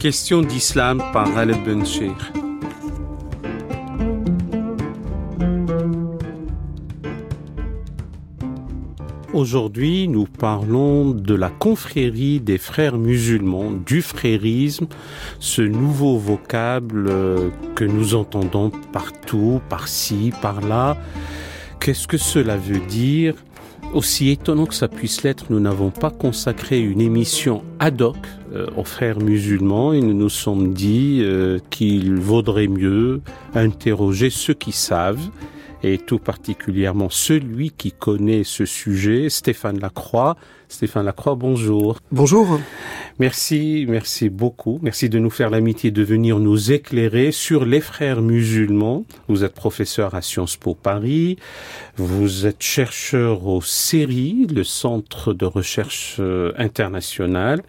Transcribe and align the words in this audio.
Question 0.00 0.40
d'islam 0.40 1.02
par 1.12 1.30
Khaled 1.34 1.62
Benchir. 1.62 2.32
Aujourd'hui, 9.34 10.08
nous 10.08 10.24
parlons 10.24 11.10
de 11.10 11.34
la 11.34 11.50
confrérie 11.50 12.40
des 12.40 12.56
frères 12.56 12.96
musulmans, 12.96 13.72
du 13.72 14.00
frérisme, 14.00 14.86
ce 15.38 15.60
nouveau 15.60 16.16
vocable 16.16 17.12
que 17.74 17.84
nous 17.84 18.14
entendons 18.14 18.70
partout, 18.94 19.60
par-ci, 19.68 20.32
par-là. 20.40 20.96
Qu'est-ce 21.78 22.08
que 22.08 22.16
cela 22.16 22.56
veut 22.56 22.80
dire? 22.88 23.34
Aussi 23.92 24.30
étonnant 24.30 24.64
que 24.64 24.74
ça 24.74 24.88
puisse 24.88 25.24
l'être, 25.24 25.46
nous 25.50 25.60
n'avons 25.60 25.90
pas 25.90 26.10
consacré 26.10 26.80
une 26.80 27.02
émission 27.02 27.64
ad 27.80 28.00
hoc 28.00 28.16
aux 28.76 28.84
frères 28.84 29.20
musulmans 29.20 29.92
et 29.92 30.00
nous 30.00 30.14
nous 30.14 30.28
sommes 30.28 30.72
dit 30.72 31.20
euh, 31.22 31.58
qu'il 31.70 32.14
vaudrait 32.16 32.68
mieux 32.68 33.20
interroger 33.54 34.30
ceux 34.30 34.54
qui 34.54 34.72
savent 34.72 35.28
et 35.82 35.98
tout 35.98 36.18
particulièrement 36.18 37.08
celui 37.10 37.70
qui 37.70 37.92
connaît 37.92 38.44
ce 38.44 38.64
sujet, 38.64 39.28
Stéphane 39.28 39.78
Lacroix. 39.78 40.36
Stéphane 40.70 41.04
Lacroix, 41.04 41.34
bonjour. 41.34 41.98
Bonjour. 42.12 42.60
Merci, 43.18 43.86
merci 43.88 44.28
beaucoup. 44.30 44.78
Merci 44.82 45.08
de 45.08 45.18
nous 45.18 45.28
faire 45.28 45.50
l'amitié 45.50 45.90
de 45.90 46.02
venir 46.04 46.38
nous 46.38 46.70
éclairer 46.70 47.32
sur 47.32 47.64
les 47.64 47.80
frères 47.80 48.22
musulmans. 48.22 49.04
Vous 49.26 49.42
êtes 49.42 49.52
professeur 49.52 50.14
à 50.14 50.22
Sciences 50.22 50.56
Po 50.56 50.74
Paris. 50.74 51.36
Vous 51.96 52.46
êtes 52.46 52.62
chercheur 52.62 53.48
au 53.48 53.60
CERI, 53.60 54.46
le 54.54 54.62
Centre 54.62 55.34
de 55.34 55.44
recherche 55.44 56.16
euh, 56.20 56.52
international. 56.56 57.62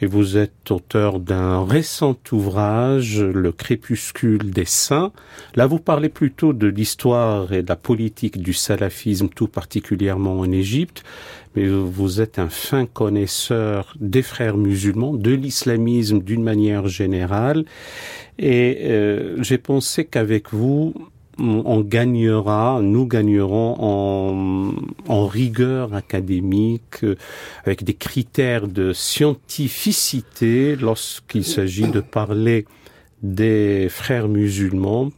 Et 0.00 0.06
vous 0.06 0.36
êtes 0.36 0.70
auteur 0.70 1.20
d'un 1.20 1.64
récent 1.66 2.16
ouvrage, 2.32 3.20
Le 3.20 3.52
crépuscule 3.52 4.50
des 4.50 4.64
saints. 4.64 5.12
Là, 5.54 5.66
vous 5.66 5.80
parlez 5.80 6.08
plutôt 6.08 6.52
de 6.52 6.68
l'histoire 6.68 7.52
et 7.52 7.62
de 7.62 7.68
la 7.68 7.76
politique 7.76 8.40
du 8.40 8.54
salafisme, 8.54 9.28
tout 9.28 9.48
particulièrement 9.48 10.38
en 10.38 10.50
Égypte 10.50 11.04
mais 11.54 11.66
vous 11.68 12.20
êtes 12.20 12.38
un 12.38 12.48
fin 12.48 12.86
connaisseur 12.86 13.94
des 14.00 14.22
frères 14.22 14.56
musulmans, 14.56 15.14
de 15.14 15.32
l'islamisme 15.32 16.20
d'une 16.20 16.42
manière 16.42 16.88
générale, 16.88 17.64
et 18.38 18.78
euh, 18.82 19.42
j'ai 19.42 19.58
pensé 19.58 20.04
qu'avec 20.04 20.52
vous, 20.52 20.94
on 21.40 21.80
gagnera, 21.80 22.80
nous 22.82 23.06
gagnerons 23.06 23.76
en, 23.78 24.72
en 25.06 25.26
rigueur 25.26 25.94
académique, 25.94 27.04
euh, 27.04 27.16
avec 27.64 27.84
des 27.84 27.94
critères 27.94 28.66
de 28.66 28.92
scientificité 28.92 30.74
lorsqu'il 30.76 31.44
s'agit 31.44 31.88
de 31.88 32.00
parler 32.00 32.66
des 33.22 33.88
frères 33.88 34.28
musulmans, 34.28 35.10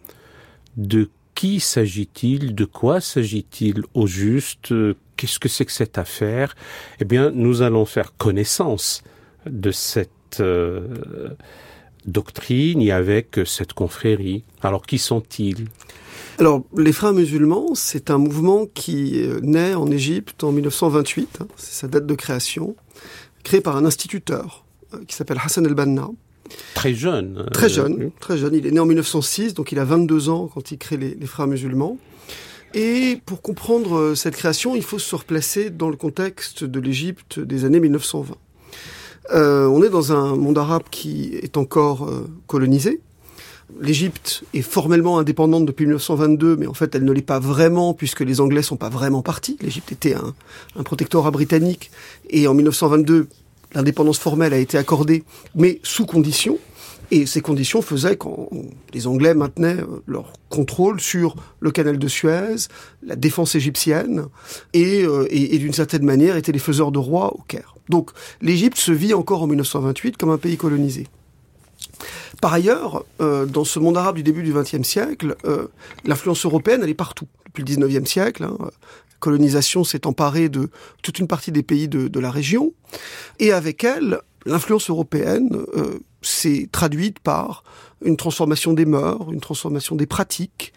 de 0.77 1.09
qui 1.41 1.59
s'agit-il, 1.59 2.55
de 2.55 2.67
quoi 2.67 3.01
s'agit-il 3.01 3.85
au 3.95 4.07
juste, 4.07 4.75
qu'est-ce 5.17 5.39
que 5.39 5.49
c'est 5.49 5.65
que 5.65 5.73
cette 5.73 5.97
affaire? 5.97 6.55
Eh 7.01 7.07
bien, 7.07 7.31
nous 7.31 7.63
allons 7.63 7.87
faire 7.87 8.15
connaissance 8.19 9.03
de 9.47 9.71
cette 9.71 10.41
euh, 10.41 11.31
doctrine 12.05 12.83
et 12.83 12.93
avec 12.93 13.41
cette 13.47 13.73
confrérie. 13.73 14.45
Alors, 14.61 14.85
qui 14.85 14.99
sont-ils? 14.99 15.65
Alors, 16.39 16.63
les 16.77 16.93
frères 16.93 17.15
musulmans, 17.15 17.75
c'est 17.75 18.11
un 18.11 18.19
mouvement 18.19 18.67
qui 18.67 19.23
euh, 19.23 19.41
naît 19.43 19.73
en 19.73 19.91
Égypte 19.91 20.45
en 20.45 20.53
1928, 20.53 21.39
hein, 21.41 21.47
c'est 21.57 21.73
sa 21.73 21.89
date 21.89 22.05
de 22.05 22.15
création, 22.17 22.77
créé 23.45 23.63
par 23.63 23.77
un 23.77 23.87
instituteur 23.87 24.67
euh, 24.93 24.99
qui 25.09 25.17
s'appelle 25.17 25.39
Hassan 25.43 25.65
el-Banna. 25.65 26.11
Très 26.75 26.95
jeune. 26.95 27.47
Très 27.53 27.69
jeune, 27.69 28.11
très 28.21 28.39
jeune. 28.39 28.55
Il 28.55 28.67
est 28.67 28.71
né 28.71 28.81
en 28.81 28.87
1906, 28.87 29.55
donc 29.55 29.73
il 29.73 29.79
a 29.79 29.85
22 29.85 30.29
ans 30.29 30.51
quand 30.53 30.73
il 30.73 30.79
crée 30.79 30.97
les 30.97 31.27
frères 31.27 31.47
musulmans. 31.47 31.99
Et 32.75 33.21
pour 33.27 33.43
comprendre 33.43 33.97
euh, 33.97 34.15
cette 34.15 34.37
création, 34.37 34.77
il 34.77 34.83
faut 34.83 34.99
se 34.99 35.15
replacer 35.17 35.71
dans 35.71 35.91
le 35.91 35.97
contexte 35.97 36.63
de 36.63 36.79
l'Égypte 36.79 37.41
des 37.41 37.65
années 37.65 37.81
1920. 37.81 38.37
Euh, 39.33 39.67
on 39.67 39.83
est 39.83 39.89
dans 39.89 40.13
un 40.13 40.37
monde 40.37 40.59
arabe 40.59 40.85
qui 40.91 41.35
est 41.35 41.57
encore 41.57 42.09
euh, 42.09 42.29
colonisé. 42.47 43.01
L'Égypte 43.81 44.43
est 44.55 44.63
formellement 44.63 45.19
indépendante 45.19 45.67
depuis 45.67 45.87
1922, 45.87 46.57
mais 46.57 46.67
en 46.67 46.75
fait 46.75 46.95
elle 46.95 47.05
ne 47.05 47.13
l'est 47.13 47.23
pas 47.23 47.39
vraiment 47.39 47.95
puisque 47.95 48.21
les 48.21 48.41
Anglais 48.41 48.63
sont 48.63 48.77
pas 48.77 48.89
vraiment 48.89 49.23
partis. 49.23 49.57
L'Égypte 49.61 49.93
était 49.93 50.15
un 50.15 50.83
protectorat 50.83 51.31
britannique 51.31 51.93
et 52.31 52.49
en 52.49 52.55
1922 52.55 53.29
l'indépendance 53.75 54.19
formelle 54.19 54.53
a 54.53 54.59
été 54.59 54.79
accordée, 54.79 55.25
mais 55.55 55.81
sous 55.83 56.07
condition. 56.07 56.59
Et 57.13 57.27
ces 57.27 57.41
conditions 57.41 57.83
faisaient 57.83 58.17
que 58.17 58.29
les 58.95 59.09
Anglais 59.09 59.35
maintenaient 59.35 59.81
euh, 59.81 60.01
leur 60.07 60.33
contrôle 60.49 61.01
sur 61.01 61.35
le 61.59 61.73
canal 61.73 61.99
de 61.99 62.07
Suez, 62.07 62.69
la 63.03 63.17
défense 63.17 63.57
égyptienne, 63.57 64.27
et, 64.75 65.03
euh, 65.03 65.27
et, 65.29 65.57
et 65.57 65.59
d'une 65.59 65.73
certaine 65.73 66.05
manière 66.05 66.37
étaient 66.37 66.53
les 66.53 66.61
faiseurs 66.61 66.93
de 66.93 66.99
rois 66.99 67.35
au 67.35 67.43
Caire. 67.49 67.75
Donc 67.89 68.13
l'Égypte 68.41 68.79
se 68.79 68.93
vit 68.93 69.13
encore 69.13 69.43
en 69.43 69.49
1928 69.49 70.17
comme 70.17 70.31
un 70.31 70.39
pays 70.39 70.57
colonisé. 70.57 71.09
Par 72.41 72.55
ailleurs, 72.55 73.05
euh, 73.21 73.45
dans 73.45 73.65
ce 73.65 73.79
monde 73.79 73.97
arabe 73.97 74.17
du 74.17 74.23
début 74.23 74.43
du 74.43 74.53
XXe 74.53 74.83
siècle, 74.83 75.37
euh, 75.45 75.69
l'influence 76.05 76.45
européenne, 76.45 76.81
elle 76.83 76.91
est 76.91 76.95
partout. 76.95 77.27
Depuis 77.47 77.63
le 77.63 77.87
XIXe 77.87 78.09
siècle, 78.09 78.45
hein, 78.45 78.57
la 78.61 79.17
colonisation 79.19 79.85
s'est 79.85 80.07
emparée 80.07 80.49
de 80.49 80.71
toute 81.03 81.19
une 81.19 81.27
partie 81.27 81.53
des 81.53 81.63
pays 81.63 81.89
de, 81.89 82.21
la 82.21 82.31
région, 82.31 82.73
et 83.39 83.53
avec 83.53 83.85
elle, 83.85 84.21
l'influence 84.47 84.89
européenne 84.89 85.51
euh, 85.77 85.99
s'est 86.23 86.69
traduite 86.73 87.19
par 87.19 87.63
une 88.03 88.17
transformation 88.17 88.73
des 88.73 88.87
mœurs, 88.87 89.31
une 89.31 89.41
transformation 89.41 89.95
des 89.95 90.07
pratiques, 90.07 90.73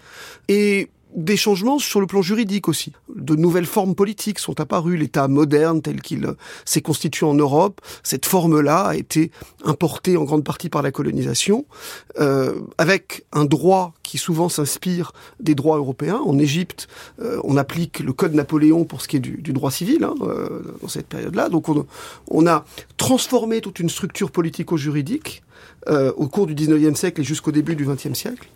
et 0.49 0.89
des 1.15 1.37
changements 1.37 1.79
sur 1.79 2.01
le 2.01 2.07
plan 2.07 2.21
juridique 2.21 2.67
aussi. 2.67 2.93
De 3.13 3.35
nouvelles 3.35 3.65
formes 3.65 3.95
politiques 3.95 4.39
sont 4.39 4.59
apparues. 4.59 4.97
L'État 4.97 5.27
moderne 5.27 5.81
tel 5.81 6.01
qu'il 6.01 6.27
s'est 6.65 6.81
constitué 6.81 7.25
en 7.25 7.33
Europe, 7.33 7.81
cette 8.03 8.25
forme-là 8.25 8.87
a 8.87 8.95
été 8.95 9.31
importée 9.63 10.17
en 10.17 10.23
grande 10.23 10.43
partie 10.43 10.69
par 10.69 10.81
la 10.81 10.91
colonisation, 10.91 11.65
euh, 12.19 12.53
avec 12.77 13.25
un 13.31 13.45
droit 13.45 13.93
qui 14.03 14.17
souvent 14.17 14.49
s'inspire 14.49 15.11
des 15.39 15.55
droits 15.55 15.77
européens. 15.77 16.21
En 16.25 16.37
Égypte, 16.37 16.87
euh, 17.21 17.39
on 17.43 17.57
applique 17.57 17.99
le 17.99 18.13
Code 18.13 18.33
Napoléon 18.33 18.85
pour 18.85 19.01
ce 19.01 19.07
qui 19.07 19.17
est 19.17 19.19
du, 19.19 19.41
du 19.41 19.53
droit 19.53 19.71
civil 19.71 20.03
hein, 20.03 20.13
euh, 20.21 20.61
dans 20.81 20.87
cette 20.87 21.07
période-là. 21.07 21.49
Donc 21.49 21.69
on, 21.69 21.85
on, 22.29 22.47
a 22.47 22.65
transformé 22.97 23.61
toute 23.61 23.79
une 23.79 23.89
structure 23.89 24.31
politico-juridique 24.31 25.43
euh, 25.87 26.13
au 26.15 26.27
cours 26.27 26.47
du 26.47 26.55
19e 26.55 26.95
siècle 26.95 27.21
et 27.21 27.23
jusqu'au 27.23 27.51
début 27.51 27.75
du 27.75 27.85
20e 27.85 28.13
siècle. 28.13 28.47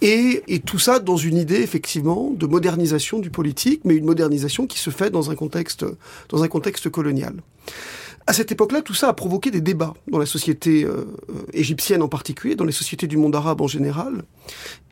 Et, 0.00 0.42
et, 0.46 0.60
tout 0.60 0.78
ça 0.78 1.00
dans 1.00 1.16
une 1.16 1.36
idée 1.36 1.60
effectivement 1.60 2.30
de 2.30 2.46
modernisation 2.46 3.18
du 3.18 3.30
politique, 3.30 3.80
mais 3.84 3.94
une 3.94 4.04
modernisation 4.04 4.66
qui 4.66 4.78
se 4.78 4.90
fait 4.90 5.10
dans 5.10 5.30
un 5.30 5.34
contexte, 5.34 5.84
dans 6.28 6.42
un 6.44 6.48
contexte 6.48 6.88
colonial. 6.88 7.34
À 8.26 8.32
cette 8.32 8.52
époque-là, 8.52 8.82
tout 8.82 8.94
ça 8.94 9.08
a 9.08 9.12
provoqué 9.14 9.50
des 9.50 9.62
débats 9.62 9.94
dans 10.06 10.18
la 10.18 10.26
société 10.26 10.84
euh, 10.84 11.04
égyptienne 11.52 12.02
en 12.02 12.08
particulier, 12.08 12.56
dans 12.56 12.64
les 12.64 12.72
sociétés 12.72 13.06
du 13.06 13.16
monde 13.16 13.34
arabe 13.34 13.60
en 13.62 13.66
général. 13.66 14.22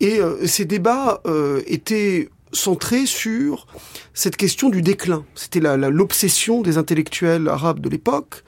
Et 0.01 0.21
euh, 0.21 0.47
ces 0.47 0.65
débats 0.65 1.21
euh, 1.27 1.63
étaient 1.67 2.31
centrés 2.53 3.07
sur 3.07 3.67
cette 4.15 4.37
question 4.37 4.69
du 4.69 4.83
déclin. 4.83 5.25
C'était 5.35 5.61
l'obsession 5.61 6.63
des 6.63 6.79
intellectuels 6.79 7.49
arabes 7.49 7.81
de 7.81 7.89
l'époque. 7.89 8.43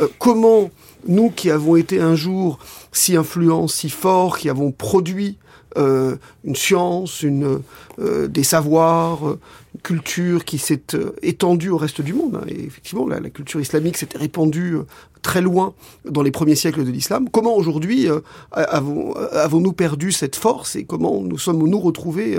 Euh, 0.00 0.08
comment 0.18 0.70
nous 1.06 1.30
qui 1.30 1.50
avons 1.50 1.76
été 1.76 2.00
un 2.00 2.14
jour 2.14 2.58
si 2.92 3.16
influents, 3.16 3.68
si 3.68 3.90
forts, 3.90 4.38
qui 4.38 4.48
avons 4.48 4.70
produit 4.70 5.38
euh, 5.38 5.43
une 5.76 6.56
science, 6.56 7.22
une, 7.22 7.60
euh, 7.98 8.26
des 8.28 8.44
savoirs, 8.44 9.28
euh, 9.28 9.38
culture 9.84 10.44
qui 10.44 10.58
s'est 10.58 10.94
euh, 10.94 11.12
étendue 11.22 11.70
au 11.70 11.76
reste 11.76 12.00
du 12.00 12.14
monde. 12.14 12.40
Hein. 12.40 12.46
Et 12.48 12.64
effectivement, 12.64 13.06
la, 13.06 13.20
la 13.20 13.30
culture 13.30 13.60
islamique 13.60 13.96
s'était 13.96 14.18
répandue 14.18 14.76
euh, 14.78 14.82
très 15.22 15.40
loin 15.40 15.74
dans 16.04 16.22
les 16.22 16.30
premiers 16.30 16.54
siècles 16.54 16.84
de 16.84 16.90
l'islam. 16.90 17.28
Comment 17.30 17.56
aujourd'hui 17.56 18.08
euh, 18.08 18.20
avons-nous 18.52 19.72
perdu 19.72 20.12
cette 20.12 20.36
force 20.36 20.76
et 20.76 20.84
comment 20.84 21.22
nous 21.22 21.38
sommes-nous 21.38 21.80
retrouvés 21.80 22.38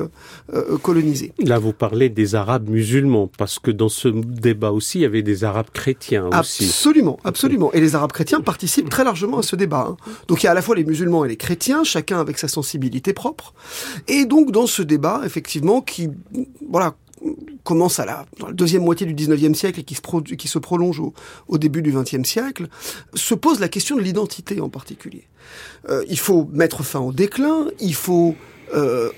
euh, 0.54 0.78
colonisés? 0.78 1.34
Là, 1.40 1.58
vous 1.58 1.74
parlez 1.74 2.10
des 2.10 2.36
Arabes 2.36 2.70
musulmans, 2.70 3.30
parce 3.38 3.58
que 3.58 3.72
dans 3.72 3.90
ce 3.90 4.08
débat 4.08 4.72
aussi, 4.72 5.00
il 5.00 5.02
y 5.02 5.06
avait 5.06 5.24
des 5.24 5.44
Arabes 5.44 5.72
chrétiens 5.74 6.28
aussi. 6.28 6.66
Absolument, 6.66 7.18
absolument. 7.24 7.74
Et 7.74 7.82
les 7.82 7.96
Arabes 7.96 8.12
chrétiens 8.12 8.42
participent 8.42 8.90
très 8.90 9.04
largement 9.04 9.40
à 9.40 9.44
ce 9.44 9.56
débat. 9.56 9.88
Hein. 9.90 9.98
Donc 10.28 10.44
il 10.44 10.46
y 10.46 10.48
a 10.48 10.52
à 10.52 10.56
la 10.56 10.62
fois 10.62 10.76
les 10.76 10.86
musulmans 10.86 11.26
et 11.26 11.28
les 11.28 11.38
chrétiens, 11.38 11.84
chacun 11.84 12.20
avec 12.20 12.38
sa 12.38 12.48
sensibilité 12.48 13.14
propre. 13.14 13.54
Et 14.08 14.26
donc 14.26 14.52
dans 14.52 14.68
ce 14.68 14.84
débat, 14.84 15.22
effectivement, 15.26 15.82
qui 15.82 16.10
voilà 16.70 16.96
commence 17.64 18.00
à 18.00 18.06
la, 18.06 18.26
dans 18.40 18.48
la 18.48 18.54
deuxième 18.54 18.84
moitié 18.84 19.06
du 19.06 19.16
19e 19.16 19.54
siècle 19.54 19.80
et 19.80 19.84
qui 19.84 19.96
se, 19.96 20.34
qui 20.36 20.48
se 20.48 20.60
prolonge 20.60 21.02
au, 21.48 21.58
début 21.58 21.82
du 21.82 21.92
20e 21.92 22.24
siècle, 22.24 22.68
se 23.14 23.34
pose 23.34 23.60
la 23.60 23.68
question 23.68 23.96
de 23.96 24.02
l'identité 24.02 24.62
en 24.62 24.70
particulier. 24.70 25.28
Euh, 25.90 26.04
il 26.08 26.20
faut 26.20 26.48
mettre 26.54 26.84
fin 26.84 27.00
au 27.00 27.12
déclin, 27.12 27.68
il 27.80 27.96
faut 27.96 28.36
euh, 28.76 29.10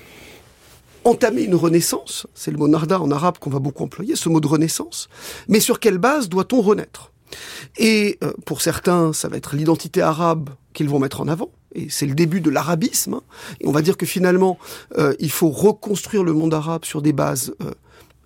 entamer 1.04 1.42
une 1.42 1.54
renaissance, 1.54 2.26
c'est 2.34 2.50
le 2.50 2.56
mot 2.56 2.68
narda 2.68 3.00
en 3.00 3.10
arabe 3.10 3.38
qu'on 3.38 3.50
va 3.50 3.58
beaucoup 3.58 3.84
employer, 3.84 4.16
ce 4.16 4.28
mot 4.28 4.40
de 4.40 4.46
renaissance, 4.46 5.08
mais 5.48 5.60
sur 5.60 5.80
quelle 5.80 5.98
base 5.98 6.28
doit-on 6.28 6.60
renaître? 6.60 7.12
Et 7.76 8.18
euh, 8.24 8.32
pour 8.46 8.62
certains, 8.62 9.12
ça 9.12 9.28
va 9.28 9.36
être 9.36 9.54
l'identité 9.54 10.00
arabe 10.00 10.50
qu'ils 10.72 10.88
vont 10.88 10.98
mettre 10.98 11.20
en 11.20 11.28
avant. 11.28 11.50
Et 11.74 11.90
c'est 11.90 12.06
le 12.06 12.14
début 12.14 12.40
de 12.40 12.48
l'arabisme. 12.48 13.14
Hein. 13.14 13.22
Et 13.60 13.66
on 13.66 13.72
va 13.72 13.82
dire 13.82 13.98
que 13.98 14.06
finalement, 14.06 14.58
il 15.20 15.30
faut 15.30 15.50
reconstruire 15.50 16.24
le 16.24 16.32
monde 16.32 16.54
arabe 16.54 16.86
sur 16.86 17.02
des 17.02 17.12
bases 17.12 17.54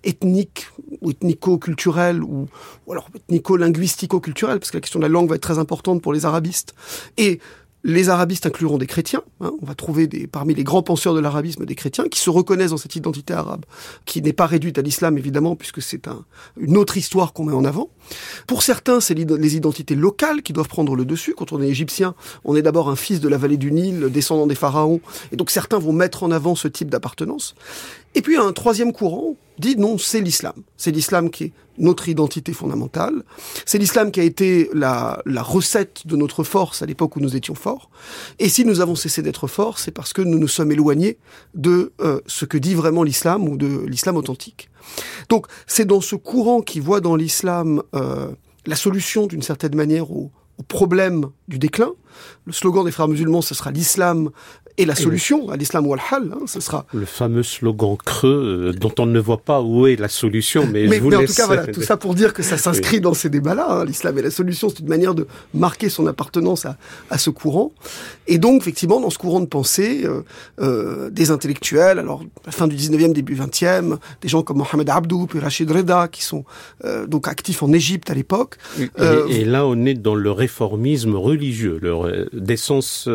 ethniques 0.03 0.67
ou 1.01 1.11
ethnico-culturelles 1.11 2.23
ou, 2.23 2.47
ou 2.85 2.91
alors 2.91 3.09
ethnico-linguistico-culturelles, 3.15 4.59
parce 4.59 4.71
que 4.71 4.77
la 4.77 4.81
question 4.81 4.99
de 4.99 5.05
la 5.05 5.09
langue 5.09 5.29
va 5.29 5.35
être 5.35 5.41
très 5.41 5.59
importante 5.59 6.01
pour 6.01 6.13
les 6.13 6.25
arabistes. 6.25 6.75
Et 7.17 7.39
les 7.83 8.09
arabistes 8.09 8.45
incluront 8.45 8.77
des 8.77 8.87
chrétiens. 8.87 9.23
Hein. 9.41 9.51
on 9.61 9.65
va 9.65 9.75
trouver 9.75 10.07
des, 10.07 10.25
parmi 10.25 10.53
les 10.53 10.63
grands 10.63 10.83
penseurs 10.83 11.13
de 11.13 11.19
l'arabisme 11.19 11.65
des 11.65 11.75
chrétiens 11.75 12.05
qui 12.07 12.19
se 12.19 12.29
reconnaissent 12.29 12.71
dans 12.71 12.77
cette 12.77 12.95
identité 12.95 13.33
arabe, 13.33 13.65
qui 14.05 14.21
n'est 14.21 14.33
pas 14.33 14.45
réduite 14.45 14.77
à 14.77 14.81
l'islam 14.81 15.17
évidemment, 15.17 15.55
puisque 15.55 15.81
c'est 15.81 16.07
un, 16.07 16.23
une 16.57 16.77
autre 16.77 16.97
histoire 16.97 17.33
qu'on 17.33 17.43
met 17.43 17.53
en 17.53 17.65
avant. 17.65 17.89
Pour 18.47 18.63
certains, 18.63 19.01
c'est 19.01 19.13
les 19.13 19.55
identités 19.55 19.95
locales 19.95 20.41
qui 20.41 20.53
doivent 20.53 20.67
prendre 20.67 20.95
le 20.95 21.05
dessus. 21.05 21.33
Quand 21.35 21.51
on 21.51 21.61
est 21.61 21.67
égyptien, 21.67 22.15
on 22.45 22.55
est 22.55 22.61
d'abord 22.61 22.89
un 22.89 22.95
fils 22.95 23.19
de 23.19 23.27
la 23.27 23.37
vallée 23.37 23.57
du 23.57 23.71
Nil, 23.71 24.09
descendant 24.09 24.47
des 24.47 24.55
pharaons, 24.55 25.01
et 25.31 25.35
donc 25.35 25.49
certains 25.49 25.79
vont 25.79 25.93
mettre 25.93 26.23
en 26.23 26.31
avant 26.31 26.55
ce 26.55 26.67
type 26.69 26.89
d'appartenance. 26.89 27.55
Et 28.15 28.21
puis 28.21 28.37
un 28.37 28.51
troisième 28.51 28.93
courant 28.93 29.35
dit 29.59 29.75
non, 29.77 29.97
c'est 29.97 30.21
l'islam. 30.21 30.53
C'est 30.77 30.91
l'islam 30.91 31.29
qui 31.29 31.45
est 31.45 31.51
notre 31.77 32.09
identité 32.09 32.53
fondamentale. 32.53 33.23
C'est 33.65 33.77
l'islam 33.77 34.11
qui 34.11 34.19
a 34.19 34.23
été 34.23 34.69
la, 34.73 35.21
la, 35.25 35.41
recette 35.41 36.05
de 36.05 36.15
notre 36.15 36.43
force 36.43 36.81
à 36.81 36.85
l'époque 36.85 37.15
où 37.15 37.19
nous 37.19 37.35
étions 37.35 37.55
forts. 37.55 37.89
Et 38.39 38.49
si 38.49 38.65
nous 38.65 38.79
avons 38.79 38.95
cessé 38.95 39.21
d'être 39.21 39.47
forts, 39.47 39.79
c'est 39.79 39.91
parce 39.91 40.13
que 40.13 40.21
nous 40.21 40.37
nous 40.37 40.47
sommes 40.47 40.71
éloignés 40.71 41.17
de 41.55 41.93
euh, 42.01 42.19
ce 42.27 42.45
que 42.45 42.57
dit 42.57 42.75
vraiment 42.75 43.03
l'islam 43.03 43.47
ou 43.47 43.57
de 43.57 43.85
l'islam 43.87 44.17
authentique. 44.17 44.69
Donc 45.29 45.47
c'est 45.65 45.85
dans 45.85 46.01
ce 46.01 46.15
courant 46.15 46.61
qui 46.61 46.79
voit 46.79 47.01
dans 47.01 47.15
l'islam 47.15 47.81
euh, 47.95 48.31
la 48.65 48.75
solution 48.75 49.25
d'une 49.25 49.41
certaine 49.41 49.75
manière 49.75 50.11
au, 50.11 50.31
au 50.59 50.63
problème 50.63 51.29
du 51.47 51.57
déclin. 51.57 51.91
Le 52.45 52.53
slogan 52.53 52.85
des 52.85 52.91
frères 52.91 53.07
musulmans, 53.07 53.41
ce 53.41 53.55
sera 53.55 53.71
l'islam 53.71 54.29
et 54.77 54.85
la 54.85 54.95
solution 54.95 55.49
à 55.49 55.55
l'islam 55.55 55.85
ou 55.85 55.93
al-hal, 55.93 56.33
hein, 56.33 56.45
ce 56.47 56.59
sera... 56.59 56.85
Le 56.93 57.05
fameux 57.05 57.43
slogan 57.43 57.95
creux 58.03 58.71
euh, 58.73 58.73
dont 58.73 58.93
on 58.97 59.05
ne 59.05 59.19
voit 59.19 59.37
pas 59.37 59.61
où 59.61 59.85
est 59.85 59.95
la 59.97 60.07
solution, 60.07 60.65
mais, 60.65 60.87
mais, 60.87 60.97
je 60.97 61.01
vous 61.01 61.09
mais 61.09 61.17
laisse... 61.17 61.29
en 61.29 61.33
tout 61.33 61.41
cas, 61.41 61.45
voilà, 61.45 61.67
tout 61.67 61.83
ça 61.83 61.95
pour 61.95 62.15
dire 62.15 62.33
que 62.33 62.41
ça 62.41 62.57
s'inscrit 62.57 62.95
oui. 62.95 63.01
dans 63.01 63.13
ces 63.13 63.29
débats-là. 63.29 63.67
Hein. 63.69 63.85
L'islam 63.85 64.17
et 64.17 64.23
la 64.23 64.31
solution, 64.31 64.69
c'est 64.69 64.79
une 64.79 64.87
manière 64.87 65.13
de 65.13 65.27
marquer 65.53 65.89
son 65.89 66.07
appartenance 66.07 66.65
à, 66.65 66.77
à, 67.11 67.19
ce 67.19 67.29
courant. 67.29 67.71
Et 68.25 68.39
donc, 68.39 68.61
effectivement, 68.61 68.99
dans 68.99 69.11
ce 69.11 69.19
courant 69.19 69.41
de 69.41 69.45
pensée, 69.45 70.05
euh, 70.05 70.23
euh, 70.59 71.11
des 71.11 71.29
intellectuels, 71.29 71.99
alors 71.99 72.23
la 72.43 72.51
fin 72.51 72.67
du 72.67 72.75
19e, 72.75 73.13
début 73.13 73.35
20e, 73.35 73.97
des 74.21 74.27
gens 74.27 74.41
comme 74.41 74.57
Mohamed 74.57 74.89
Abdou, 74.89 75.27
puis 75.27 75.37
Rachid 75.37 75.69
Reda, 75.69 76.07
qui 76.07 76.23
sont 76.23 76.45
donc 77.07 77.27
actifs 77.27 77.61
en 77.61 77.71
Égypte 77.71 78.09
à 78.09 78.15
l'époque. 78.15 78.57
Et, 78.79 79.41
et, 79.41 79.45
là, 79.45 79.67
on 79.67 79.85
est 79.85 79.93
dans 79.93 80.15
le 80.15 80.31
réformisme 80.31 81.15
religieux, 81.15 81.77
le, 81.81 82.27
d'essence 82.33 83.07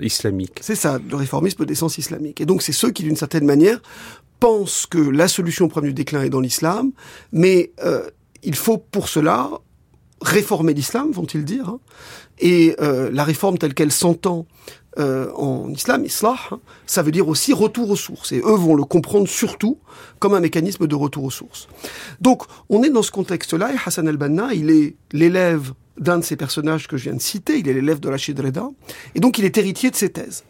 islamique. 0.00 0.58
C'est 0.62 0.77
ça, 0.78 0.98
le 0.98 1.16
réformisme 1.16 1.64
d'essence 1.64 1.98
islamique. 1.98 2.40
Et 2.40 2.46
donc 2.46 2.62
c'est 2.62 2.72
ceux 2.72 2.90
qui, 2.90 3.02
d'une 3.02 3.16
certaine 3.16 3.44
manière, 3.44 3.80
pensent 4.40 4.86
que 4.86 4.98
la 4.98 5.28
solution 5.28 5.66
au 5.66 5.68
problème 5.68 5.92
du 5.92 5.94
déclin 5.94 6.22
est 6.22 6.30
dans 6.30 6.40
l'islam, 6.40 6.92
mais 7.32 7.72
euh, 7.84 8.08
il 8.42 8.54
faut 8.54 8.78
pour 8.78 9.08
cela 9.08 9.50
réformer 10.20 10.74
l'islam, 10.74 11.12
vont-ils 11.12 11.44
dire, 11.44 11.68
hein, 11.68 11.80
et 12.38 12.76
euh, 12.80 13.10
la 13.12 13.24
réforme 13.24 13.58
telle 13.58 13.74
qu'elle 13.74 13.92
s'entend 13.92 14.46
euh, 14.98 15.30
en 15.34 15.70
islam, 15.70 16.04
islah, 16.04 16.36
hein, 16.50 16.60
ça 16.86 17.02
veut 17.02 17.12
dire 17.12 17.28
aussi 17.28 17.52
retour 17.52 17.90
aux 17.90 17.96
sources. 17.96 18.32
Et 18.32 18.38
eux 18.38 18.56
vont 18.56 18.74
le 18.74 18.84
comprendre 18.84 19.28
surtout 19.28 19.78
comme 20.18 20.34
un 20.34 20.40
mécanisme 20.40 20.86
de 20.86 20.94
retour 20.94 21.24
aux 21.24 21.30
sources. 21.30 21.68
Donc, 22.20 22.42
on 22.68 22.82
est 22.82 22.90
dans 22.90 23.02
ce 23.02 23.12
contexte-là, 23.12 23.72
et 23.72 23.76
Hassan 23.84 24.08
al-Banna, 24.08 24.54
il 24.54 24.70
est 24.70 24.96
l'élève 25.12 25.72
d'un 25.98 26.18
de 26.18 26.24
ces 26.24 26.36
personnages 26.36 26.86
que 26.86 26.96
je 26.96 27.04
viens 27.04 27.14
de 27.14 27.20
citer, 27.20 27.58
il 27.58 27.68
est 27.68 27.72
l'élève 27.72 28.00
de 28.00 28.08
Rachid 28.08 28.38
Reda, 28.38 28.68
et 29.14 29.20
donc 29.20 29.38
il 29.38 29.44
est 29.44 29.56
héritier 29.58 29.90
de 29.90 29.96
ses 29.96 30.10
thèses. 30.10 30.44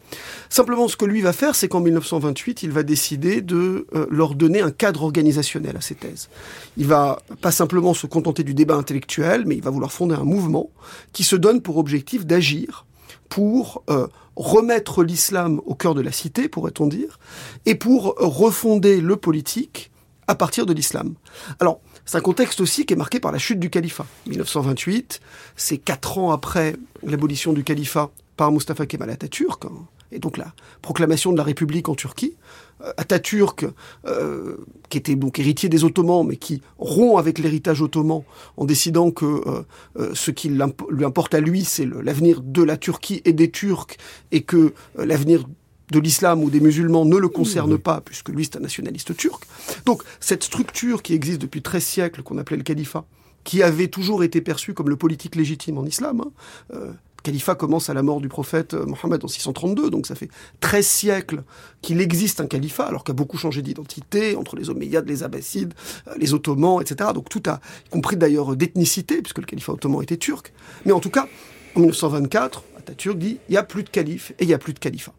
Simplement, 0.48 0.88
ce 0.88 0.96
que 0.96 1.04
lui 1.04 1.20
va 1.20 1.32
faire, 1.32 1.54
c'est 1.54 1.68
qu'en 1.68 1.80
1928, 1.80 2.62
il 2.62 2.70
va 2.70 2.82
décider 2.82 3.40
de 3.40 3.86
euh, 3.94 4.06
leur 4.10 4.34
donner 4.34 4.60
un 4.60 4.70
cadre 4.70 5.02
organisationnel 5.02 5.76
à 5.76 5.80
ses 5.80 5.94
thèses. 5.94 6.28
Il 6.76 6.86
va 6.86 7.20
pas 7.40 7.50
simplement 7.50 7.94
se 7.94 8.06
contenter 8.06 8.44
du 8.44 8.54
débat 8.54 8.76
intellectuel, 8.76 9.44
mais 9.46 9.56
il 9.56 9.62
va 9.62 9.70
vouloir 9.70 9.92
fonder 9.92 10.14
un 10.14 10.24
mouvement 10.24 10.70
qui 11.12 11.24
se 11.24 11.36
donne 11.36 11.60
pour 11.60 11.78
objectif 11.78 12.26
d'agir 12.26 12.86
pour 13.28 13.82
euh, 13.90 14.06
remettre 14.36 15.02
l'islam 15.02 15.60
au 15.66 15.74
cœur 15.74 15.94
de 15.94 16.00
la 16.00 16.12
cité, 16.12 16.48
pourrait-on 16.48 16.86
dire, 16.86 17.18
et 17.66 17.74
pour 17.74 18.14
refonder 18.18 19.00
le 19.00 19.16
politique 19.16 19.90
à 20.28 20.34
partir 20.34 20.66
de 20.66 20.72
l'islam. 20.72 21.14
Alors, 21.58 21.80
c'est 22.08 22.16
un 22.16 22.22
contexte 22.22 22.62
aussi 22.62 22.86
qui 22.86 22.94
est 22.94 22.96
marqué 22.96 23.20
par 23.20 23.32
la 23.32 23.38
chute 23.38 23.60
du 23.60 23.68
califat. 23.68 24.06
1928, 24.28 25.20
c'est 25.56 25.76
quatre 25.76 26.16
ans 26.16 26.30
après 26.30 26.74
l'abolition 27.02 27.52
du 27.52 27.64
califat 27.64 28.10
par 28.38 28.50
Mustafa 28.50 28.86
Kemal 28.86 29.10
Atatürk, 29.10 29.66
hein, 29.66 29.86
et 30.10 30.18
donc 30.18 30.38
la 30.38 30.54
proclamation 30.80 31.32
de 31.32 31.36
la 31.36 31.42
République 31.42 31.86
en 31.90 31.94
Turquie. 31.94 32.34
Euh, 32.82 32.92
Atatürk, 32.96 33.66
euh, 34.06 34.56
qui 34.88 34.96
était 34.96 35.16
donc 35.16 35.38
héritier 35.38 35.68
des 35.68 35.84
Ottomans, 35.84 36.26
mais 36.26 36.36
qui 36.36 36.62
rompt 36.78 37.18
avec 37.18 37.38
l'héritage 37.38 37.82
ottoman 37.82 38.22
en 38.56 38.64
décidant 38.64 39.10
que 39.10 39.26
euh, 39.26 39.62
euh 39.98 40.14
ce 40.14 40.30
qui 40.30 40.48
lui 40.48 41.04
importe 41.04 41.34
à 41.34 41.40
lui, 41.40 41.62
c'est 41.62 41.84
l'avenir 41.84 42.40
de 42.40 42.62
la 42.62 42.78
Turquie 42.78 43.20
et 43.26 43.34
des 43.34 43.50
Turcs, 43.50 43.98
et 44.32 44.44
que 44.44 44.72
l'avenir 44.96 45.44
de 45.90 45.98
l'islam 45.98 46.42
ou 46.42 46.50
des 46.50 46.60
musulmans 46.60 47.04
ne 47.04 47.16
le 47.16 47.28
concerne 47.28 47.78
pas, 47.78 48.00
puisque 48.00 48.28
lui 48.28 48.44
c'est 48.44 48.56
un 48.56 48.60
nationaliste 48.60 49.16
turc. 49.16 49.44
Donc 49.86 50.02
cette 50.20 50.44
structure 50.44 51.02
qui 51.02 51.14
existe 51.14 51.40
depuis 51.40 51.62
13 51.62 51.84
siècles, 51.84 52.22
qu'on 52.22 52.38
appelait 52.38 52.56
le 52.56 52.62
califat, 52.62 53.04
qui 53.44 53.62
avait 53.62 53.88
toujours 53.88 54.24
été 54.24 54.40
perçu 54.40 54.74
comme 54.74 54.90
le 54.90 54.96
politique 54.96 55.34
légitime 55.34 55.78
en 55.78 55.84
islam, 55.84 56.20
hein, 56.20 56.30
euh, 56.74 56.92
califat 57.22 57.54
commence 57.54 57.90
à 57.90 57.94
la 57.94 58.02
mort 58.02 58.20
du 58.20 58.28
prophète 58.28 58.74
Mohammed 58.74 59.24
en 59.24 59.28
632, 59.28 59.90
donc 59.90 60.06
ça 60.06 60.14
fait 60.14 60.30
13 60.60 60.86
siècles 60.86 61.42
qu'il 61.82 62.00
existe 62.00 62.40
un 62.40 62.46
califat, 62.46 62.86
alors 62.86 63.04
qu'il 63.04 63.12
a 63.12 63.14
beaucoup 63.14 63.36
changé 63.36 63.60
d'identité 63.62 64.36
entre 64.36 64.56
les 64.56 64.70
Omeyyades, 64.70 65.06
les 65.08 65.22
Abbassides, 65.22 65.74
les 66.16 66.32
Ottomans, 66.32 66.80
etc. 66.80 67.10
Donc 67.14 67.28
tout 67.28 67.42
a, 67.46 67.60
y 67.86 67.90
compris 67.90 68.16
d'ailleurs 68.16 68.56
d'ethnicité, 68.56 69.20
puisque 69.20 69.38
le 69.38 69.44
califat 69.44 69.72
ottoman 69.72 70.02
était 70.02 70.16
turc. 70.16 70.52
Mais 70.86 70.92
en 70.92 71.00
tout 71.00 71.10
cas, 71.10 71.28
en 71.74 71.80
1924, 71.80 72.62
Atatürk 72.88 73.18
dit 73.18 73.38
il 73.48 73.52
n'y 73.52 73.56
a 73.56 73.62
plus 73.62 73.82
de 73.82 73.88
calife 73.88 74.32
et 74.38 74.44
il 74.44 74.48
n'y 74.48 74.54
a 74.54 74.58
plus 74.58 74.72
de 74.72 74.78
califat. 74.78 75.12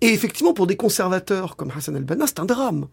Et 0.00 0.08
effectivement, 0.08 0.52
pour 0.52 0.66
des 0.66 0.76
conservateurs 0.76 1.56
comme 1.56 1.72
Hassan 1.76 1.96
al-Banna, 1.96 2.26
c'est 2.26 2.40
un 2.40 2.44
drame. 2.44 2.86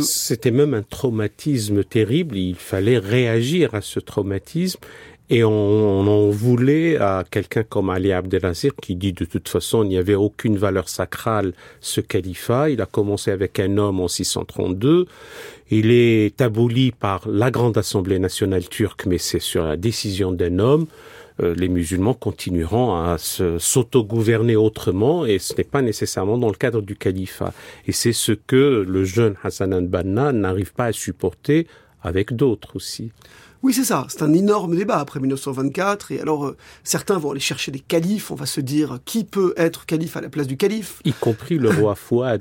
C'était 0.00 0.50
même 0.50 0.74
un 0.74 0.82
traumatisme 0.82 1.84
terrible. 1.84 2.36
Il 2.36 2.56
fallait 2.56 2.98
réagir 2.98 3.74
à 3.74 3.80
ce 3.82 4.00
traumatisme. 4.00 4.80
Et 5.30 5.44
on, 5.44 5.50
en 5.50 6.30
voulait 6.30 6.96
à 6.96 7.22
quelqu'un 7.30 7.62
comme 7.62 7.90
Ali 7.90 8.12
Abdelazir 8.12 8.72
qui 8.80 8.96
dit 8.96 9.12
de 9.12 9.26
toute 9.26 9.50
façon 9.50 9.82
il 9.84 9.90
n'y 9.90 9.98
avait 9.98 10.14
aucune 10.14 10.56
valeur 10.56 10.88
sacrale 10.88 11.52
ce 11.82 12.00
califat. 12.00 12.70
Il 12.70 12.80
a 12.80 12.86
commencé 12.86 13.30
avec 13.30 13.60
un 13.60 13.76
homme 13.76 14.00
en 14.00 14.08
632. 14.08 15.04
Il 15.70 15.90
est 15.90 16.40
aboli 16.40 16.92
par 16.92 17.28
la 17.28 17.50
Grande 17.50 17.76
Assemblée 17.76 18.18
nationale 18.18 18.66
turque, 18.70 19.04
mais 19.04 19.18
c'est 19.18 19.38
sur 19.38 19.64
la 19.64 19.76
décision 19.76 20.32
d'un 20.32 20.58
homme 20.58 20.86
les 21.40 21.68
musulmans 21.68 22.14
continueront 22.14 22.94
à 22.94 23.16
s'autogouverner 23.18 24.56
autrement 24.56 25.24
et 25.24 25.38
ce 25.38 25.54
n'est 25.56 25.64
pas 25.64 25.82
nécessairement 25.82 26.38
dans 26.38 26.48
le 26.48 26.54
cadre 26.54 26.82
du 26.82 26.96
califat. 26.96 27.52
Et 27.86 27.92
c'est 27.92 28.12
ce 28.12 28.32
que 28.32 28.84
le 28.86 29.04
jeune 29.04 29.34
Hassan 29.42 29.72
al-Banna 29.72 30.32
n'arrive 30.32 30.72
pas 30.72 30.86
à 30.86 30.92
supporter 30.92 31.66
avec 32.02 32.34
d'autres 32.34 32.76
aussi. 32.76 33.10
Oui, 33.62 33.74
c'est 33.74 33.84
ça. 33.84 34.06
C'est 34.08 34.22
un 34.22 34.32
énorme 34.32 34.76
débat 34.76 34.98
après 34.98 35.18
1924. 35.18 36.12
Et 36.12 36.20
alors, 36.20 36.46
euh, 36.46 36.56
certains 36.84 37.18
vont 37.18 37.32
aller 37.32 37.40
chercher 37.40 37.72
des 37.72 37.80
califes. 37.80 38.30
On 38.30 38.36
va 38.36 38.46
se 38.46 38.60
dire 38.60 39.00
qui 39.04 39.24
peut 39.24 39.52
être 39.56 39.84
calife 39.84 40.16
à 40.16 40.20
la 40.20 40.28
place 40.28 40.46
du 40.46 40.56
calife? 40.56 41.00
Y 41.04 41.12
compris 41.12 41.58
le 41.58 41.70
roi 41.70 41.94
Fouad. 41.96 42.40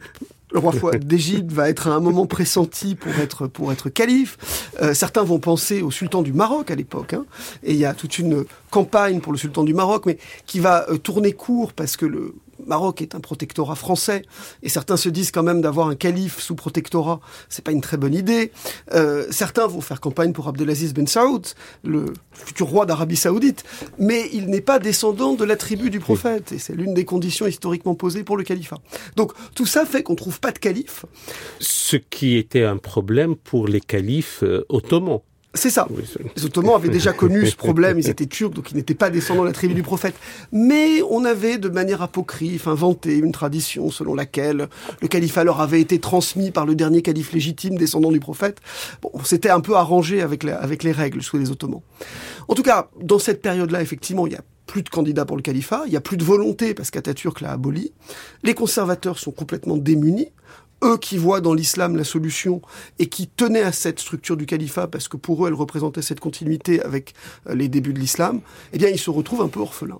Le 0.51 0.59
roi 0.59 0.71
Fouad 0.71 1.03
d'Égypte 1.05 1.51
va 1.51 1.69
être 1.69 1.87
à 1.87 1.91
un 1.91 1.99
moment 1.99 2.25
pressenti 2.25 2.95
pour 2.95 3.13
être 3.19 3.47
pour 3.47 3.71
être 3.71 3.89
calife. 3.89 4.37
Euh, 4.81 4.93
certains 4.93 5.23
vont 5.23 5.39
penser 5.39 5.81
au 5.81 5.91
sultan 5.91 6.21
du 6.21 6.33
Maroc 6.33 6.71
à 6.71 6.75
l'époque, 6.75 7.13
hein, 7.13 7.25
et 7.63 7.73
il 7.73 7.77
y 7.77 7.85
a 7.85 7.93
toute 7.93 8.19
une 8.19 8.45
campagne 8.71 9.19
pour 9.19 9.31
le 9.31 9.37
sultan 9.37 9.63
du 9.63 9.73
Maroc, 9.73 10.05
mais 10.05 10.17
qui 10.45 10.59
va 10.59 10.89
euh, 10.89 10.97
tourner 10.97 11.33
court 11.33 11.73
parce 11.73 11.97
que 11.97 12.05
le 12.05 12.35
Maroc 12.65 13.01
est 13.01 13.15
un 13.15 13.19
protectorat 13.19 13.75
français, 13.75 14.23
et 14.63 14.69
certains 14.69 14.97
se 14.97 15.09
disent 15.09 15.31
quand 15.31 15.43
même 15.43 15.61
d'avoir 15.61 15.87
un 15.87 15.95
calife 15.95 16.39
sous 16.39 16.55
protectorat, 16.55 17.19
c'est 17.49 17.63
pas 17.63 17.71
une 17.71 17.81
très 17.81 17.97
bonne 17.97 18.13
idée. 18.13 18.51
Euh, 18.93 19.25
certains 19.31 19.67
vont 19.67 19.81
faire 19.81 20.01
campagne 20.01 20.33
pour 20.33 20.47
Abdelaziz 20.47 20.93
Ben 20.93 21.07
Saoud, 21.07 21.47
le 21.83 22.13
futur 22.33 22.67
roi 22.67 22.85
d'Arabie 22.85 23.15
Saoudite, 23.15 23.63
mais 23.99 24.29
il 24.33 24.47
n'est 24.47 24.61
pas 24.61 24.79
descendant 24.79 25.33
de 25.33 25.43
la 25.43 25.55
tribu 25.55 25.89
du 25.89 25.99
prophète, 25.99 26.51
et 26.51 26.59
c'est 26.59 26.73
l'une 26.73 26.93
des 26.93 27.05
conditions 27.05 27.47
historiquement 27.47 27.95
posées 27.95 28.23
pour 28.23 28.37
le 28.37 28.43
califat. 28.43 28.79
Donc 29.15 29.33
tout 29.55 29.65
ça 29.65 29.85
fait 29.85 30.03
qu'on 30.03 30.15
trouve 30.15 30.39
pas 30.39 30.51
de 30.51 30.59
calife. 30.59 31.05
Ce 31.59 31.97
qui 31.97 32.37
était 32.37 32.63
un 32.63 32.77
problème 32.77 33.35
pour 33.35 33.67
les 33.67 33.81
califes 33.81 34.43
euh, 34.43 34.65
ottomans 34.69 35.21
C'est 35.53 35.69
ça. 35.69 35.87
les 36.35 36.45
Ottomans 36.45 36.75
avaient 36.75 36.89
déjà 36.89 37.13
connu 37.13 37.47
ce 37.47 37.55
problème, 37.55 37.97
ils 37.97 38.09
étaient 38.09 38.27
turcs, 38.27 38.53
donc 38.53 38.71
ils 38.71 38.77
n'étaient 38.77 38.93
pas 38.93 39.09
descendants 39.09 39.41
de 39.41 39.47
la 39.47 39.53
tribu 39.53 39.73
du 39.73 39.81
prophète. 39.81 40.15
Mais 40.51 41.01
on 41.09 41.25
avait 41.25 41.57
de 41.57 41.69
manière 41.69 42.01
apocryphe 42.01 42.67
inventé 42.67 43.17
une 43.17 43.31
tradition 43.31 43.89
selon 43.89 44.13
laquelle 44.13 44.67
le 45.01 45.07
califat 45.07 45.43
leur 45.43 45.59
avait 45.61 45.81
été 45.81 45.99
transmis 45.99 46.51
par 46.51 46.65
le 46.65 46.75
dernier 46.75 47.01
calife 47.01 47.33
légitime 47.33 47.77
descendant 47.77 48.11
du 48.11 48.19
prophète. 48.19 48.59
Bon, 49.01 49.11
c'était 49.23 49.49
un 49.49 49.61
peu 49.61 49.75
arrangé 49.75 50.21
avec, 50.21 50.45
avec 50.45 50.83
les 50.83 50.91
règles 50.91 51.23
sous 51.23 51.37
les 51.37 51.49
Ottomans. 51.49 51.81
En 52.47 52.53
tout 52.53 52.63
cas, 52.63 52.89
dans 53.01 53.19
cette 53.19 53.41
période-là, 53.41 53.81
effectivement, 53.81 54.27
il 54.27 54.33
y 54.33 54.37
a 54.37 54.43
plus 54.67 54.83
de 54.83 54.89
candidats 54.89 55.25
pour 55.25 55.37
le 55.37 55.41
califat, 55.41 55.83
il 55.87 55.93
y 55.93 55.97
a 55.97 56.01
plus 56.01 56.17
de 56.17 56.23
volonté 56.23 56.73
parce 56.73 56.91
qu'Atatürk 56.91 57.41
l'a 57.41 57.51
aboli. 57.53 57.93
Les 58.43 58.53
conservateurs 58.53 59.17
sont 59.17 59.31
complètement 59.31 59.77
démunis 59.77 60.29
eux 60.83 60.97
qui 60.97 61.17
voient 61.17 61.41
dans 61.41 61.53
l'islam 61.53 61.95
la 61.95 62.03
solution 62.03 62.61
et 62.99 63.07
qui 63.07 63.27
tenaient 63.27 63.63
à 63.63 63.71
cette 63.71 63.99
structure 63.99 64.37
du 64.37 64.45
califat 64.45 64.87
parce 64.87 65.07
que 65.07 65.17
pour 65.17 65.43
eux 65.43 65.47
elle 65.47 65.53
représentait 65.53 66.01
cette 66.01 66.19
continuité 66.19 66.81
avec 66.81 67.13
euh, 67.49 67.55
les 67.55 67.67
débuts 67.67 67.93
de 67.93 67.99
l'islam, 67.99 68.41
eh 68.73 68.77
bien 68.77 68.89
ils 68.89 68.99
se 68.99 69.09
retrouvent 69.09 69.41
un 69.41 69.47
peu 69.47 69.59
orphelins. 69.59 69.99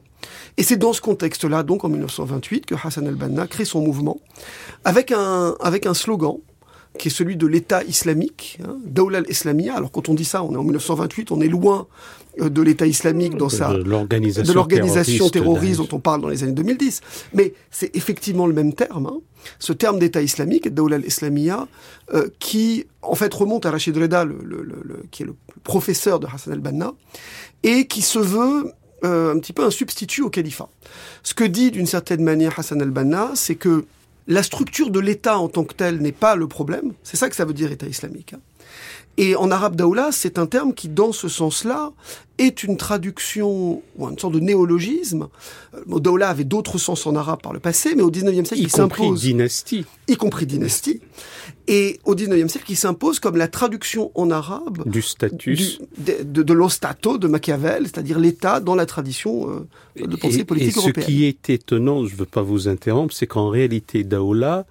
Et 0.57 0.63
c'est 0.63 0.77
dans 0.77 0.93
ce 0.93 1.01
contexte-là, 1.01 1.63
donc 1.63 1.83
en 1.83 1.89
1928, 1.89 2.65
que 2.65 2.75
Hassan 2.75 3.07
al-Banna 3.07 3.47
crée 3.47 3.65
son 3.65 3.81
mouvement 3.81 4.19
avec 4.83 5.11
un, 5.11 5.55
avec 5.59 5.85
un 5.85 5.93
slogan 5.93 6.37
qui 6.97 7.07
est 7.07 7.11
celui 7.11 7.35
de 7.35 7.47
l'État 7.47 7.83
islamique, 7.83 8.59
hein, 8.63 8.77
Dawla 8.85 9.19
al-Islamiyya. 9.19 9.75
Alors 9.75 9.91
quand 9.91 10.09
on 10.09 10.13
dit 10.13 10.25
ça, 10.25 10.43
on 10.43 10.53
est 10.53 10.57
en 10.57 10.63
1928, 10.63 11.31
on 11.31 11.41
est 11.41 11.47
loin 11.47 11.87
euh, 12.39 12.49
de 12.49 12.61
l'État 12.61 12.85
islamique 12.85 13.37
dans 13.37 13.49
sa 13.49 13.73
de 13.73 14.53
l'organisation 14.53 15.29
terroriste, 15.29 15.79
dont 15.79 15.95
on 15.95 15.99
parle 15.99 16.21
dans 16.21 16.27
les 16.27 16.43
années 16.43 16.51
2010. 16.51 17.01
Mais 17.33 17.53
c'est 17.71 17.95
effectivement 17.95 18.47
le 18.47 18.53
même 18.53 18.73
terme. 18.73 19.07
Hein. 19.07 19.19
Ce 19.59 19.73
terme 19.73 19.99
d'État 19.99 20.21
islamique, 20.21 20.73
Dawla 20.73 20.97
al-Islamiyya, 20.97 21.67
euh, 22.13 22.27
qui 22.39 22.85
en 23.01 23.15
fait 23.15 23.33
remonte 23.33 23.65
à 23.65 23.71
Rachid 23.71 23.97
Reda, 23.97 24.25
le, 24.25 24.37
le, 24.43 24.63
le, 24.63 25.03
qui 25.11 25.23
est 25.23 25.25
le 25.25 25.35
professeur 25.63 26.19
de 26.19 26.27
Hassan 26.27 26.53
al-Banna, 26.53 26.93
et 27.63 27.87
qui 27.87 28.01
se 28.01 28.19
veut 28.19 28.71
euh, 29.03 29.33
un 29.33 29.39
petit 29.39 29.53
peu 29.53 29.63
un 29.63 29.71
substitut 29.71 30.23
au 30.23 30.29
califat. 30.29 30.69
Ce 31.23 31.33
que 31.33 31.43
dit 31.43 31.71
d'une 31.71 31.85
certaine 31.85 32.23
manière 32.23 32.57
Hassan 32.57 32.81
al-Banna, 32.81 33.31
c'est 33.35 33.55
que 33.55 33.85
la 34.27 34.43
structure 34.43 34.89
de 34.89 34.99
l'État 34.99 35.37
en 35.39 35.47
tant 35.47 35.63
que 35.63 35.73
tel 35.73 35.99
n'est 35.99 36.11
pas 36.11 36.35
le 36.35 36.47
problème. 36.47 36.93
C'est 37.03 37.17
ça 37.17 37.29
que 37.29 37.35
ça 37.35 37.45
veut 37.45 37.53
dire 37.53 37.71
État 37.71 37.87
islamique. 37.87 38.33
Hein. 38.33 38.39
Et 39.19 39.35
en 39.35 39.49
arabe 39.49 39.75
daoula, 39.75 40.11
c'est 40.11 40.37
un 40.37 40.45
terme 40.45 40.75
qui, 40.75 40.89
dans 40.89 41.11
ce 41.11 41.27
sens-là, 41.27 41.91
est 42.37 42.61
une 42.63 42.77
traduction 42.77 43.81
ou 43.97 44.07
une 44.07 44.19
sorte 44.19 44.35
de 44.35 44.39
néologisme. 44.39 45.27
Mot 45.87 45.99
daoula 45.99 46.29
avait 46.29 46.43
d'autres 46.43 46.77
sens 46.77 47.07
en 47.07 47.15
arabe 47.15 47.41
par 47.41 47.51
le 47.51 47.59
passé, 47.59 47.95
mais 47.95 48.03
au 48.03 48.11
19e 48.11 48.45
siècle, 48.45 48.61
il 48.61 48.69
s'impose. 48.69 48.99
Y 48.99 49.07
compris 49.07 49.19
dynastie. 49.19 49.85
Y 50.07 50.15
compris 50.17 50.45
dynastie. 50.45 51.01
Et 51.67 51.99
au 52.05 52.15
19e 52.15 52.47
siècle, 52.47 52.65
il 52.69 52.77
s'impose 52.77 53.19
comme 53.19 53.35
la 53.35 53.47
traduction 53.47 54.11
en 54.15 54.31
arabe 54.31 54.89
du 54.89 55.01
statut 55.01 55.57
de, 55.97 56.23
de, 56.23 56.43
de 56.43 56.53
l'ostato 56.53 57.17
de 57.17 57.27
Machiavel, 57.27 57.83
c'est-à-dire 57.83 58.19
l'État 58.19 58.59
dans 58.61 58.75
la 58.75 58.85
tradition 58.85 59.49
euh, 59.49 60.07
de 60.07 60.15
pensée 60.15 60.45
politique 60.45 60.77
et 60.77 60.79
européenne. 60.79 61.03
Ce 61.03 61.11
qui 61.11 61.25
est 61.25 61.49
étonnant, 61.49 62.05
je 62.05 62.13
ne 62.13 62.19
veux 62.19 62.25
pas 62.25 62.41
vous 62.41 62.69
interrompre, 62.69 63.13
c'est 63.13 63.27
qu'en 63.27 63.49
réalité, 63.49 64.05
daoula 64.05 64.65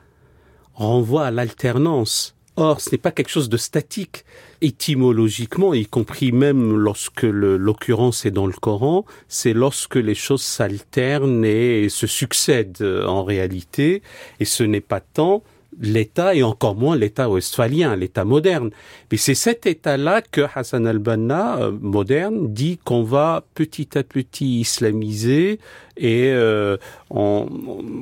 renvoie 0.75 1.27
à 1.27 1.31
l'alternance 1.31 2.37
Or, 2.59 2.81
ce 2.81 2.91
n'est 2.91 2.99
pas 2.99 3.11
quelque 3.11 3.29
chose 3.29 3.51
de 3.51 3.59
statique. 3.59 4.25
Étymologiquement, 4.63 5.75
y 5.75 5.85
compris 5.85 6.33
même 6.33 6.75
lorsque 6.75 7.25
l'occurrence 7.25 8.25
est 8.25 8.31
dans 8.31 8.47
le 8.47 8.55
Coran, 8.55 9.05
c'est 9.29 9.53
lorsque 9.53 9.97
les 9.97 10.15
choses 10.15 10.43
s'alternent 10.43 11.45
et 11.45 11.91
se 11.91 12.07
succèdent 12.07 12.79
euh, 12.81 13.05
en 13.05 13.25
réalité, 13.25 14.01
et 14.41 14.47
ce 14.47 14.63
n'est 14.63 14.81
pas 14.81 15.01
tant 15.01 15.43
l'État 15.81 16.35
et 16.35 16.43
encore 16.43 16.75
moins 16.75 16.97
l'État 16.97 17.29
westphalien, 17.29 17.95
l'État 17.97 18.25
moderne. 18.25 18.71
Mais 19.11 19.19
c'est 19.19 19.35
cet 19.35 19.67
État-là 19.67 20.23
que 20.23 20.43
Hassan 20.55 20.87
al-Banna, 20.87 21.59
euh, 21.59 21.73
moderne, 21.81 22.53
dit 22.53 22.79
qu'on 22.85 23.03
va 23.03 23.45
petit 23.55 23.97
à 23.99 24.03
petit 24.03 24.61
islamiser 24.61 25.59
et 25.97 26.31
euh, 26.31 26.77
on, 27.11 27.47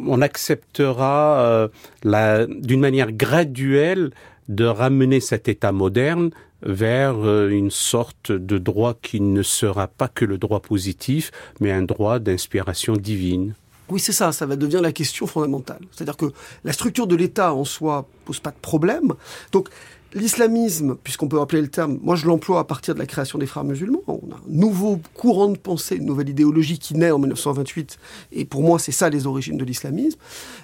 on, 0.06 0.20
acceptera 0.20 1.68
euh, 2.04 2.46
d'une 2.48 2.80
manière 2.80 3.12
graduelle 3.12 4.10
de 4.48 4.64
ramener 4.64 5.20
cet 5.20 5.48
État 5.48 5.72
moderne 5.72 6.30
vers 6.64 7.16
euh, 7.18 7.48
une 7.48 7.70
sorte 7.70 8.32
de 8.32 8.58
droit 8.58 8.94
qui 9.00 9.20
ne 9.20 9.42
sera 9.42 9.86
pas 9.86 10.08
que 10.08 10.24
le 10.24 10.38
droit 10.38 10.60
positif, 10.60 11.30
mais 11.60 11.70
un 11.70 11.82
droit 11.82 12.18
d'inspiration 12.18 12.94
divine. 12.94 13.54
Oui, 13.88 14.00
c'est 14.00 14.12
ça, 14.12 14.32
ça 14.32 14.46
va 14.46 14.56
devenir 14.56 14.80
la 14.80 14.92
question 14.92 15.26
fondamentale. 15.26 15.80
C'est-à-dire 15.92 16.16
que 16.16 16.32
la 16.64 16.72
structure 16.72 17.06
de 17.06 17.16
l'État 17.16 17.52
en 17.52 17.64
soi 17.64 18.06
pose 18.24 18.40
pas 18.40 18.50
de 18.50 18.60
problème. 18.60 19.12
Donc, 19.52 19.68
L'islamisme, 20.14 20.94
puisqu'on 21.02 21.26
peut 21.26 21.40
appeler 21.40 21.60
le 21.60 21.66
terme, 21.66 21.98
moi 22.00 22.14
je 22.14 22.26
l'emploie 22.26 22.60
à 22.60 22.64
partir 22.64 22.94
de 22.94 23.00
la 23.00 23.06
création 23.06 23.36
des 23.36 23.46
frères 23.46 23.64
musulmans. 23.64 24.02
On 24.06 24.20
a 24.30 24.36
un 24.36 24.42
nouveau 24.46 25.00
courant 25.12 25.48
de 25.48 25.58
pensée, 25.58 25.96
une 25.96 26.04
nouvelle 26.04 26.28
idéologie 26.28 26.78
qui 26.78 26.94
naît 26.94 27.10
en 27.10 27.18
1928, 27.18 27.98
et 28.30 28.44
pour 28.44 28.62
moi 28.62 28.78
c'est 28.78 28.92
ça 28.92 29.10
les 29.10 29.26
origines 29.26 29.58
de 29.58 29.64
l'islamisme. 29.64 30.16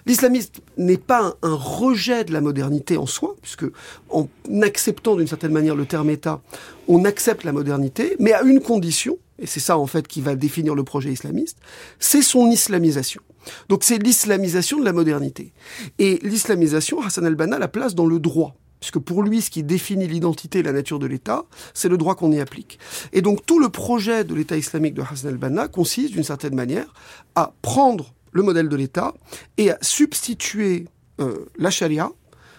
L'islamisme 0.07 0.53
n'est 0.77 0.99
pas 0.99 1.35
un, 1.43 1.55
rejet 1.55 2.23
de 2.25 2.33
la 2.33 2.41
modernité 2.41 2.97
en 2.97 3.07
soi, 3.07 3.35
puisque 3.43 3.65
en 4.09 4.29
acceptant 4.63 5.17
d'une 5.17 5.27
certaine 5.27 5.53
manière 5.53 5.75
le 5.75 5.85
terme 5.85 6.11
État, 6.11 6.41
on 6.87 7.05
accepte 7.05 7.43
la 7.43 7.51
modernité, 7.51 8.15
mais 8.21 8.33
à 8.33 8.43
une 8.43 8.61
condition, 8.61 9.19
et 9.41 9.47
c'est 9.47 9.61
ça 9.61 9.79
en 9.79 9.87
fait 9.87 10.07
qui 10.07 10.21
va 10.21 10.37
définir 10.37 10.75
le 10.75 10.85
projet 10.85 11.11
islamiste, 11.11 11.59
c'est 11.99 12.23
son 12.23 12.51
islamisation. 12.51 13.23
Donc 13.69 13.85
c'est 13.85 13.99
l'islamisation 13.99 14.79
de 14.79 14.85
la 14.85 14.93
modernité. 14.93 15.53
Et 15.99 16.19
l'islamisation, 16.23 17.01
Hassan 17.01 17.25
al-Banna 17.25 17.59
la 17.59 17.69
place 17.69 17.95
dans 17.95 18.07
le 18.07 18.19
droit 18.19 18.55
puisque 18.81 18.99
pour 18.99 19.23
lui, 19.23 19.43
ce 19.43 19.51
qui 19.51 19.63
définit 19.63 20.09
l'identité 20.09 20.61
et 20.61 20.63
la 20.63 20.73
nature 20.73 20.99
de 20.99 21.07
l'État, 21.07 21.45
c'est 21.75 21.91
le 21.91 21.99
droit 21.99 22.15
qu'on 22.15 22.33
y 22.33 22.41
applique. 22.41 22.79
Et 23.13 23.21
donc 23.21 23.45
tout 23.45 23.59
le 23.61 23.69
projet 23.69 24.25
de 24.25 24.35
l'État 24.35 24.57
islamique 24.57 24.95
de 24.95 25.03
Hassan 25.03 25.33
al-Banna 25.33 25.69
consiste, 25.69 26.15
d'une 26.15 26.25
certaine 26.25 26.55
manière, 26.55 26.93
à 27.35 27.53
prendre 27.61 28.15
le 28.33 28.43
modèle 28.43 28.69
de 28.69 28.77
l'État 28.77 29.13
et 29.59 29.71
à 29.71 29.79
substituer 29.83 30.87
euh, 31.21 31.45
la 31.59 31.71
charia, 31.71 32.11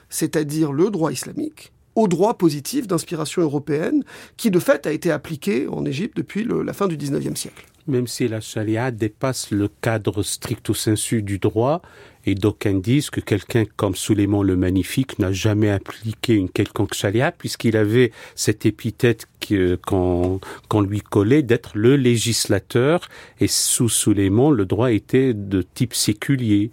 c'est-à-dire 0.09 0.71
le 0.71 0.91
droit 0.91 1.11
islamique, 1.11 1.73
au 1.95 2.07
droit 2.07 2.37
positif 2.37 2.87
d'inspiration 2.87 3.41
européenne 3.41 4.03
qui, 4.37 4.51
de 4.51 4.59
fait, 4.59 4.87
a 4.87 4.91
été 4.91 5.11
appliqué 5.11 5.67
en 5.67 5.85
Égypte 5.85 6.17
depuis 6.17 6.45
la 6.45 6.73
fin 6.73 6.87
du 6.87 6.97
XIXe 6.97 7.39
siècle. 7.39 7.65
Même 7.87 8.07
si 8.07 8.27
la 8.27 8.41
charia 8.41 8.91
dépasse 8.91 9.49
le 9.51 9.67
cadre 9.67 10.21
stricto 10.21 10.73
sensu 10.73 11.23
du 11.23 11.39
droit, 11.39 11.81
et 12.25 12.35
d'aucuns 12.35 12.79
disent 12.79 13.09
que 13.09 13.19
quelqu'un 13.19 13.65
comme 13.75 13.95
Suleiman 13.95 14.43
le 14.43 14.55
Magnifique 14.55 15.19
n'a 15.19 15.31
jamais 15.31 15.71
appliqué 15.71 16.35
une 16.35 16.49
quelconque 16.49 16.93
charia 16.93 17.31
puisqu'il 17.31 17.75
avait 17.75 18.11
cette 18.35 18.65
épithète 18.65 19.27
qu'on 19.85 20.39
lui 20.81 21.01
collait 21.01 21.41
d'être 21.41 21.71
le 21.73 21.95
législateur 21.95 23.09
et 23.39 23.47
sous 23.47 23.89
Suleiman 23.89 24.51
le 24.51 24.65
droit 24.65 24.91
était 24.91 25.33
de 25.33 25.61
type 25.61 25.95
séculier. 25.95 26.71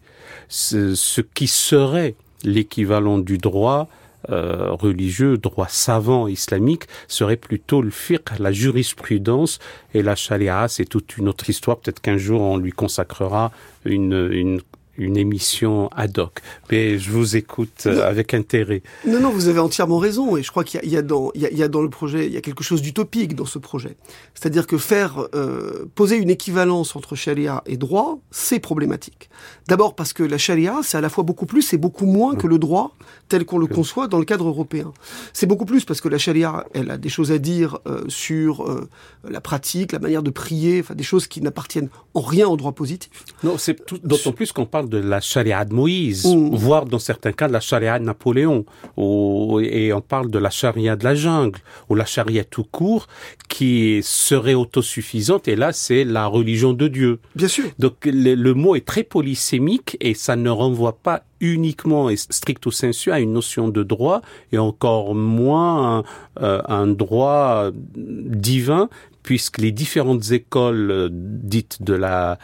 Ce 0.48 1.20
qui 1.20 1.46
serait 1.46 2.14
l'équivalent 2.44 3.18
du 3.18 3.38
droit 3.38 3.88
euh, 4.30 4.70
religieux, 4.72 5.36
droit 5.38 5.68
savant 5.68 6.28
islamique, 6.28 6.84
serait 7.06 7.36
plutôt 7.36 7.82
le 7.82 7.90
fiqh, 7.90 8.38
la 8.38 8.52
jurisprudence, 8.52 9.58
et 9.94 10.02
la 10.02 10.14
charia, 10.14 10.68
c'est 10.68 10.84
toute 10.84 11.16
une 11.16 11.28
autre 11.28 11.48
histoire. 11.48 11.78
Peut-être 11.78 12.00
qu'un 12.00 12.18
jour 12.18 12.40
on 12.40 12.56
lui 12.56 12.72
consacrera 12.72 13.52
une, 13.84 14.28
une 14.32 14.60
une 14.98 15.16
émission 15.16 15.88
ad 15.96 16.18
hoc. 16.18 16.40
Mais 16.70 16.98
je 16.98 17.10
vous 17.10 17.36
écoute 17.36 17.84
euh, 17.86 18.08
avec 18.08 18.34
intérêt. 18.34 18.82
Non, 19.06 19.20
non, 19.20 19.30
vous 19.30 19.48
avez 19.48 19.60
entièrement 19.60 19.98
raison. 19.98 20.36
Et 20.36 20.42
je 20.42 20.50
crois 20.50 20.64
qu'il 20.64 20.84
y, 20.84 20.90
y, 20.90 20.96
a 20.96 21.02
dans, 21.02 21.30
il 21.34 21.42
y 21.42 21.62
a, 21.62 21.68
dans 21.68 21.82
le 21.82 21.88
projet, 21.88 22.26
il 22.26 22.32
y 22.32 22.36
a 22.36 22.40
quelque 22.40 22.64
chose 22.64 22.82
d'utopique 22.82 23.34
dans 23.34 23.46
ce 23.46 23.58
projet. 23.58 23.96
C'est-à-dire 24.34 24.66
que 24.66 24.76
faire 24.76 25.26
euh, 25.34 25.86
poser 25.94 26.16
une 26.16 26.30
équivalence 26.30 26.96
entre 26.96 27.14
charia 27.14 27.62
et 27.66 27.76
droit, 27.76 28.18
c'est 28.30 28.58
problématique. 28.58 29.30
D'abord 29.68 29.94
parce 29.94 30.12
que 30.12 30.22
la 30.22 30.38
charia, 30.38 30.80
c'est 30.82 30.98
à 30.98 31.00
la 31.00 31.08
fois 31.08 31.24
beaucoup 31.24 31.46
plus 31.46 31.72
et 31.72 31.78
beaucoup 31.78 32.06
moins 32.06 32.34
que 32.34 32.46
le 32.46 32.58
droit 32.58 32.96
tel 33.28 33.44
qu'on 33.44 33.58
le 33.58 33.66
conçoit 33.66 34.08
dans 34.08 34.18
le 34.18 34.24
cadre 34.24 34.48
européen. 34.48 34.92
C'est 35.32 35.46
beaucoup 35.46 35.64
plus 35.64 35.84
parce 35.84 36.00
que 36.00 36.08
la 36.08 36.18
charia, 36.18 36.66
elle 36.74 36.90
a 36.90 36.96
des 36.96 37.08
choses 37.08 37.30
à 37.30 37.38
dire 37.38 37.78
euh, 37.86 38.02
sur 38.08 38.64
euh, 38.64 38.88
la 39.28 39.40
pratique, 39.40 39.92
la 39.92 39.98
manière 39.98 40.22
de 40.22 40.30
prier, 40.30 40.80
enfin 40.80 40.94
des 40.94 41.04
choses 41.04 41.26
qui 41.26 41.40
n'appartiennent 41.40 41.90
en 42.14 42.20
rien 42.20 42.48
au 42.48 42.56
droit 42.56 42.72
positif. 42.72 43.10
Non, 43.44 43.58
c'est 43.58 43.78
d'autant 44.04 44.32
plus 44.32 44.52
qu'on 44.52 44.66
parle 44.66 44.87
de 44.88 44.98
la 44.98 45.20
charia 45.20 45.64
de 45.64 45.74
Moïse, 45.74 46.26
mmh. 46.26 46.54
voire 46.54 46.84
dans 46.84 46.98
certains 46.98 47.32
cas 47.32 47.48
de 47.48 47.52
la 47.52 47.60
charia 47.60 47.98
de 47.98 48.04
Napoléon, 48.04 48.64
ou, 48.96 49.60
et 49.60 49.92
on 49.92 50.00
parle 50.00 50.30
de 50.30 50.38
la 50.38 50.50
charia 50.50 50.96
de 50.96 51.04
la 51.04 51.14
jungle, 51.14 51.60
ou 51.88 51.94
la 51.94 52.04
charia 52.04 52.44
tout 52.44 52.64
court, 52.64 53.06
qui 53.48 54.00
serait 54.02 54.54
autosuffisante, 54.54 55.48
et 55.48 55.56
là 55.56 55.72
c'est 55.72 56.04
la 56.04 56.26
religion 56.26 56.72
de 56.72 56.88
Dieu. 56.88 57.20
Bien 57.34 57.48
sûr. 57.48 57.64
Donc 57.78 57.94
le, 58.04 58.34
le 58.34 58.54
mot 58.54 58.74
est 58.76 58.86
très 58.86 59.04
polysémique, 59.04 59.96
et 60.00 60.14
ça 60.14 60.36
ne 60.36 60.50
renvoie 60.50 60.98
pas 60.98 61.22
uniquement 61.40 62.10
et 62.10 62.16
stricto 62.16 62.70
sensu 62.70 63.12
à 63.12 63.20
une 63.20 63.32
notion 63.32 63.68
de 63.68 63.82
droit 63.82 64.22
et 64.52 64.58
encore 64.58 65.14
moins 65.14 65.98
un, 65.98 66.04
euh, 66.42 66.60
un 66.66 66.86
droit 66.86 67.70
divin 67.94 68.88
puisque 69.22 69.58
les 69.58 69.72
différentes 69.72 70.30
écoles 70.30 71.10
dites 71.12 71.82
de 71.82 71.94
la 71.94 72.38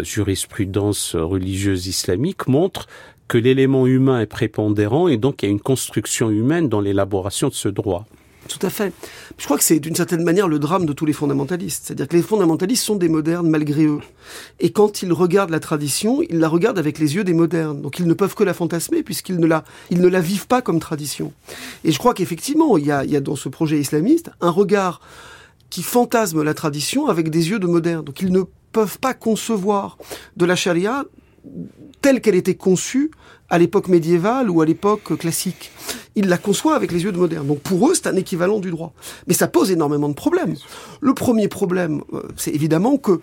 jurisprudence 0.00 1.14
religieuse 1.16 1.86
islamique 1.86 2.46
montrent 2.46 2.86
que 3.28 3.38
l'élément 3.38 3.86
humain 3.86 4.20
est 4.20 4.26
prépondérant 4.26 5.08
et 5.08 5.18
donc 5.18 5.42
il 5.42 5.46
y 5.46 5.48
a 5.48 5.52
une 5.52 5.60
construction 5.60 6.30
humaine 6.30 6.68
dans 6.68 6.80
l'élaboration 6.80 7.48
de 7.48 7.54
ce 7.54 7.68
droit. 7.68 8.06
Tout 8.48 8.66
à 8.66 8.70
fait. 8.70 8.94
Je 9.36 9.44
crois 9.44 9.58
que 9.58 9.64
c'est 9.64 9.78
d'une 9.78 9.94
certaine 9.94 10.24
manière 10.24 10.48
le 10.48 10.58
drame 10.58 10.86
de 10.86 10.94
tous 10.94 11.04
les 11.04 11.12
fondamentalistes. 11.12 11.84
C'est-à-dire 11.84 12.08
que 12.08 12.16
les 12.16 12.22
fondamentalistes 12.22 12.82
sont 12.82 12.96
des 12.96 13.10
modernes 13.10 13.48
malgré 13.48 13.84
eux. 13.84 14.00
Et 14.58 14.70
quand 14.70 15.02
ils 15.02 15.12
regardent 15.12 15.50
la 15.50 15.60
tradition, 15.60 16.22
ils 16.22 16.38
la 16.38 16.48
regardent 16.48 16.78
avec 16.78 16.98
les 16.98 17.14
yeux 17.14 17.24
des 17.24 17.34
modernes. 17.34 17.82
Donc 17.82 17.98
ils 17.98 18.06
ne 18.06 18.14
peuvent 18.14 18.34
que 18.34 18.44
la 18.44 18.54
fantasmer 18.54 19.02
puisqu'ils 19.02 19.38
ne 19.38 19.46
la, 19.46 19.64
ils 19.90 20.00
ne 20.00 20.08
la 20.08 20.20
vivent 20.20 20.46
pas 20.46 20.62
comme 20.62 20.80
tradition. 20.80 21.32
Et 21.84 21.92
je 21.92 21.98
crois 21.98 22.14
qu'effectivement, 22.14 22.78
il 22.78 22.86
y 22.86 22.90
a, 22.90 23.04
il 23.04 23.10
y 23.10 23.16
a 23.16 23.20
dans 23.20 23.36
ce 23.36 23.50
projet 23.50 23.78
islamiste 23.78 24.30
un 24.40 24.50
regard 24.50 25.02
qui 25.68 25.82
fantasme 25.82 26.42
la 26.42 26.54
tradition 26.54 27.08
avec 27.08 27.28
des 27.28 27.50
yeux 27.50 27.58
de 27.58 27.66
modernes. 27.66 28.04
Donc 28.04 28.22
ils 28.22 28.32
ne 28.32 28.40
peuvent 28.72 28.98
pas 28.98 29.14
concevoir 29.14 29.98
de 30.36 30.44
la 30.44 30.56
charia 30.56 31.04
telle 32.00 32.20
qu'elle 32.20 32.34
était 32.34 32.54
conçue 32.54 33.10
à 33.50 33.58
l'époque 33.58 33.88
médiévale 33.88 34.50
ou 34.50 34.60
à 34.60 34.66
l'époque 34.66 35.16
classique. 35.16 35.70
Ils 36.14 36.28
la 36.28 36.38
conçoivent 36.38 36.76
avec 36.76 36.92
les 36.92 37.04
yeux 37.04 37.12
de 37.12 37.18
moderne. 37.18 37.46
Donc 37.46 37.60
pour 37.60 37.88
eux, 37.88 37.94
c'est 37.94 38.06
un 38.06 38.16
équivalent 38.16 38.58
du 38.58 38.70
droit. 38.70 38.92
Mais 39.26 39.34
ça 39.34 39.48
pose 39.48 39.70
énormément 39.70 40.08
de 40.08 40.14
problèmes. 40.14 40.54
Le 41.00 41.14
premier 41.14 41.48
problème, 41.48 42.02
euh, 42.12 42.22
c'est 42.36 42.54
évidemment 42.54 42.98
que 42.98 43.20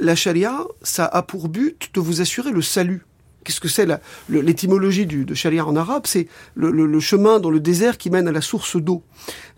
la 0.00 0.14
charia, 0.14 0.64
ça 0.82 1.04
a 1.04 1.22
pour 1.22 1.48
but 1.48 1.90
de 1.94 2.00
vous 2.00 2.20
assurer 2.20 2.50
le 2.50 2.62
salut 2.62 3.04
Qu'est-ce 3.48 3.60
que 3.60 3.68
c'est 3.68 3.88
l'étymologie 4.28 5.06
de 5.06 5.32
charia 5.32 5.64
en 5.64 5.74
arabe 5.74 6.02
C'est 6.04 6.28
le, 6.54 7.00
chemin 7.00 7.40
dans 7.40 7.48
le 7.48 7.60
désert 7.60 7.96
qui 7.96 8.10
mène 8.10 8.28
à 8.28 8.32
la 8.32 8.42
source 8.42 8.76
d'eau. 8.76 9.02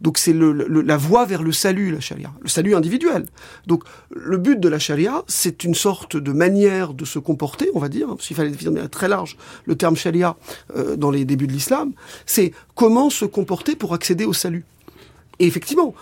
Donc 0.01 0.17
c'est 0.17 0.33
la 0.33 0.97
voie 0.97 1.25
vers 1.25 1.43
le 1.43 1.51
salut, 1.51 1.91
la 1.91 1.99
charia, 1.99 2.31
le 2.41 2.49
salut 2.49 2.77
individuel. 2.77 3.27
Donc 3.67 3.83
le 4.15 4.39
but 4.39 4.61
de 4.61 4.69
la 4.69 4.79
charia, 4.79 5.25
c'est 5.27 5.65
une 5.65 5.75
sorte 5.75 6.17
de 6.17 6.31
manière 6.31 6.95
de 6.95 7.05
se 7.05 7.19
comporter, 7.19 7.69
on 7.75 7.81
va 7.81 7.89
dire, 7.89 8.15
s'il 8.21 8.37
fallait 8.37 8.51
définir 8.51 8.89
très 8.89 9.09
large 9.09 9.37
le 9.65 9.75
terme 9.75 9.97
charia 9.97 10.37
euh, 10.77 10.95
dans 10.95 11.11
les 11.11 11.25
débuts 11.25 11.49
de 11.49 11.53
l'islam, 11.53 11.93
c'est 12.27 12.53
comment 12.77 13.11
se 13.11 13.25
comporter 13.25 13.75
pour 13.75 13.93
accéder 13.93 14.25
au 14.25 14.33
salut. 14.33 14.65
Et 15.41 15.47
effectivement, 15.47 15.95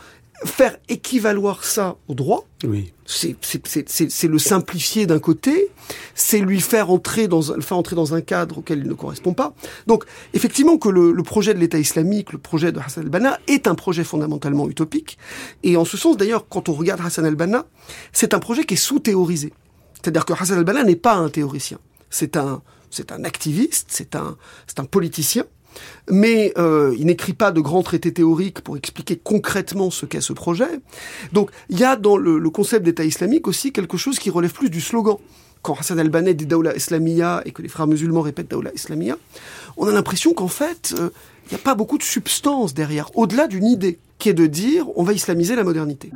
faire 0.45 0.77
équivaloir 0.89 1.65
ça 1.65 1.97
au 2.07 2.15
droit, 2.15 2.45
oui. 2.65 2.93
c'est 3.05 3.35
le 4.29 4.39
simplifier 4.39 5.07
d'un 5.07 5.19
côté, 5.19 5.69
c'est 6.15 6.39
lui 6.39 6.61
faire 6.61 6.91
entrer 6.91 7.27
dans 7.27 7.53
un, 7.53 7.61
faire 7.61 7.77
entrer 7.77 7.97
dans 7.97 8.15
un 8.15 8.21
cadre 8.21 8.59
auquel 8.59 8.79
il 8.79 8.89
ne 8.89 8.95
correspond 8.95 9.35
pas. 9.35 9.55
Donc, 9.87 10.05
effectivement, 10.35 10.79
que 10.79 10.89
le, 10.89 11.11
le 11.11 11.23
projet 11.23 11.55
de 11.55 11.59
l'État 11.59 11.79
islamique, 11.79 12.33
le 12.33 12.39
projet 12.39 12.71
de 12.71 12.79
Hassan 12.79 13.05
al-Banna, 13.05 13.39
est 13.49 13.67
un 13.67 13.75
projet 13.75 14.05
fondamentalement 14.05 14.69
utopique. 14.69 15.19
Et 15.65 15.77
en 15.77 15.85
ce 15.85 15.97
sens, 15.97 16.17
d'ailleurs, 16.17 16.47
quand 16.49 16.69
on 16.69 16.73
regarde 16.73 17.01
Hassan 17.05 17.25
al-Banna, 17.25 17.67
c'est 18.13 18.33
un 18.33 18.39
projet 18.39 18.65
qui 18.65 18.75
est 18.75 18.79
sous-théorisé. 18.79 19.53
C'est-à-dire 19.95 20.25
que 20.25 20.35
Hassan 20.35 20.59
al-Banna 20.59 20.85
n'est 20.85 20.97
pas 20.97 21.15
un 21.15 21.29
théoricien. 21.29 21.79
C'est 22.11 22.37
un, 22.37 22.63
c'est 22.91 23.11
un 23.13 23.25
activiste, 23.25 23.89
c'est 23.91 24.15
un, 24.15 24.37
c'est 24.67 24.79
un 24.79 24.85
politicien 24.85 25.45
mais 26.11 26.53
euh, 26.59 26.95
il 26.99 27.07
n'écrit 27.07 27.33
pas 27.33 27.53
de 27.53 27.61
grands 27.61 27.83
traités 27.83 28.13
théoriques 28.13 28.61
pour 28.61 28.77
expliquer 28.77 29.17
concrètement 29.17 29.91
ce 29.91 30.07
qu'est 30.07 30.21
ce 30.21 30.33
projet. 30.33 30.81
Donc 31.33 31.51
il 31.69 31.79
y 31.79 31.85
a 31.85 31.97
dans 31.97 32.17
le, 32.17 32.49
concept 32.51 32.85
d'État 32.85 33.05
islamique 33.05 33.47
aussi 33.47 33.73
quelque 33.73 33.97
chose 33.97 34.19
qui 34.19 34.31
relève 34.31 34.53
plus 34.53 34.71
du 34.71 34.81
slogan. 34.81 35.17
Quand 35.63 35.75
Hassan 35.75 35.99
al-Banna 35.99 36.33
dit 36.33 36.47
Daoula 36.47 36.75
Islamia 36.77 37.43
et 37.45 37.51
que 37.51 37.63
les 37.63 37.69
frères 37.69 37.87
musulmans 37.87 38.21
répètent 38.21 38.51
Daoula 38.51 38.73
Islamia, 38.75 39.17
on 39.77 39.87
a 39.87 39.93
l'impression 39.93 40.33
qu'en 40.33 40.49
fait, 40.49 40.95
euh, 40.99 41.11
il 41.47 41.55
n'y 41.55 41.61
a 41.61 41.63
pas 41.63 41.75
beaucoup 41.75 41.99
de 41.99 42.03
substance 42.03 42.75
derrière, 42.75 43.11
au-delà 43.17 43.49
d'une 43.49 43.67
idée, 43.67 43.99
qui 44.19 44.29
est 44.29 44.35
de 44.35 44.47
dire 44.47 44.87
on 44.97 45.03
va 45.03 45.13
islamiser 45.13 45.57
la 45.57 45.65
modernité. 45.65 46.11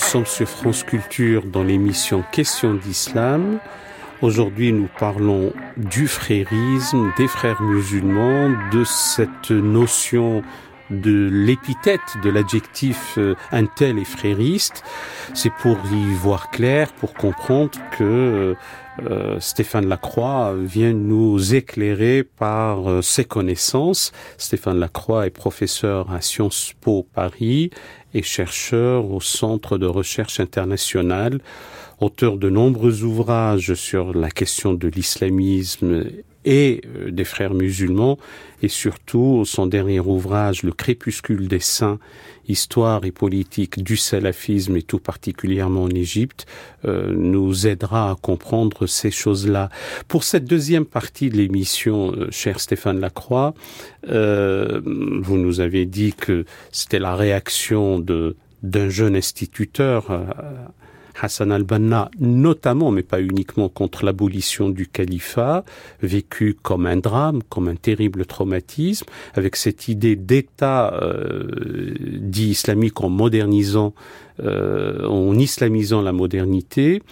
Sommes 0.00 0.26
sur 0.26 0.48
France 0.48 0.82
Culture 0.82 1.44
dans 1.44 1.62
l'émission 1.62 2.24
Questions 2.32 2.74
d'Islam. 2.74 3.58
Aujourd'hui, 4.22 4.72
nous 4.72 4.88
parlons 4.98 5.52
du 5.76 6.06
frérisme, 6.06 7.12
des 7.16 7.28
frères 7.28 7.60
musulmans, 7.60 8.50
de 8.72 8.84
cette 8.84 9.50
notion 9.50 10.42
de 10.90 11.28
l'épithète, 11.30 12.00
de 12.22 12.30
l'adjectif 12.30 13.14
euh, 13.18 13.34
un 13.52 13.66
tel 13.66 13.98
et 13.98 14.04
frériste. 14.04 14.82
C'est 15.34 15.52
pour 15.52 15.78
y 15.92 16.14
voir 16.14 16.50
clair, 16.50 16.92
pour 16.92 17.14
comprendre 17.14 17.78
que 17.96 18.02
euh, 18.04 18.54
euh, 19.08 19.40
Stéphane 19.40 19.86
Lacroix 19.86 20.54
vient 20.56 20.92
nous 20.92 21.54
éclairer 21.54 22.24
par 22.24 23.02
ses 23.02 23.24
connaissances. 23.24 24.12
Stéphane 24.36 24.78
Lacroix 24.78 25.26
est 25.26 25.30
professeur 25.30 26.10
à 26.10 26.20
Sciences 26.20 26.74
Po 26.80 27.06
Paris 27.14 27.70
et 28.14 28.22
chercheur 28.22 29.10
au 29.10 29.20
Centre 29.20 29.78
de 29.78 29.86
recherche 29.86 30.40
international, 30.40 31.40
auteur 32.00 32.36
de 32.36 32.50
nombreux 32.50 33.02
ouvrages 33.02 33.74
sur 33.74 34.14
la 34.14 34.30
question 34.30 34.74
de 34.74 34.88
l'islamisme 34.88 36.04
et 36.44 36.80
euh, 36.86 37.10
des 37.10 37.24
frères 37.24 37.54
musulmans, 37.54 38.18
et 38.62 38.68
surtout 38.68 39.44
son 39.44 39.66
dernier 39.66 40.00
ouvrage, 40.00 40.62
Le 40.62 40.72
crépuscule 40.72 41.48
des 41.48 41.60
saints, 41.60 41.98
histoire 42.50 43.04
et 43.04 43.12
politique 43.12 43.82
du 43.82 43.96
salafisme 43.96 44.76
et 44.76 44.82
tout 44.82 44.98
particulièrement 44.98 45.84
en 45.84 45.90
Égypte, 45.90 46.46
euh, 46.84 47.12
nous 47.14 47.66
aidera 47.66 48.10
à 48.10 48.14
comprendre 48.16 48.86
ces 48.86 49.10
choses-là. 49.10 49.70
Pour 50.08 50.24
cette 50.24 50.44
deuxième 50.44 50.84
partie 50.84 51.30
de 51.30 51.36
l'émission, 51.36 52.12
euh, 52.12 52.28
cher 52.30 52.60
Stéphane 52.60 53.00
Lacroix, 53.00 53.54
euh, 54.08 54.80
vous 55.22 55.38
nous 55.38 55.60
avez 55.60 55.86
dit 55.86 56.12
que 56.12 56.44
c'était 56.72 56.98
la 56.98 57.14
réaction 57.14 57.98
de 57.98 58.36
d'un 58.62 58.90
jeune 58.90 59.16
instituteur 59.16 60.10
Hassan 61.20 61.52
al-Banna, 61.52 62.10
notamment, 62.18 62.90
mais 62.90 63.02
pas 63.02 63.20
uniquement, 63.20 63.68
contre 63.68 64.04
l'abolition 64.04 64.68
du 64.68 64.86
califat, 64.86 65.64
vécu 66.02 66.56
comme 66.60 66.86
un 66.86 66.96
drame, 66.96 67.42
comme 67.48 67.68
un 67.68 67.76
terrible 67.76 68.26
traumatisme, 68.26 69.06
avec 69.34 69.56
cette 69.56 69.88
idée 69.88 70.16
d'État 70.16 70.94
euh, 71.02 71.94
dit 72.20 72.48
islamique 72.48 73.00
en 73.00 73.10
modernisant, 73.10 73.94
euh, 74.42 75.06
en 75.06 75.38
islamisant 75.38 76.00
la 76.00 76.12
modernité, 76.12 77.02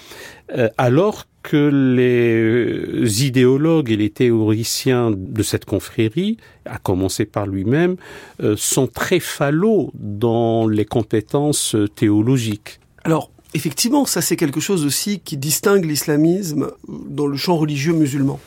euh, 0.56 0.68
alors 0.78 1.26
que 1.42 1.68
les 1.68 3.24
idéologues 3.24 3.90
et 3.90 3.96
les 3.96 4.10
théoriciens 4.10 5.10
de 5.10 5.42
cette 5.42 5.64
confrérie, 5.64 6.36
à 6.64 6.78
commencer 6.78 7.24
par 7.24 7.46
lui-même, 7.46 7.96
euh, 8.42 8.54
sont 8.56 8.86
très 8.86 9.20
falots 9.20 9.90
dans 9.94 10.66
les 10.66 10.84
compétences 10.84 11.76
théologiques. 11.94 12.80
Alors, 13.04 13.30
effectivement, 13.54 14.04
ça 14.06 14.20
c'est 14.20 14.36
quelque 14.36 14.60
chose 14.60 14.84
aussi 14.84 15.20
qui 15.20 15.36
distingue 15.36 15.84
l'islamisme 15.84 16.70
dans 16.88 17.26
le 17.26 17.36
champ 17.36 17.56
religieux 17.56 17.92
musulman. 17.92 18.40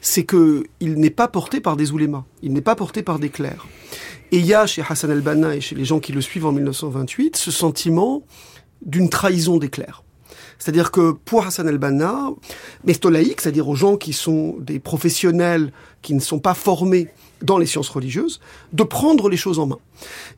C'est 0.00 0.24
que 0.24 0.64
il 0.80 0.94
n'est 0.94 1.10
pas 1.10 1.28
porté 1.28 1.60
par 1.60 1.76
des 1.76 1.92
oulémas, 1.92 2.24
il 2.42 2.52
n'est 2.52 2.60
pas 2.60 2.74
porté 2.74 3.02
par 3.02 3.18
des 3.18 3.28
clercs. 3.28 3.66
Et 4.32 4.38
il 4.38 4.46
y 4.46 4.54
a 4.54 4.66
chez 4.66 4.82
Hassan 4.88 5.10
al-Banna 5.10 5.54
et 5.54 5.60
chez 5.60 5.74
les 5.74 5.84
gens 5.84 6.00
qui 6.00 6.12
le 6.12 6.20
suivent 6.20 6.46
en 6.46 6.52
1928 6.52 7.36
ce 7.36 7.50
sentiment 7.50 8.24
d'une 8.84 9.10
trahison 9.10 9.58
des 9.58 9.68
clercs. 9.68 10.02
C'est-à-dire 10.58 10.90
que 10.90 11.12
pour 11.12 11.44
Hassan 11.44 11.68
al-Banna, 11.68 12.30
mestolaïque, 12.84 13.40
c'est-à-dire 13.40 13.68
aux 13.68 13.74
gens 13.74 13.96
qui 13.96 14.12
sont 14.12 14.56
des 14.60 14.78
professionnels 14.78 15.72
qui 16.02 16.14
ne 16.14 16.20
sont 16.20 16.38
pas 16.38 16.54
formés 16.54 17.08
dans 17.42 17.58
les 17.58 17.66
sciences 17.66 17.88
religieuses, 17.88 18.40
de 18.72 18.82
prendre 18.82 19.28
les 19.28 19.36
choses 19.36 19.58
en 19.58 19.66
main. 19.66 19.78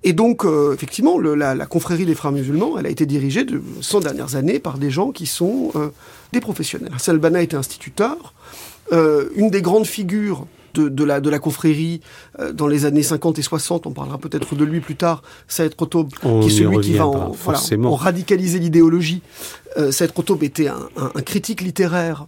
Et 0.02 0.12
donc, 0.12 0.44
euh, 0.44 0.74
effectivement, 0.74 1.18
la, 1.18 1.66
confrérie 1.66 2.06
des 2.06 2.14
frères 2.14 2.32
musulmans, 2.32 2.78
elle 2.78 2.86
a 2.86 2.90
été 2.90 3.06
dirigée 3.06 3.44
de 3.44 3.62
100 3.80 4.00
dernières 4.00 4.36
années 4.36 4.58
par 4.58 4.78
des 4.78 4.90
gens 4.90 5.12
qui 5.12 5.26
sont 5.26 5.72
euh, 5.76 5.88
des 6.32 6.40
professionnels. 6.40 6.92
Hassan 6.94 7.16
al-Banna 7.16 7.42
était 7.42 7.56
instituteur. 7.56 8.34
Euh, 8.92 9.28
une 9.34 9.50
des 9.50 9.62
grandes 9.62 9.86
figures 9.86 10.46
de, 10.74 11.04
la, 11.04 11.20
de 11.20 11.30
la 11.30 11.38
confrérie 11.38 12.00
euh, 12.38 12.52
dans 12.52 12.66
les 12.66 12.84
années 12.84 13.02
50 13.02 13.38
et 13.38 13.42
60, 13.42 13.86
on 13.86 13.92
parlera 13.92 14.18
peut-être 14.18 14.54
de 14.54 14.64
lui 14.64 14.80
plus 14.80 14.96
tard, 14.96 15.22
Saïd 15.48 15.74
Qutb, 15.76 16.08
qui 16.10 16.46
est 16.46 16.50
celui 16.50 16.80
qui 16.80 16.92
va 16.94 17.06
en, 17.06 17.94
radicaliser 17.94 18.58
l'idéologie. 18.58 19.22
Euh, 19.76 19.90
Saïd 19.90 20.12
Qutb 20.12 20.42
était 20.42 20.68
un, 20.68 20.88
un, 20.96 21.22
critique 21.22 21.60
littéraire, 21.60 22.26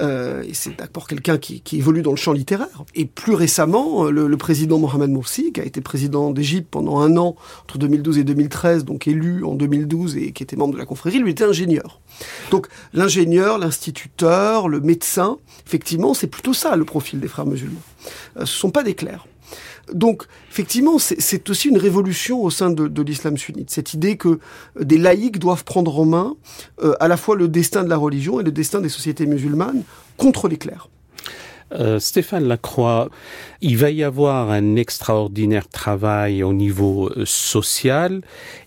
euh, 0.00 0.42
et 0.42 0.54
c'est 0.54 0.76
d'abord 0.76 1.08
quelqu'un 1.08 1.38
qui, 1.38 1.60
qui, 1.60 1.78
évolue 1.78 2.02
dans 2.02 2.10
le 2.10 2.16
champ 2.16 2.32
littéraire. 2.32 2.84
Et 2.94 3.04
plus 3.04 3.34
récemment, 3.34 4.06
euh, 4.06 4.10
le, 4.10 4.28
le 4.28 4.36
président 4.36 4.78
Mohamed 4.78 5.10
Morsi, 5.10 5.52
qui 5.52 5.60
a 5.60 5.64
été 5.64 5.80
président 5.80 6.30
d'Égypte 6.30 6.68
pendant 6.70 7.00
un 7.00 7.16
an, 7.16 7.36
entre 7.64 7.78
2012 7.78 8.18
et 8.18 8.24
2013, 8.24 8.84
donc 8.84 9.08
élu 9.08 9.44
en 9.44 9.54
2012 9.54 10.16
et 10.16 10.32
qui 10.32 10.42
était 10.42 10.56
membre 10.56 10.74
de 10.74 10.78
la 10.78 10.86
confrérie, 10.86 11.18
lui 11.18 11.32
était 11.32 11.44
ingénieur. 11.44 12.00
Donc 12.50 12.68
l'ingénieur, 12.92 13.58
l'instituteur, 13.58 14.68
le 14.68 14.80
médecin, 14.80 15.38
effectivement, 15.66 16.14
c'est 16.14 16.26
plutôt 16.26 16.54
ça 16.54 16.76
le 16.76 16.84
profil 16.84 17.20
des 17.20 17.28
frères 17.28 17.46
musulmans. 17.46 17.80
Euh, 18.36 18.46
ce 18.46 18.54
sont 18.54 18.70
pas 18.70 18.82
des 18.82 18.94
clercs. 18.94 19.26
Donc, 19.92 20.24
effectivement, 20.50 20.98
c'est 20.98 21.50
aussi 21.50 21.68
une 21.68 21.76
révolution 21.76 22.42
au 22.42 22.50
sein 22.50 22.70
de, 22.70 23.02
l'islam 23.02 23.36
sunnite. 23.36 23.70
Cette 23.70 23.92
idée 23.92 24.16
que 24.16 24.28
euh, 24.28 24.38
des 24.84 24.96
laïcs 24.96 25.38
doivent 25.38 25.64
prendre 25.64 25.98
en 25.98 26.06
main 26.06 26.36
euh, 26.82 26.94
à 27.00 27.08
la 27.08 27.16
fois 27.16 27.36
le 27.36 27.48
destin 27.48 27.84
de 27.84 27.90
la 27.90 27.96
religion 27.96 28.40
et 28.40 28.42
le 28.42 28.52
destin 28.52 28.80
des 28.80 28.88
sociétés 28.88 29.26
musulmanes 29.26 29.82
contre 30.16 30.48
les 30.48 30.56
clercs. 30.56 30.88
Euh, 31.72 31.98
Stéphane 31.98 32.46
Lacroix, 32.46 33.08
il 33.60 33.76
va 33.76 33.90
y 33.90 34.02
avoir 34.02 34.50
un 34.50 34.76
extraordinaire 34.76 35.68
travail 35.68 36.42
au 36.42 36.52
niveau 36.52 37.08
euh, 37.08 37.24
social 37.24 38.20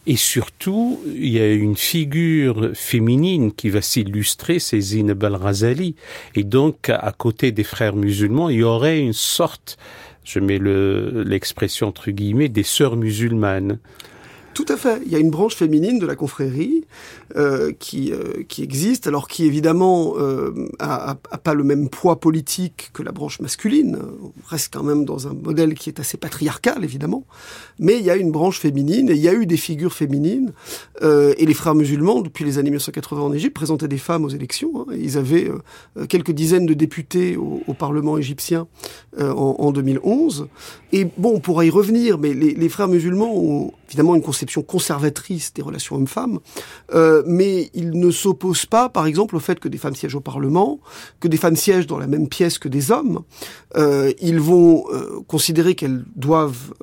et 0.08 0.16
surtout, 0.16 1.00
il 1.06 1.30
y 1.30 1.40
a 1.40 1.52
une 1.54 1.78
figure 1.78 2.72
féminine 2.74 3.54
qui 3.54 3.70
va 3.70 3.82
s'illustrer, 3.82 4.60
c'est 4.60 4.82
Zineb 4.82 5.24
al-Razali. 5.24 5.96
Et 6.36 6.44
donc, 6.44 6.90
à 6.90 7.14
côté 7.18 7.52
des 7.52 7.64
frères 7.64 7.96
musulmans, 7.96 8.50
il 8.50 8.58
y 8.58 8.64
aurait 8.64 9.00
une 9.00 9.14
sorte, 9.14 9.78
je 10.24 10.40
mets 10.40 10.60
l'expression 10.60 11.88
entre 11.88 12.12
guillemets, 12.12 12.50
des 12.50 12.64
sœurs 12.64 12.96
musulmanes. 12.96 13.80
Tout 14.58 14.66
à 14.70 14.76
fait. 14.76 15.00
Il 15.06 15.12
y 15.12 15.16
a 15.16 15.20
une 15.20 15.30
branche 15.30 15.54
féminine 15.54 16.00
de 16.00 16.08
la 16.08 16.16
confrérie 16.16 16.84
euh, 17.36 17.72
qui 17.78 18.12
euh, 18.12 18.44
qui 18.48 18.64
existe, 18.64 19.08
alors 19.08 19.28
qui 19.28 19.46
évidemment 19.46 20.14
euh, 20.18 20.70
a, 20.80 21.18
a, 21.32 21.38
pas 21.38 21.54
le 21.54 21.64
même 21.64 21.90
poids 21.90 22.20
politique 22.20 22.90
que 22.94 23.04
la 23.04 23.12
branche 23.12 23.40
masculine. 23.40 23.98
On 24.24 24.32
reste 24.48 24.74
quand 24.74 24.84
même 24.84 25.06
dans 25.06 25.28
un 25.28 25.34
modèle 25.34 25.74
qui 25.74 25.90
est 25.90 26.00
assez 26.00 26.18
patriarcal, 26.18 26.84
évidemment. 26.84 27.26
Mais 27.80 27.98
il 27.98 28.06
y 28.06 28.10
a 28.10 28.16
une 28.16 28.32
branche 28.32 28.60
féminine 28.60 29.10
et 29.10 29.14
il 29.14 29.22
y 29.22 29.28
a 29.28 29.34
eu 29.34 29.46
des 29.46 29.58
figures 29.58 29.94
féminines. 29.94 30.54
Euh, 31.04 31.34
et 31.38 31.46
les 31.46 31.54
frères 31.54 31.76
musulmans, 31.76 32.22
depuis 32.22 32.46
les 32.46 32.58
années 32.58 32.70
1980 32.70 33.22
en 33.22 33.34
Égypte, 33.34 33.56
présentaient 33.56 33.88
des 33.88 33.98
femmes 33.98 34.26
aux 34.26 34.30
élections. 34.30 34.72
Hein, 34.82 34.94
ils 34.98 35.18
avaient 35.18 35.50
euh, 35.98 36.06
quelques 36.06 36.32
dizaines 36.32 36.66
de 36.66 36.74
députés 36.74 37.38
au, 37.38 37.62
au 37.68 37.74
Parlement 37.74 38.18
égyptien 38.18 38.68
en, 39.20 39.56
en, 39.60 39.72
2011. 39.72 40.48
Et 40.94 41.06
bon, 41.18 41.34
on 41.36 41.40
pourra 41.40 41.66
y 41.66 41.70
revenir, 41.70 42.18
mais 42.18 42.34
les, 42.34 42.54
les 42.54 42.70
frères 42.70 42.88
musulmans 42.88 43.36
ont 43.36 43.74
évidemment 43.90 44.16
une 44.16 44.22
conception 44.22 44.62
conservatrice 44.62 45.54
des 45.54 45.62
relations 45.62 45.96
hommes-femmes, 45.96 46.40
mais 47.26 47.70
il 47.74 47.92
ne 47.92 48.12
s'oppose 48.12 48.66
pas, 48.66 48.90
par 48.90 49.06
exemple, 49.06 49.36
au 49.36 49.40
fait 49.40 49.60
que 49.60 49.68
des 49.68 49.78
femmes 49.78 49.96
siègent 49.96 50.16
au 50.16 50.22
Parlement, 50.22 50.80
que 51.20 51.28
des 51.28 51.38
femmes 51.38 51.56
siègent 51.56 51.88
dans 51.88 51.98
la 51.98 52.08
même 52.08 52.28
pièce 52.28 52.60
que 52.60 52.68
des 52.68 52.92
hommes. 52.92 53.22
Euh, 53.76 54.12
ils 54.22 54.40
vont 54.40 54.86
euh, 54.92 55.22
considérer 55.28 55.76
qu'elles 55.76 56.04
doivent 56.16 56.74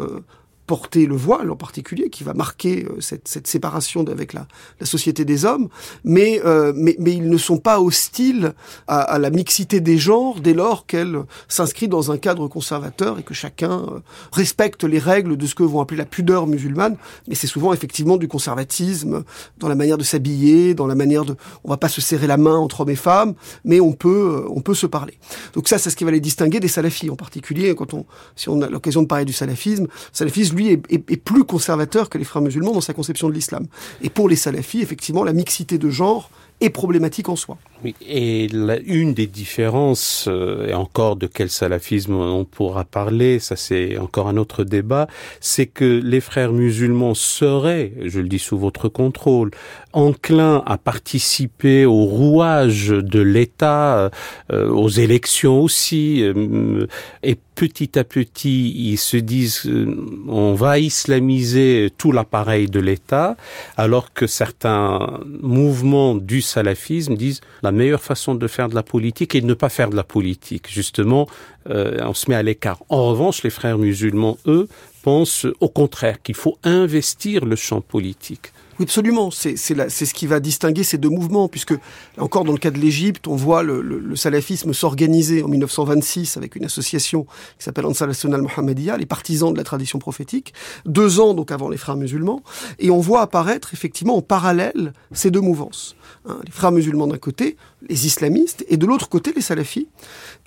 porter 0.66 1.06
le 1.06 1.16
voile 1.16 1.50
en 1.50 1.56
particulier, 1.56 2.08
qui 2.08 2.24
va 2.24 2.32
marquer 2.32 2.84
euh, 2.84 3.00
cette, 3.00 3.28
cette, 3.28 3.46
séparation 3.46 4.04
avec 4.06 4.32
la, 4.32 4.46
la, 4.80 4.86
société 4.86 5.24
des 5.24 5.44
hommes, 5.44 5.68
mais, 6.04 6.40
euh, 6.44 6.72
mais, 6.74 6.96
mais, 6.98 7.12
ils 7.12 7.28
ne 7.28 7.36
sont 7.36 7.58
pas 7.58 7.80
hostiles 7.80 8.54
à, 8.86 9.00
à 9.00 9.18
la 9.18 9.30
mixité 9.30 9.80
des 9.80 9.98
genres 9.98 10.40
dès 10.40 10.54
lors 10.54 10.86
qu'elle 10.86 11.18
s'inscrit 11.48 11.88
dans 11.88 12.10
un 12.10 12.16
cadre 12.16 12.48
conservateur 12.48 13.18
et 13.18 13.22
que 13.22 13.34
chacun 13.34 13.80
euh, 13.80 14.00
respecte 14.32 14.84
les 14.84 14.98
règles 14.98 15.36
de 15.36 15.46
ce 15.46 15.54
que 15.54 15.62
vont 15.62 15.80
appeler 15.80 15.98
la 15.98 16.06
pudeur 16.06 16.46
musulmane, 16.46 16.96
mais 17.28 17.34
c'est 17.34 17.46
souvent 17.46 17.72
effectivement 17.72 18.16
du 18.16 18.28
conservatisme 18.28 19.24
dans 19.58 19.68
la 19.68 19.74
manière 19.74 19.98
de 19.98 20.04
s'habiller, 20.04 20.74
dans 20.74 20.86
la 20.86 20.94
manière 20.94 21.24
de... 21.24 21.36
On 21.64 21.68
va 21.68 21.76
pas 21.76 21.88
se 21.88 22.00
serrer 22.00 22.26
la 22.26 22.36
main 22.36 22.56
entre 22.56 22.80
hommes 22.80 22.90
et 22.90 22.96
femmes, 22.96 23.34
mais 23.64 23.80
on 23.80 23.92
peut, 23.92 24.46
on 24.48 24.60
peut 24.60 24.74
se 24.74 24.86
parler. 24.86 25.18
Donc 25.52 25.68
ça, 25.68 25.78
c'est 25.78 25.90
ce 25.90 25.96
qui 25.96 26.04
va 26.04 26.10
les 26.10 26.20
distinguer 26.20 26.60
des 26.60 26.68
salafis 26.68 27.10
en 27.10 27.16
particulier, 27.16 27.74
quand 27.74 27.92
on, 27.92 28.06
si 28.34 28.48
on 28.48 28.62
a 28.62 28.68
l'occasion 28.68 29.02
de 29.02 29.06
parler 29.06 29.24
du 29.24 29.32
salafisme, 29.32 29.86
salafisme 30.12 30.53
lui, 30.54 30.68
est, 30.68 31.16
plus 31.16 31.44
conservateur 31.44 32.08
que 32.08 32.18
les 32.18 32.24
frères 32.24 32.42
musulmans 32.42 32.72
dans 32.72 32.80
sa 32.80 32.94
conception 32.94 33.28
de 33.28 33.34
l'islam. 33.34 33.66
Et 34.02 34.10
pour 34.10 34.28
les 34.28 34.36
salafis, 34.36 34.80
effectivement, 34.80 35.24
la 35.24 35.32
mixité 35.32 35.78
de 35.78 35.90
genre 35.90 36.30
est 36.60 36.70
problématique 36.70 37.28
en 37.28 37.36
soi. 37.36 37.58
Et 38.06 38.48
la, 38.48 38.78
une 38.80 39.14
des 39.14 39.26
différences, 39.26 40.26
euh, 40.28 40.68
et 40.68 40.74
encore 40.74 41.16
de 41.16 41.26
quel 41.26 41.50
salafisme 41.50 42.14
on 42.14 42.44
pourra 42.44 42.84
parler, 42.84 43.38
ça 43.38 43.56
c'est 43.56 43.98
encore 43.98 44.28
un 44.28 44.36
autre 44.36 44.64
débat, 44.64 45.06
c'est 45.40 45.66
que 45.66 46.00
les 46.02 46.20
frères 46.20 46.52
musulmans 46.52 47.14
seraient, 47.14 47.92
je 48.04 48.20
le 48.20 48.28
dis 48.28 48.38
sous 48.38 48.58
votre 48.58 48.88
contrôle, 48.88 49.50
enclins 49.92 50.62
à 50.66 50.78
participer 50.78 51.86
au 51.86 52.04
rouage 52.04 52.88
de 52.88 53.20
l'État, 53.20 54.10
euh, 54.52 54.68
aux 54.68 54.88
élections 54.88 55.60
aussi, 55.60 56.22
euh, 56.22 56.86
et 57.22 57.36
petit 57.54 57.98
à 57.98 58.04
petit, 58.04 58.72
ils 58.76 58.98
se 58.98 59.16
disent 59.16 59.62
euh, 59.66 59.96
on 60.28 60.54
va 60.54 60.78
islamiser 60.78 61.90
tout 61.96 62.12
l'appareil 62.12 62.66
de 62.66 62.80
l'État, 62.80 63.36
alors 63.76 64.12
que 64.12 64.26
certains 64.26 65.20
mouvements 65.40 66.14
du 66.14 66.42
salafisme 66.42 67.14
disent 67.16 67.40
meilleure 67.74 68.02
façon 68.02 68.34
de 68.34 68.46
faire 68.46 68.68
de 68.68 68.74
la 68.74 68.82
politique 68.82 69.34
est 69.34 69.40
de 69.40 69.46
ne 69.46 69.54
pas 69.54 69.68
faire 69.68 69.90
de 69.90 69.96
la 69.96 70.04
politique. 70.04 70.70
Justement, 70.70 71.28
euh, 71.70 71.98
on 72.02 72.14
se 72.14 72.30
met 72.30 72.36
à 72.36 72.42
l'écart. 72.42 72.82
En 72.88 73.08
revanche, 73.10 73.42
les 73.42 73.50
frères 73.50 73.78
musulmans, 73.78 74.38
eux, 74.46 74.68
pensent 75.02 75.46
au 75.60 75.68
contraire 75.68 76.22
qu'il 76.22 76.34
faut 76.34 76.58
investir 76.64 77.44
le 77.44 77.56
champ 77.56 77.80
politique. 77.80 78.52
Oui, 78.78 78.84
absolument. 78.84 79.30
C'est 79.30 79.56
ce 79.56 80.14
qui 80.14 80.26
va 80.26 80.40
distinguer 80.40 80.82
ces 80.82 80.98
deux 80.98 81.08
mouvements, 81.08 81.48
puisque, 81.48 81.74
encore 82.18 82.44
dans 82.44 82.52
le 82.52 82.58
cas 82.58 82.70
de 82.70 82.78
l'Égypte, 82.78 83.26
on 83.28 83.36
voit 83.36 83.62
le, 83.62 84.16
salafisme 84.16 84.72
s'organiser 84.72 85.42
en 85.42 85.48
1926 85.48 86.36
avec 86.36 86.56
une 86.56 86.64
association 86.64 87.24
qui 87.58 87.64
s'appelle 87.64 87.86
Ansar 87.86 88.08
al 88.08 88.42
Mohammedia, 88.42 88.96
les 88.96 89.06
partisans 89.06 89.52
de 89.52 89.58
la 89.58 89.64
tradition 89.64 89.98
prophétique, 89.98 90.54
deux 90.86 91.20
ans 91.20 91.34
donc 91.34 91.50
avant 91.50 91.68
les 91.68 91.76
frères 91.76 91.96
musulmans, 91.96 92.42
et 92.78 92.90
on 92.90 93.00
voit 93.00 93.22
apparaître 93.22 93.74
effectivement 93.74 94.16
en 94.16 94.22
parallèle 94.22 94.92
ces 95.12 95.30
deux 95.30 95.40
mouvances. 95.40 95.96
Hein, 96.26 96.38
les 96.44 96.50
frères 96.50 96.72
musulmans 96.72 97.06
d'un 97.06 97.18
côté, 97.18 97.56
les 97.88 98.06
islamistes, 98.06 98.64
et 98.68 98.76
de 98.76 98.86
l'autre 98.86 99.08
côté 99.08 99.32
les 99.34 99.42
salafis, 99.42 99.88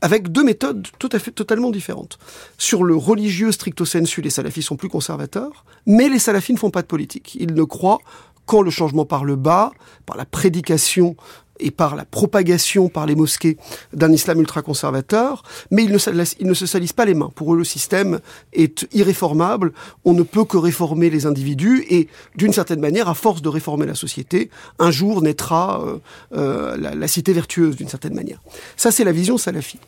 avec 0.02 0.32
deux 0.32 0.44
méthodes 0.44 0.88
tout 1.00 1.10
à 1.12 1.20
fait 1.20 1.32
totalement 1.32 1.72
différentes. 1.72 2.18
Sur 2.58 2.84
le 2.84 2.96
religieux 2.96 3.52
stricto 3.52 3.86
sensu, 3.86 4.22
les 4.22 4.30
salafis 4.30 4.64
sont 4.64 4.76
plus 4.76 4.90
conservateurs, 4.90 5.66
mais 5.86 6.10
les 6.10 6.20
salafis 6.20 6.54
ne 6.54 6.58
font 6.58 6.72
pas 6.72 6.82
de 6.82 6.88
politique. 6.88 7.36
Ils 7.40 7.54
ne 7.54 7.64
croient 7.64 8.00
qu'en 8.46 8.62
le 8.62 8.72
changement 8.72 9.06
par 9.06 9.26
le 9.26 9.36
bas, 9.36 9.72
par 10.06 10.18
la 10.18 10.26
prédication 10.26 11.16
et 11.60 11.72
par 11.72 11.96
la 11.96 12.06
propagation 12.06 12.90
par 12.90 13.06
les 13.06 13.16
mosquées 13.16 13.58
d'un 13.94 14.12
islam 14.12 14.40
ultra-conservateur, 14.40 15.44
mais 15.72 15.84
ils 15.84 15.92
ne, 15.92 16.54
se 16.54 16.66
salissent 16.66 16.94
pas 16.94 17.06
les 17.06 17.14
mains. 17.14 17.32
Pour 17.36 17.54
eux, 17.54 17.58
le 17.58 17.64
système 17.64 18.20
est 18.54 18.88
irréformable, 18.94 19.74
on 20.06 20.14
ne 20.14 20.24
peut 20.24 20.46
que 20.46 20.58
réformer 20.58 21.10
les 21.10 21.26
individus, 21.26 21.86
et 21.90 22.08
d'une 22.36 22.54
certaine 22.54 22.80
manière, 22.80 23.10
à 23.10 23.14
force 23.14 23.42
de 23.42 23.50
réformer 23.50 23.86
la 23.86 23.96
société, 23.96 24.50
un 24.80 24.92
jour 24.92 25.22
naîtra 25.22 25.82
euh, 25.84 25.98
euh, 26.36 26.78
la, 26.78 27.08
cité 27.08 27.34
vertueuse, 27.34 27.76
d'une 27.76 27.90
certaine 27.90 28.14
manière. 28.14 28.42
Ça, 28.76 28.92
c'est 28.92 29.04
la 29.04 29.12
vision 29.12 29.38
salafie. 29.38 29.80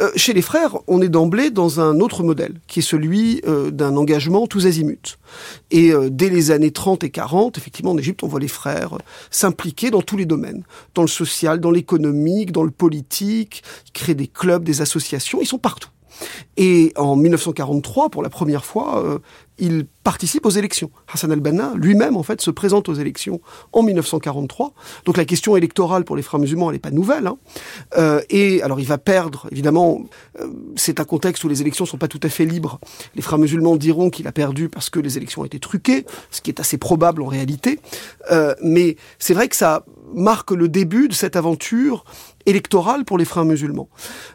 Euh, 0.00 0.10
chez 0.16 0.32
les 0.32 0.42
frères, 0.42 0.76
on 0.86 1.00
est 1.02 1.08
d'emblée 1.08 1.50
dans 1.50 1.80
un 1.80 2.00
autre 2.00 2.22
modèle, 2.22 2.54
qui 2.66 2.80
est 2.80 2.82
celui 2.82 3.42
d'un 3.72 3.96
engagement 3.96 4.46
tous 4.46 4.66
azimuts. 4.66 5.18
Et 5.70 5.92
dès 6.10 6.28
les 6.28 6.50
années 6.50 6.70
30 6.70 7.04
et 7.04 7.10
40, 7.10 7.58
effectivement, 7.58 7.92
en 7.92 7.98
Égypte, 7.98 8.22
on 8.22 8.28
voit 8.28 8.40
les 8.40 8.48
frères 8.48 8.98
s'impliquer 9.30 9.90
dans 9.90 10.02
tous 10.02 10.16
les 10.16 10.26
domaines, 10.26 10.64
dans 10.98 11.02
le 11.02 11.08
social, 11.08 11.60
dans 11.60 11.70
l'économique, 11.70 12.50
dans 12.50 12.64
le 12.64 12.72
politique, 12.72 13.62
ils 13.86 13.92
créent 13.92 14.16
des 14.16 14.26
clubs, 14.26 14.64
des 14.64 14.80
associations, 14.80 15.38
ils 15.40 15.46
sont 15.46 15.58
partout. 15.58 15.90
Et 16.56 16.92
en 16.96 17.14
1943, 17.14 18.08
pour 18.08 18.24
la 18.24 18.28
première 18.28 18.64
fois, 18.64 19.04
euh, 19.04 19.18
il 19.58 19.86
participe 20.04 20.46
aux 20.46 20.50
élections. 20.50 20.90
Hassan 21.12 21.30
al-Banna 21.32 21.72
lui-même, 21.76 22.16
en 22.16 22.22
fait, 22.22 22.40
se 22.40 22.50
présente 22.50 22.88
aux 22.88 22.94
élections 22.94 23.40
en 23.72 23.82
1943. 23.82 24.72
Donc 25.04 25.16
la 25.16 25.24
question 25.24 25.56
électorale 25.56 26.04
pour 26.04 26.16
les 26.16 26.22
frères 26.22 26.40
musulmans, 26.40 26.70
elle 26.70 26.76
n'est 26.76 26.80
pas 26.80 26.90
nouvelle. 26.90 27.26
Hein. 27.26 27.36
Euh, 27.96 28.20
et 28.30 28.62
alors 28.62 28.80
il 28.80 28.86
va 28.86 28.98
perdre, 28.98 29.46
évidemment, 29.50 30.02
euh, 30.40 30.48
c'est 30.76 31.00
un 31.00 31.04
contexte 31.04 31.44
où 31.44 31.48
les 31.48 31.60
élections 31.60 31.86
sont 31.86 31.98
pas 31.98 32.08
tout 32.08 32.20
à 32.22 32.28
fait 32.28 32.44
libres. 32.44 32.80
Les 33.14 33.22
frères 33.22 33.38
musulmans 33.38 33.76
diront 33.76 34.10
qu'il 34.10 34.26
a 34.26 34.32
perdu 34.32 34.68
parce 34.68 34.90
que 34.90 35.00
les 35.00 35.16
élections 35.16 35.42
ont 35.42 35.46
été 35.46 35.60
truquées, 35.60 36.06
ce 36.30 36.40
qui 36.40 36.50
est 36.50 36.60
assez 36.60 36.78
probable 36.78 37.22
en 37.22 37.26
réalité. 37.26 37.80
Euh, 38.30 38.54
mais 38.62 38.96
c'est 39.18 39.34
vrai 39.34 39.48
que 39.48 39.56
ça 39.56 39.84
marque 40.14 40.50
le 40.50 40.68
début 40.68 41.08
de 41.08 41.14
cette 41.14 41.36
aventure 41.36 42.04
électorale 42.46 43.04
pour 43.04 43.18
les 43.18 43.24
frères 43.24 43.44
musulmans. 43.44 43.88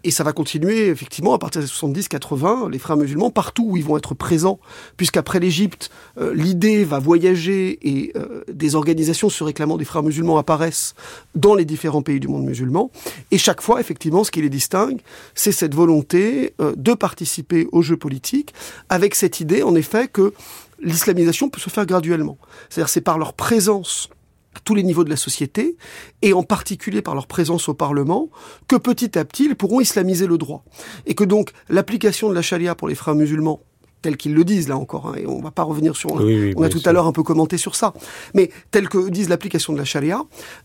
Et 0.03 0.11
ça 0.11 0.23
va 0.23 0.33
continuer 0.33 0.87
effectivement 0.87 1.33
à 1.33 1.39
partir 1.39 1.61
des 1.61 1.67
70-80 1.67 2.03
70-80, 2.03 2.69
les 2.69 2.79
frères 2.79 2.97
musulmans, 2.97 3.31
partout 3.31 3.65
où 3.69 3.77
ils 3.77 3.83
vont 3.83 3.97
être 3.97 4.13
présents, 4.13 4.59
puisqu'après 4.97 5.39
l'Égypte, 5.39 5.89
euh, 6.17 6.33
l'idée 6.33 6.83
va 6.83 6.99
voyager 6.99 7.79
et 7.81 8.13
euh, 8.15 8.43
des 8.51 8.75
organisations 8.75 9.29
se 9.29 9.43
réclamant 9.43 9.77
des 9.77 9.85
frères 9.85 10.03
musulmans 10.03 10.37
apparaissent 10.37 10.95
dans 11.35 11.55
les 11.55 11.65
différents 11.65 12.01
pays 12.01 12.19
du 12.19 12.27
monde 12.27 12.43
musulman. 12.43 12.91
Et 13.31 13.37
chaque 13.37 13.61
fois, 13.61 13.79
effectivement, 13.79 14.23
ce 14.23 14.31
qui 14.31 14.41
les 14.41 14.49
distingue, 14.49 14.99
c'est 15.35 15.51
cette 15.51 15.75
volonté 15.75 16.53
euh, 16.61 16.73
de 16.75 16.93
participer 16.93 17.67
au 17.71 17.81
jeu 17.81 17.97
politique, 17.97 18.53
avec 18.89 19.15
cette 19.15 19.39
idée, 19.39 19.63
en 19.63 19.75
effet, 19.75 20.07
que 20.07 20.33
l'islamisation 20.81 21.49
peut 21.49 21.59
se 21.59 21.69
faire 21.69 21.85
graduellement. 21.85 22.37
C'est-à-dire 22.69 22.89
c'est 22.89 23.01
par 23.01 23.17
leur 23.17 23.33
présence 23.33 24.09
à 24.55 24.59
tous 24.63 24.75
les 24.75 24.83
niveaux 24.83 25.03
de 25.03 25.09
la 25.09 25.15
société, 25.15 25.77
et 26.21 26.33
en 26.33 26.43
particulier 26.43 27.01
par 27.01 27.15
leur 27.15 27.27
présence 27.27 27.69
au 27.69 27.73
Parlement, 27.73 28.29
que 28.67 28.75
petit 28.75 29.17
à 29.17 29.25
petit, 29.25 29.45
ils 29.45 29.55
pourront 29.55 29.81
islamiser 29.81 30.27
le 30.27 30.37
droit. 30.37 30.63
Et 31.05 31.15
que 31.15 31.23
donc 31.23 31.51
l'application 31.69 32.29
de 32.29 32.35
la 32.35 32.41
charia 32.41 32.75
pour 32.75 32.87
les 32.87 32.95
frères 32.95 33.15
musulmans, 33.15 33.61
tel 34.01 34.17
qu'ils 34.17 34.33
le 34.33 34.43
disent 34.43 34.67
là 34.67 34.77
encore, 34.77 35.07
hein, 35.07 35.15
et 35.17 35.25
on 35.25 35.41
va 35.41 35.51
pas 35.51 35.63
revenir 35.63 35.95
sur... 35.95 36.11
on 36.11 36.61
a 36.61 36.69
tout 36.69 36.81
à 36.85 36.91
l'heure 36.91 37.07
un 37.07 37.13
peu 37.13 37.23
commenté 37.23 37.57
sur 37.57 37.75
ça, 37.75 37.93
mais 38.33 38.51
tel 38.69 38.89
que 38.89 39.09
disent 39.09 39.29
l'application 39.29 39.73
de 39.73 39.77
la 39.77 39.85
charia, 39.85 40.21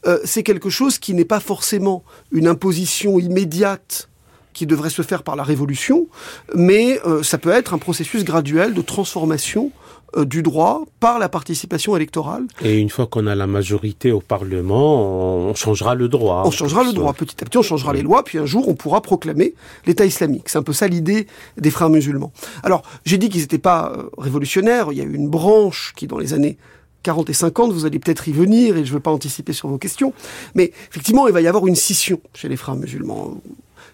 euh, 0.07 0.19
c'est 0.25 0.43
quelque 0.43 0.69
chose 0.69 0.99
qui 0.99 1.15
n'est 1.15 1.25
pas 1.25 1.41
forcément 1.41 2.05
une 2.33 2.49
imposition 2.49 3.19
immédiate 3.19 4.11
qui 4.53 4.67
devrait 4.67 4.91
se 4.91 5.03
faire 5.03 5.23
par 5.23 5.37
la 5.37 5.45
révolution, 5.45 6.09
mais 6.55 7.01
euh, 7.07 7.23
ça 7.23 7.39
peut 7.39 7.51
être 7.51 7.75
un 7.75 7.79
processus 7.79 8.25
graduel 8.25 8.75
de 8.75 8.83
transformation 8.83 9.71
du 10.17 10.43
droit 10.43 10.85
par 11.01 11.19
la 11.19 11.29
participation 11.29 11.97
électorale. 11.97 12.47
Et 12.63 12.79
une 12.79 12.91
fois 12.91 13.07
qu'on 13.07 13.27
a 13.27 13.35
la 13.35 13.47
majorité 13.47 14.11
au 14.13 14.21
Parlement, 14.21 15.49
on 15.49 15.55
changera 15.55 15.95
le 15.95 16.09
droit. 16.09 16.43
On 16.47 16.51
changera 16.51 16.83
le 16.83 16.93
droit. 16.93 17.13
Petit 17.13 17.37
à 17.43 17.45
petit, 17.45 17.59
on 17.59 17.63
changera 17.63 17.93
les 17.93 18.03
lois, 18.03 18.25
puis 18.25 18.39
un 18.39 18.47
jour, 18.47 18.69
on 18.69 18.75
pourra 18.75 19.01
proclamer 19.03 19.55
l'État 19.87 20.07
islamique. 20.07 20.49
C'est 20.49 20.59
un 20.59 20.63
peu 20.63 20.73
ça 20.73 20.89
l'idée 20.89 21.27
des 21.57 21.71
frères 21.71 21.91
musulmans. 21.91 22.33
Alors, 22.63 22.83
j'ai 23.05 23.19
dit 23.19 23.29
qu'ils 23.29 23.43
n'étaient 23.43 23.59
pas 23.59 23.93
euh, 23.93 24.05
révolutionnaires. 24.17 24.89
Il 24.93 24.99
y 24.99 25.01
a 25.01 25.05
eu 25.05 25.15
une 25.15 25.29
branche 25.29 25.93
qui, 25.97 26.07
dans 26.07 26.19
les 26.19 26.33
années 26.33 26.57
40 27.03 27.31
et 27.31 27.33
50, 27.33 27.73
vous 27.73 27.87
allez 27.87 27.99
peut-être 27.99 28.29
y 28.29 28.33
venir, 28.33 28.77
et 28.77 28.85
je 28.85 28.91
ne 28.91 28.95
veux 28.95 29.01
pas 29.01 29.11
anticiper 29.11 29.53
sur 29.53 29.69
vos 29.69 29.79
questions, 29.79 30.13
mais 30.55 30.73
effectivement, 30.91 31.27
il 31.29 31.33
va 31.33 31.41
y 31.41 31.47
avoir 31.47 31.67
une 31.67 31.77
scission 31.77 32.21
chez 32.35 32.49
les 32.49 32.57
frères 32.57 32.75
musulmans. 32.75 33.41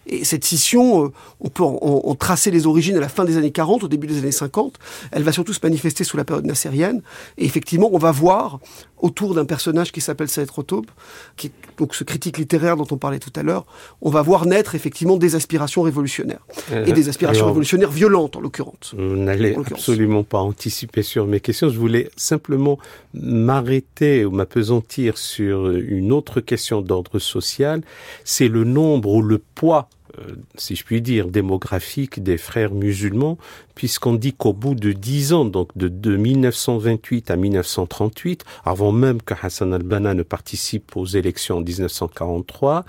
Et 0.07 0.23
cette 0.23 0.45
scission, 0.45 1.05
euh, 1.05 1.11
on 1.39 1.49
peut 1.49 1.63
en, 1.63 2.15
tracer 2.15 2.51
les 2.51 2.67
origines 2.67 2.97
à 2.97 2.99
la 2.99 3.09
fin 3.09 3.25
des 3.25 3.37
années 3.37 3.51
40, 3.51 3.83
au 3.83 3.87
début 3.87 4.07
des 4.07 4.19
années 4.19 4.31
50. 4.31 4.77
Elle 5.11 5.23
va 5.23 5.31
surtout 5.31 5.53
se 5.53 5.59
manifester 5.63 6.03
sous 6.03 6.17
la 6.17 6.23
période 6.23 6.45
nassérienne. 6.45 7.01
Et 7.37 7.45
effectivement, 7.45 7.89
on 7.91 7.97
va 7.97 8.11
voir 8.11 8.59
autour 8.97 9.35
d'un 9.35 9.45
personnage 9.45 9.91
qui 9.91 10.01
s'appelle 10.01 10.29
Saïd 10.29 10.49
Rotob, 10.49 10.85
qui 11.37 11.47
est 11.47 11.51
donc 11.77 11.93
ce 11.93 12.03
critique 12.03 12.37
littéraire 12.37 12.77
dont 12.77 12.87
on 12.91 12.97
parlait 12.97 13.19
tout 13.19 13.33
à 13.35 13.43
l'heure, 13.43 13.65
on 14.01 14.09
va 14.09 14.21
voir 14.21 14.45
naître 14.45 14.75
effectivement 14.75 15.17
des 15.17 15.35
aspirations 15.35 15.81
révolutionnaires. 15.81 16.45
et 16.71 16.93
des 16.93 17.09
aspirations 17.09 17.45
révolutionnaires 17.45 17.91
violentes, 17.91 18.35
en 18.35 18.41
l'occurrence. 18.41 18.95
Vous 18.97 19.15
n'allez 19.15 19.55
absolument 19.55 20.23
pas 20.23 20.39
anticiper 20.39 21.03
sur 21.03 21.27
mes 21.27 21.39
questions. 21.39 21.69
Je 21.69 21.77
voulais 21.77 22.09
simplement 22.15 22.79
m'arrêter 23.13 24.25
ou 24.25 24.31
m'apesantir 24.31 25.17
sur 25.17 25.69
une 25.69 26.11
autre 26.11 26.41
question 26.41 26.81
d'ordre 26.81 27.19
social. 27.19 27.81
C'est 28.23 28.47
le 28.47 28.63
nombre 28.63 29.09
ou 29.09 29.21
le 29.21 29.37
poids 29.37 29.89
si 30.55 30.75
je 30.75 30.83
puis 30.83 31.01
dire, 31.01 31.27
démographique 31.27 32.21
des 32.23 32.37
frères 32.37 32.73
musulmans, 32.73 33.37
puisqu'on 33.75 34.13
dit 34.13 34.33
qu'au 34.33 34.53
bout 34.53 34.75
de 34.75 34.91
dix 34.91 35.33
ans, 35.33 35.45
donc 35.45 35.69
de, 35.77 35.87
de 35.87 36.15
1928 36.15 37.31
à 37.31 37.35
1938, 37.35 38.45
avant 38.63 38.91
même 38.91 39.21
que 39.21 39.33
Hassan 39.41 39.73
al-Banna 39.73 40.13
ne 40.13 40.23
participe 40.23 40.95
aux 40.95 41.05
élections 41.05 41.57
en 41.57 41.61
1943, 41.61 42.85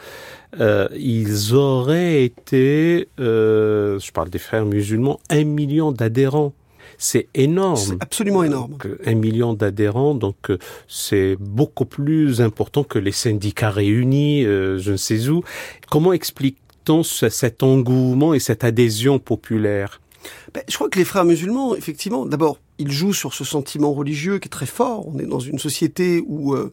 euh, 0.61 0.89
ils 0.97 1.55
auraient 1.55 2.25
été, 2.25 3.09
euh, 3.21 3.99
je 3.99 4.13
parle 4.13 4.31
des 4.31 4.39
frères 4.39 4.65
musulmans, 4.65 5.21
un 5.31 5.45
million 5.45 5.93
d'adhérents. 5.93 6.53
C'est 6.99 7.29
énorme. 7.35 7.77
C'est 7.77 8.03
absolument 8.03 8.43
énorme. 8.45 8.79
un 9.05 9.15
million 9.15 9.53
d'adhérents, 9.53 10.15
donc 10.15 10.51
euh, 10.51 10.59
c'est 10.89 11.37
beaucoup 11.39 11.85
plus 11.85 12.41
important 12.41 12.85
que 12.85 12.99
les 12.99 13.13
syndicats 13.13 13.71
réunis, 13.71 14.45
euh, 14.45 14.79
je 14.79 14.93
ne 14.93 14.97
sais 14.97 15.29
où. 15.29 15.43
Comment 15.91 16.13
explique 16.13 16.57
cet 17.03 17.63
engouement 17.63 18.35
et 18.35 18.39
cette 18.39 18.65
adhésion 18.65 19.19
populaire 19.19 20.01
ben, 20.55 20.63
Je 20.69 20.75
crois 20.75 20.89
que 20.89 20.99
les 20.99 21.05
frères 21.05 21.25
musulmans, 21.25 21.75
effectivement, 21.75 22.27
d'abord, 22.27 22.59
ils 22.79 22.91
jouent 22.91 23.13
sur 23.13 23.35
ce 23.35 23.45
sentiment 23.45 23.93
religieux 23.93 24.39
qui 24.39 24.47
est 24.47 24.51
très 24.51 24.67
fort. 24.67 25.07
On 25.09 25.19
est 25.19 25.27
dans 25.27 25.41
une 25.41 25.59
société 25.59 26.23
où, 26.27 26.55
euh, 26.55 26.73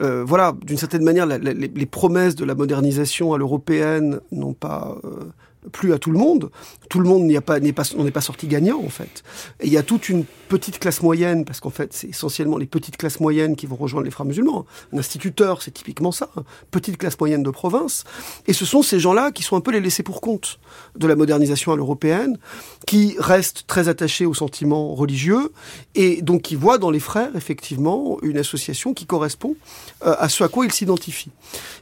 euh, 0.00 0.24
voilà, 0.24 0.54
d'une 0.62 0.76
certaine 0.76 1.02
manière, 1.02 1.26
les, 1.26 1.86
promesses 1.86 2.34
de 2.34 2.44
la 2.44 2.54
modernisation 2.54 3.32
à 3.32 3.38
l'européenne 3.38 4.20
n'ont 4.32 4.54
pas 4.54 4.96
euh, 5.04 5.24
plus 5.72 5.92
à 5.92 5.98
tout 5.98 6.10
le 6.10 6.18
monde. 6.18 6.50
Tout 6.88 7.00
le 7.00 7.08
monde 7.08 7.28
pas, 7.40 7.60
n'est 7.60 7.72
pas, 7.72 7.82
on 7.96 8.04
n'est 8.04 8.10
pas 8.10 8.20
sorti 8.20 8.46
gagnant 8.46 8.80
en 8.84 8.88
fait. 8.88 9.22
Et 9.60 9.66
il 9.66 9.72
y 9.72 9.76
a 9.76 9.82
toute 9.82 10.08
une 10.08 10.24
petite 10.48 10.78
classe 10.78 11.02
moyenne, 11.02 11.44
parce 11.44 11.60
qu'en 11.60 11.70
fait 11.70 11.92
c'est 11.92 12.08
essentiellement 12.08 12.56
les 12.56 12.66
petites 12.66 12.96
classes 12.96 13.20
moyennes 13.20 13.56
qui 13.56 13.66
vont 13.66 13.76
rejoindre 13.76 14.04
les 14.04 14.10
frères 14.10 14.26
musulmans. 14.26 14.66
Un 14.92 14.98
instituteur, 14.98 15.62
c'est 15.62 15.70
typiquement 15.70 16.12
ça, 16.12 16.30
hein. 16.36 16.44
petite 16.70 16.96
classe 16.98 17.18
moyenne 17.18 17.42
de 17.42 17.50
province. 17.50 18.04
Et 18.46 18.52
ce 18.52 18.64
sont 18.64 18.82
ces 18.82 19.00
gens-là 19.00 19.30
qui 19.32 19.42
sont 19.42 19.56
un 19.56 19.60
peu 19.60 19.70
les 19.70 19.80
laissés 19.80 20.02
pour 20.02 20.20
compte 20.20 20.58
de 20.96 21.06
la 21.06 21.16
modernisation 21.16 21.72
à 21.72 21.76
l'européenne, 21.76 22.38
qui 22.86 23.16
restent 23.18 23.64
très 23.66 23.88
attachés 23.88 24.26
aux 24.26 24.34
sentiments 24.34 24.94
religieux 24.94 25.52
et 25.94 26.22
donc 26.22 26.42
qui 26.42 26.54
voient 26.54 26.78
dans 26.78 26.90
les 26.90 27.00
frères 27.00 27.34
effectivement 27.36 28.18
une 28.22 28.38
association 28.38 28.94
qui 28.94 29.06
correspond 29.06 29.56
euh, 30.04 30.14
à 30.18 30.28
ce 30.28 30.44
à 30.44 30.48
quoi 30.48 30.64
ils 30.64 30.72
s'identifient. 30.72 31.32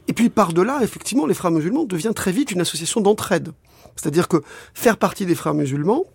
Et 0.07 0.13
puis 0.13 0.29
par-delà, 0.29 0.79
effectivement, 0.81 1.25
les 1.25 1.33
frères 1.33 1.51
musulmans 1.51 1.85
devient 1.85 2.13
très 2.15 2.31
vite 2.31 2.51
une 2.51 2.61
association 2.61 3.01
d'entraide. 3.01 3.51
C'est-à-dire 3.97 4.27
que 4.27 4.37
faire 4.73 4.97
partie 4.97 5.25
des 5.25 5.35
frères 5.35 5.53
musulmans, 5.53 6.05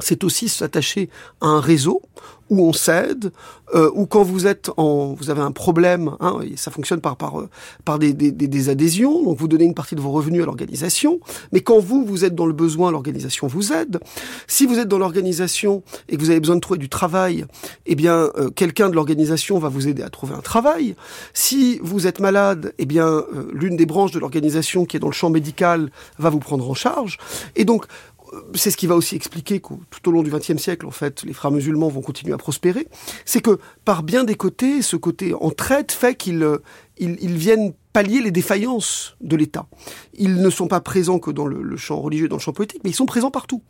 c'est 0.00 0.24
aussi 0.24 0.48
s'attacher 0.48 1.08
à 1.40 1.46
un 1.46 1.60
réseau 1.60 2.02
où 2.50 2.62
on 2.62 2.72
s'aide, 2.72 3.32
euh, 3.74 3.90
ou 3.94 4.06
quand 4.06 4.22
vous 4.22 4.46
êtes 4.46 4.70
en, 4.76 5.14
vous 5.14 5.30
avez 5.30 5.40
un 5.40 5.50
problème, 5.50 6.14
hein, 6.20 6.40
ça 6.56 6.70
fonctionne 6.70 7.00
par 7.00 7.16
par 7.16 7.40
euh, 7.40 7.48
par 7.84 7.98
des, 7.98 8.12
des, 8.12 8.30
des, 8.32 8.68
adhésions, 8.68 9.22
donc 9.22 9.38
vous 9.38 9.48
donnez 9.48 9.64
une 9.64 9.74
partie 9.74 9.94
de 9.94 10.00
vos 10.00 10.10
revenus 10.10 10.42
à 10.42 10.44
l'organisation, 10.44 11.20
mais 11.52 11.62
quand 11.62 11.78
vous 11.78 12.04
vous 12.04 12.24
êtes 12.24 12.34
dans 12.34 12.46
le 12.46 12.52
besoin, 12.52 12.90
l'organisation 12.90 13.46
vous 13.46 13.72
aide. 13.72 13.98
Si 14.46 14.66
vous 14.66 14.78
êtes 14.78 14.88
dans 14.88 14.98
l'organisation 14.98 15.82
et 16.08 16.16
que 16.16 16.20
vous 16.20 16.30
avez 16.30 16.40
besoin 16.40 16.56
de 16.56 16.60
trouver 16.60 16.78
du 16.78 16.88
travail, 16.88 17.46
eh 17.86 17.94
bien 17.94 18.30
euh, 18.36 18.50
quelqu'un 18.50 18.90
de 18.90 18.94
l'organisation 18.94 19.58
va 19.58 19.70
vous 19.70 19.88
aider 19.88 20.02
à 20.02 20.10
trouver 20.10 20.34
un 20.34 20.42
travail. 20.42 20.96
Si 21.32 21.80
vous 21.82 22.06
êtes 22.06 22.20
malade, 22.20 22.74
eh 22.78 22.86
bien 22.86 23.08
euh, 23.08 23.48
l'une 23.52 23.76
des 23.76 23.86
branches 23.86 24.12
de 24.12 24.18
l'organisation 24.18 24.84
qui 24.84 24.98
est 24.98 25.00
dans 25.00 25.08
le 25.08 25.14
champ 25.14 25.30
médical 25.30 25.90
va 26.18 26.28
vous 26.28 26.40
prendre 26.40 26.68
en 26.68 26.74
charge. 26.74 27.18
Et 27.56 27.64
donc 27.64 27.86
c'est 28.54 28.70
ce 28.70 28.76
qui 28.76 28.86
va 28.86 28.94
aussi 28.94 29.16
expliquer 29.16 29.60
que 29.60 29.74
tout 29.90 30.08
au 30.08 30.12
long 30.12 30.22
du 30.22 30.30
XXe 30.30 30.56
siècle, 30.56 30.86
en 30.86 30.90
fait, 30.90 31.22
les 31.22 31.32
frères 31.32 31.50
musulmans 31.50 31.88
vont 31.88 32.02
continuer 32.02 32.32
à 32.32 32.38
prospérer. 32.38 32.86
C'est 33.24 33.40
que 33.40 33.58
par 33.84 34.02
bien 34.02 34.24
des 34.24 34.34
côtés, 34.34 34.82
ce 34.82 34.96
côté 34.96 35.34
entraide 35.34 35.90
fait 35.92 36.14
qu'ils 36.14 36.58
ils, 36.98 37.36
viennent 37.36 37.72
pallier 37.92 38.20
les 38.20 38.30
défaillances 38.30 39.16
de 39.20 39.36
l'État. 39.36 39.66
Ils 40.14 40.36
ne 40.36 40.50
sont 40.50 40.68
pas 40.68 40.80
présents 40.80 41.18
que 41.18 41.30
dans 41.30 41.46
le, 41.46 41.76
champ 41.76 42.00
religieux, 42.00 42.28
dans 42.28 42.36
le 42.36 42.40
champ 42.40 42.52
politique, 42.52 42.82
mais 42.84 42.90
ils 42.90 42.94
sont 42.94 43.06
présents 43.06 43.30
partout. 43.30 43.62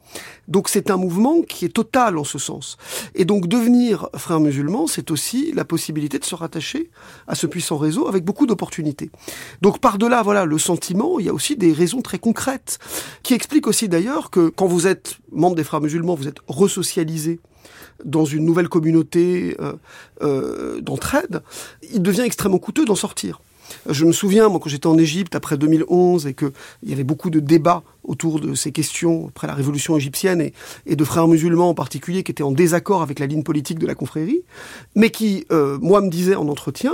Donc 0.49 0.69
c'est 0.69 0.91
un 0.91 0.97
mouvement 0.97 1.43
qui 1.43 1.65
est 1.65 1.71
total 1.71 2.19
en 2.19 2.25
ce 2.25 2.39
sens. 2.39 2.77
Et 3.15 3.25
donc 3.25 3.47
devenir 3.47 4.09
frère 4.15 4.41
musulman, 4.41 4.87
c'est 4.87 5.11
aussi 5.11 5.53
la 5.53 5.65
possibilité 5.65 6.19
de 6.19 6.25
se 6.25 6.35
rattacher 6.35 6.91
à 7.27 7.35
ce 7.35 7.47
puissant 7.47 7.77
réseau 7.77 8.09
avec 8.09 8.25
beaucoup 8.25 8.47
d'opportunités. 8.47 9.11
Donc 9.63 9.79
par-delà, 9.79 10.23
voilà, 10.23 10.45
le 10.45 10.59
sentiment, 10.59 11.19
il 11.19 11.27
y 11.27 11.31
a 11.31 11.35
aussi 11.35 11.57
des 11.57 11.73
raisons 11.73 12.03
très 12.03 12.19
concrètes 12.19 12.79
qui 13.23 13.35
expliquent 13.35 13.67
aussi 13.67 13.89
d'ailleurs 13.89 14.31
que 14.31 14.49
quand 14.49 14.67
vous 14.67 14.87
êtes 14.87 15.17
membre 15.33 15.57
des 15.57 15.65
frères 15.65 15.81
musulmans, 15.81 16.15
vous 16.15 16.29
êtes 16.29 16.41
resocialisé 16.47 17.41
dans 18.05 18.25
une 18.25 18.45
nouvelle 18.45 18.69
communauté 18.69 19.57
euh, 19.61 19.73
euh, 20.23 20.81
d'entraide, 20.81 21.43
il 21.93 22.03
devient 22.03 22.23
extrêmement 22.23 22.59
coûteux 22.59 22.85
d'en 22.85 22.95
sortir. 22.95 23.41
Je 23.89 24.05
me 24.05 24.13
souviens, 24.13 24.49
moi, 24.49 24.61
quand 24.63 24.69
j'étais 24.69 24.87
en 24.87 24.99
Égypte 24.99 25.35
après 25.35 25.57
2011 25.57 26.27
et 26.27 26.35
qu'il 26.35 26.53
y 26.85 26.93
avait 26.93 27.05
beaucoup 27.05 27.31
de 27.31 27.41
débats 27.41 27.83
autour 28.03 28.41
de 28.41 28.55
ces 28.55 28.73
questions 28.73 29.29
après 29.29 29.47
la 29.47 29.55
révolution 29.55 29.97
égyptienne 29.97 30.51
et, 30.87 30.97
de 30.97 31.05
frères 31.05 31.29
musulmans 31.29 31.71
en 31.71 31.75
particulier 31.75 32.23
qui 32.23 32.31
étaient 32.31 32.43
en 32.43 32.53
désaccord 32.53 33.03
avec 33.03 33.19
la 33.19 33.27
ligne 33.27 33.43
politique 33.43 33.79
de 33.79 33.87
la 33.87 33.95
confrérie, 33.95 34.43
mais 34.95 35.11
qui, 35.11 35.47
euh, 35.51 35.79
moi, 35.81 36.01
me 36.01 36.11
disaient 36.11 36.35
en 36.35 36.49
entretien, 36.49 36.93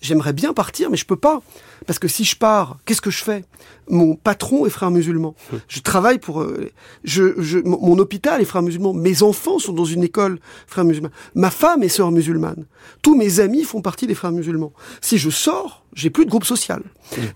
j'aimerais 0.00 0.32
bien 0.32 0.52
partir, 0.52 0.90
mais 0.90 0.96
je 0.96 1.06
peux 1.06 1.16
pas. 1.16 1.42
Parce 1.86 1.98
que 1.98 2.08
si 2.08 2.24
je 2.24 2.36
pars, 2.36 2.78
qu'est-ce 2.84 3.00
que 3.00 3.10
je 3.10 3.24
fais? 3.24 3.44
Mon 3.88 4.14
patron 4.14 4.66
est 4.66 4.70
frère 4.70 4.90
musulman. 4.90 5.34
Je 5.68 5.80
travaille 5.80 6.18
pour... 6.18 6.42
Euh, 6.42 6.70
je, 7.04 7.40
je, 7.40 7.58
mon 7.58 7.98
hôpital 7.98 8.40
est 8.40 8.44
frère 8.44 8.62
musulman. 8.62 8.92
Mes 8.92 9.22
enfants 9.22 9.58
sont 9.58 9.72
dans 9.72 9.84
une 9.84 10.02
école 10.02 10.38
frère 10.66 10.84
musulman. 10.84 11.10
Ma 11.34 11.50
femme 11.50 11.82
est 11.82 11.88
sœur 11.88 12.10
musulmane. 12.10 12.66
Tous 13.02 13.16
mes 13.16 13.40
amis 13.40 13.64
font 13.64 13.82
partie 13.82 14.06
des 14.06 14.14
frères 14.14 14.32
musulmans. 14.32 14.72
Si 15.00 15.18
je 15.18 15.30
sors, 15.30 15.79
j'ai 15.94 16.10
plus 16.10 16.24
de 16.24 16.30
groupe 16.30 16.44
social. 16.44 16.82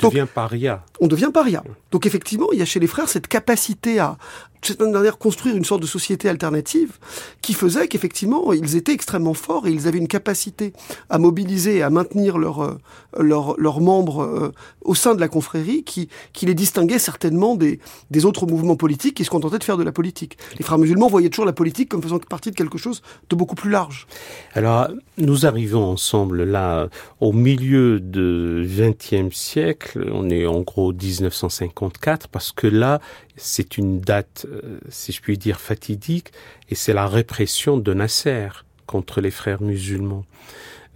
On 0.02 0.08
devient 0.08 0.26
paria. 0.32 0.84
On 1.00 1.06
devient 1.06 1.30
paria. 1.32 1.62
Donc 1.90 2.06
effectivement, 2.06 2.48
il 2.52 2.58
y 2.58 2.62
a 2.62 2.64
chez 2.64 2.80
les 2.80 2.86
frères 2.86 3.08
cette 3.08 3.26
capacité 3.26 3.98
à, 3.98 4.16
cette 4.62 4.80
manière, 4.80 5.18
construire 5.18 5.56
une 5.56 5.64
sorte 5.64 5.82
de 5.82 5.86
société 5.86 6.28
alternative 6.28 6.98
qui 7.42 7.54
faisait 7.54 7.88
qu'effectivement, 7.88 8.52
ils 8.52 8.76
étaient 8.76 8.92
extrêmement 8.92 9.34
forts 9.34 9.66
et 9.66 9.70
ils 9.70 9.88
avaient 9.88 9.98
une 9.98 10.08
capacité 10.08 10.72
à 11.10 11.18
mobiliser 11.18 11.76
et 11.78 11.82
à 11.82 11.90
maintenir 11.90 12.38
leurs 12.38 12.78
leur, 13.18 13.54
leur 13.58 13.80
membres 13.80 14.22
euh, 14.22 14.52
au 14.82 14.94
sein 14.94 15.14
de 15.14 15.20
la 15.20 15.28
confrérie 15.28 15.84
qui, 15.84 16.08
qui 16.32 16.46
les 16.46 16.54
distinguait 16.54 16.98
certainement 16.98 17.54
des, 17.54 17.80
des 18.10 18.24
autres 18.24 18.46
mouvements 18.46 18.76
politiques 18.76 19.16
qui 19.16 19.24
se 19.24 19.30
contentaient 19.30 19.58
de 19.58 19.64
faire 19.64 19.76
de 19.76 19.82
la 19.82 19.92
politique. 19.92 20.36
Les 20.58 20.64
frères 20.64 20.78
musulmans 20.78 21.08
voyaient 21.08 21.28
toujours 21.28 21.44
la 21.44 21.52
politique 21.52 21.88
comme 21.88 22.02
faisant 22.02 22.18
partie 22.18 22.50
de 22.50 22.56
quelque 22.56 22.78
chose 22.78 23.02
de 23.30 23.36
beaucoup 23.36 23.54
plus 23.54 23.70
large. 23.70 24.06
Alors, 24.54 24.88
nous 25.18 25.46
arrivons 25.46 25.84
ensemble 25.84 26.44
là 26.44 26.88
au 27.20 27.32
milieu 27.32 28.00
du 28.00 28.43
XXe 28.66 29.34
siècle, 29.34 30.10
on 30.12 30.28
est 30.30 30.46
en 30.46 30.60
gros 30.60 30.92
1954, 30.92 32.28
parce 32.28 32.52
que 32.52 32.66
là, 32.66 33.00
c'est 33.36 33.78
une 33.78 34.00
date, 34.00 34.46
euh, 34.50 34.78
si 34.88 35.12
je 35.12 35.20
puis 35.20 35.38
dire, 35.38 35.60
fatidique, 35.60 36.32
et 36.70 36.74
c'est 36.74 36.92
la 36.92 37.06
répression 37.06 37.76
de 37.76 37.94
Nasser 37.94 38.48
contre 38.86 39.20
les 39.20 39.30
frères 39.30 39.62
musulmans. 39.62 40.24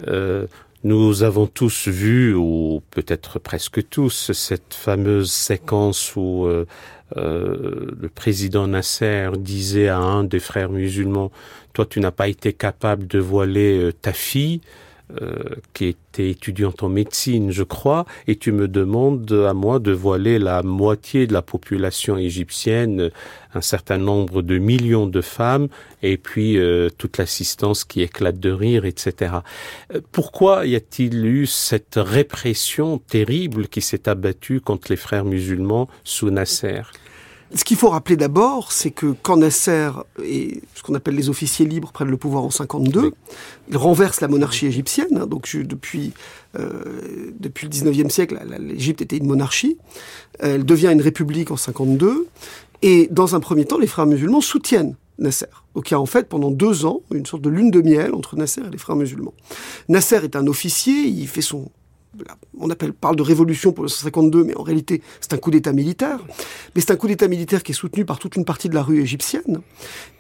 Euh, 0.07 0.47
nous 0.85 1.23
avons 1.23 1.47
tous 1.47 1.89
vu, 1.89 2.35
ou 2.35 2.83
peut-être 2.91 3.39
presque 3.39 3.89
tous, 3.89 4.33
cette 4.33 4.75
fameuse 4.75 5.33
séquence 5.33 6.15
où 6.15 6.47
euh, 6.47 6.67
le 7.17 8.09
président 8.09 8.69
Nasser 8.69 9.31
disait 9.39 9.89
à 9.89 9.99
un 9.99 10.25
des 10.25 10.41
frères 10.41 10.71
musulmans, 10.71 11.33
toi 11.73 11.85
tu 11.85 12.01
n'as 12.01 12.13
pas 12.13 12.29
été 12.29 12.53
capable 12.53 13.07
de 13.07 13.19
voiler 13.19 13.91
ta 14.01 14.13
fille, 14.13 14.61
qui 15.73 15.87
était 15.87 16.31
étudiante 16.31 16.83
en 16.83 16.89
médecine, 16.89 17.51
je 17.51 17.63
crois, 17.63 18.05
et 18.27 18.37
tu 18.37 18.53
me 18.53 18.69
demandes 18.69 19.33
à 19.33 19.55
moi 19.55 19.79
de 19.79 19.93
voiler 19.93 20.39
la 20.39 20.63
moitié 20.63 21.27
de 21.27 21.33
la 21.33 21.43
population 21.43 22.17
égyptienne, 22.17 23.11
un 23.55 23.61
certain 23.61 23.99
nombre 23.99 24.43
de 24.43 24.59
millions 24.59 25.07
de 25.07 25.21
femmes, 25.21 25.69
et 26.03 26.17
puis 26.17 26.59
euh, 26.59 26.91
toute 26.97 27.19
l'assistance 27.19 27.85
qui 27.85 28.03
éclate 28.03 28.39
de 28.39 28.51
rire, 28.51 28.85
etc. 28.85 29.37
Euh, 29.95 30.01
pourquoi 30.13 30.67
y 30.67 30.77
a-t-il 30.77 31.25
eu 31.25 31.47
cette 31.47 31.97
répression 31.97 32.99
terrible 32.99 33.69
qui 33.69 33.81
s'est 33.81 34.09
abattue 34.09 34.61
contre 34.61 34.89
les 34.91 34.97
frères 34.97 35.25
musulmans 35.25 35.89
sous 36.05 36.31
Nasser? 36.31 36.83
Ce 37.55 37.65
qu'il 37.65 37.77
faut 37.77 37.89
rappeler 37.89 38.17
d'abord, 38.17 38.73
c'est 38.73 38.91
que 38.91 39.15
quand 39.23 39.39
Nasser 39.39 39.91
et 40.23 40.61
ce 40.75 40.83
qu'on 40.83 40.95
appelle 40.95 41.15
les 41.15 41.31
officiers 41.31 41.65
libres 41.65 41.93
prennent 41.93 42.11
le 42.11 42.17
pouvoir 42.17 42.45
en 42.45 42.51
52, 42.51 43.13
ils 43.71 43.77
renversent 43.77 44.21
la 44.21 44.29
monarchie 44.29 44.67
égyptienne. 44.67 45.17
Hein. 45.17 45.27
donc 45.27 45.57
depuis 45.57 46.13
euh, 46.59 47.33
depuis 47.39 47.67
le 47.67 47.73
19e 47.73 48.11
siècle, 48.11 48.39
l'Égypte 48.59 49.01
était 49.01 49.17
une 49.17 49.27
monarchie. 49.27 49.79
Elle 50.41 50.65
devient 50.65 50.91
une 50.93 51.01
république 51.01 51.51
en 51.51 51.57
52. 51.57 52.27
Et 52.83 53.09
dans 53.11 53.35
un 53.35 53.41
premier 53.41 53.65
temps, 53.65 53.79
les 53.79 53.87
frères 53.87 54.07
musulmans 54.07 54.41
soutiennent 54.41 54.97
Nasser. 55.19 55.47
Donc 55.75 55.91
il 55.91 55.95
y 55.95 55.97
a 55.97 56.01
en 56.01 56.07
fait 56.07 56.29
pendant 56.29 56.51
deux 56.51 56.85
ans 56.85 57.01
une 57.13 57.27
sorte 57.27 57.43
de 57.43 57.51
lune 57.51 57.71
de 57.71 57.81
miel 57.81 58.15
entre 58.15 58.37
Nasser 58.37 58.61
et 58.67 58.71
les 58.71 58.79
frères 58.79 58.97
musulmans. 58.97 59.35
Nasser 59.89 60.23
est 60.23 60.37
un 60.37 60.47
officier, 60.47 60.95
il 60.95 61.27
fait 61.27 61.43
son 61.43 61.71
on 62.59 62.69
parle 63.01 63.17
de 63.17 63.23
révolution 63.23 63.73
pour 63.73 63.85
le 63.85 63.89
152, 63.89 64.45
mais 64.45 64.57
en 64.57 64.63
réalité, 64.63 65.03
c'est 65.21 65.33
un 65.33 65.39
coup 65.39 65.51
d'État 65.51 65.73
militaire. 65.73 66.21
Mais 66.75 66.81
c'est 66.81 66.93
un 66.93 66.97
coup 66.97 67.09
d'État 67.09 67.29
militaire 67.29 67.63
qui 67.63 67.73
est 67.73 67.75
soutenu 67.75 68.05
par 68.05 68.19
toute 68.19 68.37
une 68.37 68.45
partie 68.45 68.69
de 68.69 68.75
la 68.75 68.83
rue 68.83 69.01
égyptienne. 69.01 69.61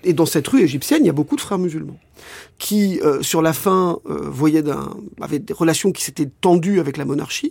Et 0.04 0.12
dans 0.12 0.26
cette 0.26 0.46
rue 0.48 0.62
égyptienne, 0.62 1.00
il 1.02 1.06
y 1.06 1.10
a 1.10 1.14
beaucoup 1.14 1.36
de 1.36 1.40
frères 1.40 1.58
musulmans 1.58 1.98
qui, 2.58 3.00
euh, 3.02 3.22
sur 3.22 3.42
la 3.42 3.52
fin, 3.52 3.98
euh, 4.08 4.28
voyaient 4.28 4.64
avaient 5.20 5.38
des 5.38 5.52
relations 5.52 5.92
qui 5.92 6.02
s'étaient 6.02 6.28
tendues 6.40 6.80
avec 6.80 6.96
la 6.96 7.04
monarchie, 7.04 7.50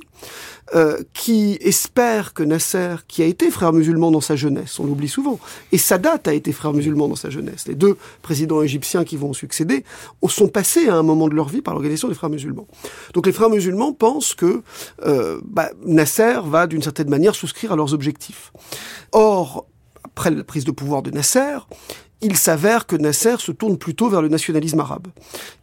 euh, 0.75 0.97
qui 1.13 1.57
espèrent 1.61 2.33
que 2.33 2.43
Nasser, 2.43 2.95
qui 3.07 3.23
a 3.23 3.25
été 3.25 3.49
frère 3.51 3.73
musulman 3.73 4.11
dans 4.11 4.21
sa 4.21 4.35
jeunesse, 4.35 4.79
on 4.79 4.85
l'oublie 4.85 5.07
souvent, 5.07 5.39
et 5.71 5.77
Sadat 5.77 6.19
a 6.25 6.33
été 6.33 6.51
frère 6.51 6.73
musulman 6.73 7.07
dans 7.07 7.15
sa 7.15 7.29
jeunesse, 7.29 7.67
les 7.67 7.75
deux 7.75 7.97
présidents 8.21 8.61
égyptiens 8.61 9.03
qui 9.03 9.17
vont 9.17 9.33
succéder, 9.33 9.83
sont 10.27 10.49
passés 10.49 10.89
à 10.89 10.95
un 10.95 11.03
moment 11.03 11.29
de 11.29 11.35
leur 11.35 11.47
vie 11.47 11.61
par 11.61 11.73
l'organisation 11.73 12.09
des 12.09 12.13
frères 12.13 12.29
musulmans. 12.29 12.67
Donc 13.13 13.25
les 13.25 13.31
frères 13.31 13.49
musulmans 13.49 13.93
pensent 13.93 14.35
que 14.35 14.61
euh, 15.05 15.39
bah, 15.45 15.69
Nasser 15.85 16.35
va 16.43 16.67
d'une 16.67 16.83
certaine 16.83 17.09
manière 17.09 17.33
souscrire 17.33 17.71
à 17.71 17.75
leurs 17.75 17.93
objectifs. 17.93 18.51
Or, 19.13 19.65
après 20.03 20.31
la 20.31 20.43
prise 20.43 20.65
de 20.65 20.71
pouvoir 20.71 21.01
de 21.01 21.11
Nasser, 21.11 21.59
il 22.21 22.35
s'avère 22.35 22.87
que 22.87 22.95
Nasser 22.95 23.35
se 23.37 23.51
tourne 23.51 23.77
plutôt 23.77 24.09
vers 24.09 24.21
le 24.21 24.27
nationalisme 24.27 24.79
arabe. 24.79 25.07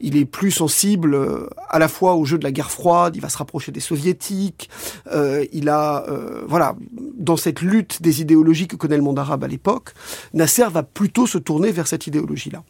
Il 0.00 0.16
est 0.16 0.24
plus 0.24 0.50
sensible 0.50 1.14
euh, 1.14 1.48
à 1.68 1.78
la 1.78 1.88
fois 1.88 2.14
au 2.14 2.24
jeu 2.24 2.38
de 2.38 2.44
la 2.44 2.52
guerre 2.52 2.70
froide, 2.70 3.16
il 3.16 3.22
va 3.22 3.28
se 3.28 3.38
rapprocher 3.38 3.72
des 3.72 3.80
soviétiques, 3.80 4.70
euh, 5.10 5.44
il 5.52 5.68
a, 5.68 6.04
euh, 6.08 6.44
voilà, 6.46 6.76
dans 7.18 7.36
cette 7.36 7.60
lutte 7.60 8.02
des 8.02 8.20
idéologies 8.20 8.68
que 8.68 8.76
connaît 8.76 8.96
le 8.96 9.02
monde 9.02 9.18
arabe 9.18 9.42
à 9.42 9.48
l'époque, 9.48 9.94
Nasser 10.32 10.66
va 10.70 10.82
plutôt 10.82 11.26
se 11.26 11.38
tourner 11.38 11.72
vers 11.72 11.88
cette 11.88 12.06
idéologie-là. 12.06 12.62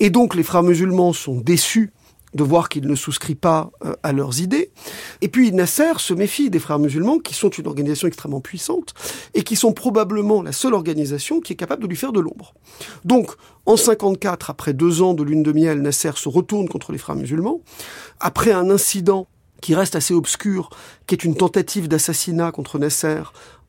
Et 0.00 0.10
donc 0.10 0.34
les 0.34 0.42
frères 0.42 0.62
musulmans 0.62 1.12
sont 1.12 1.40
déçus 1.40 1.92
de 2.34 2.44
voir 2.44 2.68
qu'il 2.68 2.86
ne 2.86 2.94
souscrit 2.94 3.34
pas 3.34 3.70
euh, 3.84 3.94
à 4.02 4.12
leurs 4.12 4.40
idées. 4.40 4.70
Et 5.20 5.28
puis 5.28 5.52
Nasser 5.52 5.92
se 5.98 6.14
méfie 6.14 6.50
des 6.50 6.58
frères 6.58 6.78
musulmans, 6.78 7.18
qui 7.18 7.34
sont 7.34 7.48
une 7.48 7.66
organisation 7.66 8.08
extrêmement 8.08 8.40
puissante, 8.40 8.94
et 9.34 9.42
qui 9.42 9.56
sont 9.56 9.72
probablement 9.72 10.42
la 10.42 10.52
seule 10.52 10.74
organisation 10.74 11.40
qui 11.40 11.52
est 11.54 11.56
capable 11.56 11.82
de 11.82 11.88
lui 11.88 11.96
faire 11.96 12.12
de 12.12 12.20
l'ombre. 12.20 12.54
Donc, 13.04 13.32
en 13.66 13.76
54, 13.76 14.50
après 14.50 14.72
deux 14.72 15.02
ans 15.02 15.14
de 15.14 15.22
lune 15.22 15.42
de 15.42 15.52
miel, 15.52 15.82
Nasser 15.82 16.12
se 16.16 16.28
retourne 16.28 16.68
contre 16.68 16.92
les 16.92 16.98
frères 16.98 17.16
musulmans. 17.16 17.60
Après 18.20 18.52
un 18.52 18.70
incident 18.70 19.26
qui 19.60 19.74
reste 19.74 19.96
assez 19.96 20.14
obscur, 20.14 20.70
qui 21.06 21.14
est 21.14 21.24
une 21.24 21.36
tentative 21.36 21.88
d'assassinat 21.88 22.52
contre 22.52 22.78
Nasser 22.78 23.22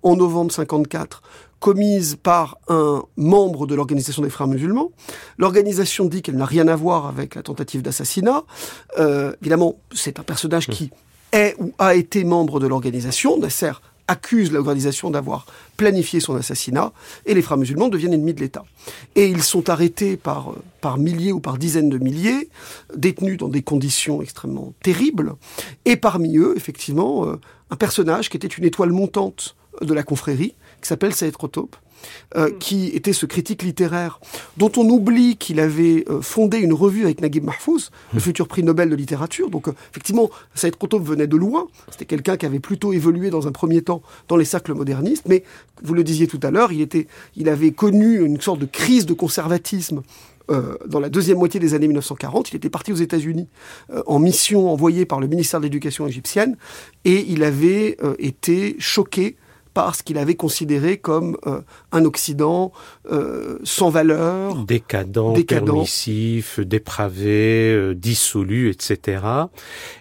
en 0.03 0.15
novembre 0.15 0.51
54, 0.51 1.21
commise 1.61 2.17
par 2.21 2.57
un 2.67 3.03
membre 3.15 3.67
de 3.67 3.75
l'organisation 3.75 4.23
des 4.23 4.31
frères 4.31 4.47
musulmans. 4.47 4.91
L'organisation 5.37 6.05
dit 6.05 6.21
qu'elle 6.23 6.35
n'a 6.35 6.45
rien 6.45 6.67
à 6.67 6.75
voir 6.75 7.05
avec 7.05 7.35
la 7.35 7.43
tentative 7.43 7.83
d'assassinat. 7.83 8.43
Euh, 8.97 9.33
évidemment, 9.41 9.75
c'est 9.93 10.19
un 10.19 10.23
personnage 10.23 10.67
qui 10.67 10.89
est 11.31 11.55
ou 11.59 11.71
a 11.77 11.95
été 11.95 12.23
membre 12.23 12.59
de 12.59 12.67
l'organisation. 12.67 13.37
Nasser 13.37 13.71
accuse 14.07 14.51
l'organisation 14.51 15.11
d'avoir 15.11 15.45
planifié 15.77 16.19
son 16.19 16.35
assassinat 16.35 16.91
et 17.27 17.35
les 17.35 17.43
frères 17.43 17.57
musulmans 17.59 17.89
deviennent 17.89 18.13
ennemis 18.13 18.33
de 18.33 18.41
l'État. 18.41 18.65
Et 19.15 19.27
ils 19.27 19.43
sont 19.43 19.69
arrêtés 19.69 20.17
par, 20.17 20.51
euh, 20.51 20.63
par 20.81 20.97
milliers 20.97 21.31
ou 21.31 21.39
par 21.39 21.59
dizaines 21.59 21.89
de 21.89 21.99
milliers, 21.99 22.49
détenus 22.97 23.37
dans 23.37 23.47
des 23.47 23.61
conditions 23.61 24.21
extrêmement 24.21 24.73
terribles. 24.81 25.35
Et 25.85 25.95
parmi 25.95 26.37
eux, 26.37 26.55
effectivement, 26.57 27.27
euh, 27.27 27.39
un 27.69 27.75
personnage 27.75 28.29
qui 28.29 28.35
était 28.35 28.47
une 28.47 28.65
étoile 28.65 28.91
montante 28.91 29.55
de 29.79 29.93
la 29.93 30.03
confrérie, 30.03 30.55
qui 30.81 30.87
s'appelle 30.87 31.13
Saïd 31.13 31.35
Rotope, 31.35 31.75
euh, 32.35 32.49
hmm. 32.49 32.57
qui 32.59 32.87
était 32.87 33.13
ce 33.13 33.25
critique 33.25 33.61
littéraire 33.63 34.19
dont 34.57 34.71
on 34.77 34.87
oublie 34.89 35.37
qu'il 35.37 35.59
avait 35.59 36.05
euh, 36.09 36.21
fondé 36.21 36.57
une 36.57 36.73
revue 36.73 37.03
avec 37.03 37.21
Naguib 37.21 37.43
Mahfouz, 37.43 37.91
le 38.13 38.17
hmm. 38.17 38.21
futur 38.21 38.47
prix 38.47 38.63
Nobel 38.63 38.89
de 38.89 38.95
littérature. 38.95 39.49
Donc 39.49 39.67
euh, 39.67 39.73
effectivement, 39.91 40.29
Saïd 40.55 40.75
Rotope 40.79 41.03
venait 41.03 41.27
de 41.27 41.37
loin. 41.37 41.67
C'était 41.91 42.05
quelqu'un 42.05 42.37
qui 42.37 42.45
avait 42.45 42.59
plutôt 42.59 42.93
évolué 42.93 43.29
dans 43.29 43.47
un 43.47 43.51
premier 43.51 43.81
temps 43.81 44.01
dans 44.27 44.37
les 44.37 44.45
cercles 44.45 44.73
modernistes, 44.73 45.25
mais 45.27 45.43
vous 45.83 45.93
le 45.93 46.03
disiez 46.03 46.27
tout 46.27 46.39
à 46.43 46.51
l'heure, 46.51 46.71
il 46.71 46.81
était, 46.81 47.07
il 47.35 47.49
avait 47.49 47.71
connu 47.71 48.23
une 48.23 48.39
sorte 48.41 48.59
de 48.59 48.65
crise 48.65 49.05
de 49.05 49.13
conservatisme 49.13 50.01
dans 50.85 50.99
la 50.99 51.07
deuxième 51.07 51.37
moitié 51.37 51.61
des 51.61 51.75
années 51.75 51.87
1940. 51.87 52.51
Il 52.51 52.57
était 52.57 52.69
parti 52.69 52.91
aux 52.91 52.97
États-Unis 52.97 53.47
en 54.05 54.19
mission 54.19 54.69
envoyée 54.69 55.05
par 55.05 55.21
le 55.21 55.27
ministère 55.27 55.61
de 55.61 55.65
l'Éducation 55.65 56.05
égyptienne 56.07 56.57
et 57.05 57.25
il 57.29 57.45
avait 57.45 57.95
été 58.19 58.75
choqué 58.77 59.37
parce 59.73 60.01
qu'il 60.01 60.17
avait 60.17 60.35
considéré 60.35 60.97
comme 60.97 61.37
euh, 61.45 61.61
un 61.91 62.05
Occident 62.05 62.71
euh, 63.11 63.59
sans 63.63 63.89
valeur, 63.89 64.65
décadent, 64.65 65.35
permissif, 65.47 66.59
dépravé, 66.59 67.73
euh, 67.73 67.95
dissolu, 67.95 68.69
etc. 68.69 69.23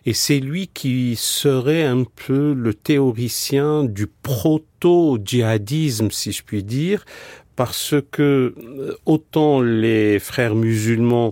Et 0.07 0.15
c'est 0.15 0.41
lui 0.41 0.69
qui 0.69 1.15
serait 1.17 1.85
un 1.85 2.05
peu 2.05 2.53
le 2.53 2.75
théoricien 2.75 3.85
du 3.85 4.07
proto-djihadisme, 4.07 6.11
si 6.11 6.33
je 6.33 6.43
puis 6.43 6.65
dire, 6.65 7.05
parce 7.55 7.95
que 8.11 8.55
autant 9.07 9.61
les 9.61 10.19
frères 10.19 10.55
musulmans 10.55 11.31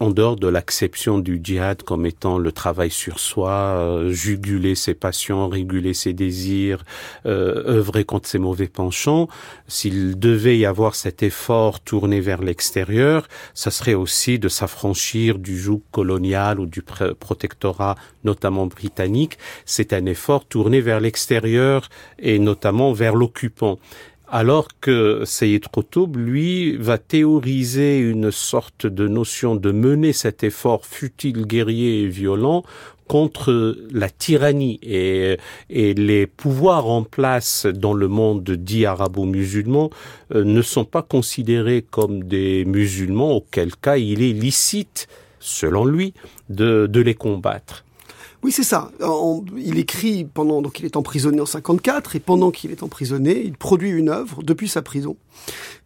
en 0.00 0.10
dehors 0.10 0.36
de 0.36 0.48
l'acception 0.48 1.18
du 1.18 1.40
djihad 1.44 1.82
comme 1.82 2.06
étant 2.06 2.38
le 2.38 2.52
travail 2.52 2.90
sur 2.90 3.20
soi, 3.20 3.50
euh, 3.50 4.10
juguler 4.10 4.74
ses 4.74 4.94
passions, 4.94 5.46
réguler 5.46 5.92
ses 5.92 6.14
désirs, 6.14 6.84
euh, 7.26 7.62
œuvrer 7.66 8.04
contre 8.04 8.26
ses 8.26 8.38
mauvais 8.38 8.66
penchants, 8.66 9.28
s'il 9.68 10.18
devait 10.18 10.56
y 10.56 10.64
avoir 10.64 10.94
cet 10.94 11.22
effort 11.22 11.80
tourné 11.80 12.20
vers 12.20 12.40
l'extérieur, 12.40 13.28
ça 13.52 13.70
serait 13.70 13.94
aussi 13.94 14.38
de 14.38 14.48
s'affranchir 14.48 15.38
du 15.38 15.58
joug 15.58 15.82
colonial 15.92 16.60
ou 16.60 16.66
du 16.66 16.82
protectorat, 16.82 17.96
notamment 18.24 18.66
britannique. 18.66 19.36
C'est 19.66 19.92
un 19.92 20.06
effort 20.06 20.46
tourné 20.46 20.80
vers 20.80 21.00
l'extérieur 21.00 21.88
et 22.18 22.38
notamment 22.38 22.92
vers 22.92 23.14
l'occupant. 23.14 23.78
Alors 24.30 24.68
que 24.80 25.24
Sayyid 25.24 25.66
Qutb, 25.68 26.16
lui, 26.16 26.76
va 26.76 26.98
théoriser 26.98 27.98
une 27.98 28.30
sorte 28.30 28.86
de 28.86 29.08
notion 29.08 29.56
de 29.56 29.72
mener 29.72 30.12
cet 30.12 30.44
effort 30.44 30.86
futile, 30.86 31.46
guerrier 31.46 32.02
et 32.02 32.06
violent 32.06 32.62
contre 33.08 33.76
la 33.90 34.08
tyrannie 34.08 34.78
et, 34.84 35.36
les 35.68 36.28
pouvoirs 36.28 36.86
en 36.86 37.02
place 37.02 37.66
dans 37.66 37.92
le 37.92 38.06
monde 38.06 38.48
dit 38.48 38.86
arabo-musulman 38.86 39.90
euh, 40.32 40.44
ne 40.44 40.62
sont 40.62 40.84
pas 40.84 41.02
considérés 41.02 41.84
comme 41.90 42.22
des 42.22 42.64
musulmans, 42.64 43.32
auquel 43.32 43.74
cas 43.74 43.96
il 43.96 44.22
est 44.22 44.32
licite, 44.32 45.08
selon 45.40 45.84
lui, 45.84 46.14
de 46.50 47.00
les 47.00 47.14
combattre. 47.14 47.84
Oui, 48.42 48.52
c'est 48.52 48.64
ça. 48.64 48.90
il 49.56 49.78
écrit 49.78 50.24
pendant, 50.24 50.62
donc 50.62 50.80
il 50.80 50.86
est 50.86 50.96
emprisonné 50.96 51.40
en 51.40 51.46
54, 51.46 52.16
et 52.16 52.20
pendant 52.20 52.50
qu'il 52.50 52.70
est 52.70 52.82
emprisonné, 52.82 53.42
il 53.44 53.52
produit 53.52 53.90
une 53.90 54.08
œuvre 54.08 54.42
depuis 54.42 54.68
sa 54.68 54.80
prison. 54.82 55.16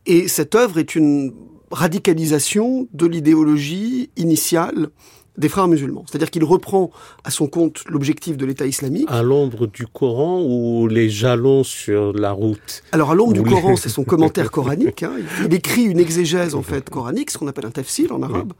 Et 0.06 0.28
cette 0.28 0.54
œuvre 0.54 0.78
est 0.78 0.94
une 0.94 1.32
radicalisation 1.70 2.86
de 2.92 3.06
l'idéologie 3.06 4.10
initiale 4.16 4.90
des 5.36 5.48
frères 5.48 5.68
musulmans. 5.68 6.04
C'est-à-dire 6.08 6.30
qu'il 6.30 6.44
reprend 6.44 6.90
à 7.24 7.30
son 7.30 7.46
compte 7.46 7.82
l'objectif 7.88 8.36
de 8.36 8.46
l'État 8.46 8.66
islamique. 8.66 9.06
À 9.08 9.22
l'ombre 9.22 9.66
du 9.66 9.86
Coran 9.86 10.42
ou 10.42 10.86
les 10.86 11.10
jalons 11.10 11.64
sur 11.64 12.12
la 12.12 12.32
route 12.32 12.82
Alors 12.92 13.10
à 13.10 13.14
l'ombre 13.14 13.32
du 13.32 13.42
Coran, 13.42 13.76
c'est 13.76 13.88
son 13.88 14.04
commentaire 14.04 14.50
coranique. 14.50 15.02
Hein. 15.02 15.12
Il 15.44 15.54
écrit 15.54 15.82
une 15.82 15.98
exégèse 15.98 16.54
en 16.54 16.62
fait 16.62 16.88
coranique, 16.88 17.30
ce 17.30 17.38
qu'on 17.38 17.48
appelle 17.48 17.66
un 17.66 17.70
tafsir 17.70 18.12
en 18.12 18.22
arabe, 18.22 18.52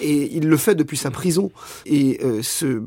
et 0.00 0.34
il 0.34 0.48
le 0.48 0.56
fait 0.56 0.74
depuis 0.74 0.96
sa 0.96 1.10
prison. 1.10 1.50
Et 1.86 2.20
euh, 2.24 2.40
ce, 2.42 2.82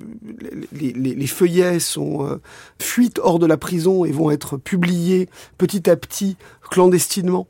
les, 0.71 0.93
les, 0.93 1.13
les, 1.13 1.27
feuillets 1.27 1.79
sont 1.79 2.25
euh, 2.25 2.41
fuites 2.79 3.19
hors 3.21 3.39
de 3.39 3.45
la 3.45 3.57
prison 3.57 4.05
et 4.05 4.11
vont 4.11 4.31
être 4.31 4.57
publiés 4.57 5.29
petit 5.57 5.89
à 5.89 5.95
petit 5.95 6.37
clandestinement. 6.69 7.47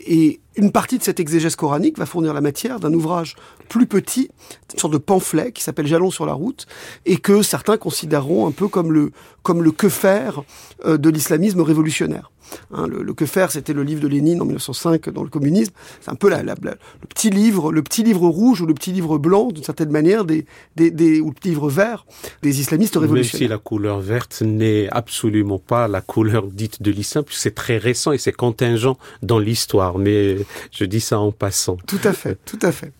Et 0.00 0.40
une 0.56 0.72
partie 0.72 0.98
de 0.98 1.02
cette 1.02 1.20
exégèse 1.20 1.56
coranique 1.56 1.98
va 1.98 2.06
fournir 2.06 2.34
la 2.34 2.40
matière 2.40 2.80
d'un 2.80 2.92
ouvrage 2.92 3.36
plus 3.68 3.86
petit, 3.86 4.30
une 4.72 4.78
sorte 4.78 4.92
de 4.92 4.98
pamphlet 4.98 5.52
qui 5.52 5.62
s'appelle 5.62 5.86
Jalons 5.86 6.10
sur 6.10 6.26
la 6.26 6.32
route, 6.32 6.66
et 7.04 7.18
que 7.18 7.42
certains 7.42 7.76
considéreront 7.76 8.46
un 8.46 8.52
peu 8.52 8.68
comme 8.68 8.92
le, 8.92 9.12
comme 9.42 9.62
le 9.62 9.72
que 9.72 9.88
faire 9.88 10.42
euh, 10.84 10.96
de 10.96 11.10
l'islamisme 11.10 11.60
révolutionnaire. 11.60 12.30
Hein, 12.72 12.86
le, 12.86 13.02
le, 13.02 13.14
Que 13.14 13.26
faire, 13.26 13.50
c'était 13.50 13.72
le 13.72 13.82
livre 13.82 14.00
de 14.00 14.08
Lénine 14.08 14.40
en 14.40 14.44
1905 14.44 15.10
dans 15.10 15.22
le 15.22 15.28
communisme. 15.28 15.72
C'est 16.00 16.10
un 16.10 16.14
peu 16.14 16.28
la, 16.28 16.42
la, 16.42 16.54
le 16.62 17.06
petit 17.08 17.30
livre, 17.30 17.72
le 17.72 17.82
petit 17.82 18.02
livre 18.02 18.28
rouge 18.28 18.60
ou 18.60 18.66
le 18.66 18.74
petit 18.74 18.92
livre 18.92 19.18
blanc, 19.18 19.48
d'une 19.48 19.64
certaine 19.64 19.90
manière, 19.90 20.24
des, 20.24 20.46
des, 20.76 20.90
des, 20.90 21.20
ou 21.20 21.28
le 21.28 21.34
petit 21.34 21.50
livre 21.50 21.68
vert 21.68 22.06
des 22.42 22.60
islamistes 22.60 22.96
révolutionnaires. 22.96 23.40
Même 23.40 23.48
si 23.48 23.50
la 23.50 23.58
couleur 23.58 24.00
verte 24.00 24.42
n'est 24.42 24.88
absolument 24.90 25.58
pas 25.58 25.88
la 25.88 26.00
couleur 26.00 26.46
dite 26.46 26.82
de 26.82 26.90
l'islam, 26.90 27.24
puisque 27.24 27.42
c'est 27.42 27.54
très 27.54 27.78
récent 27.78 28.12
et 28.12 28.18
c'est 28.18 28.32
contingent 28.32 28.96
dans 29.22 29.38
l'histoire. 29.38 29.98
Mais 29.98 30.36
je 30.72 30.84
dis 30.84 31.00
ça 31.00 31.18
en 31.18 31.32
passant. 31.32 31.76
Tout 31.86 32.00
à 32.04 32.12
fait, 32.12 32.38
tout 32.44 32.58
à 32.62 32.72
fait. 32.72 32.92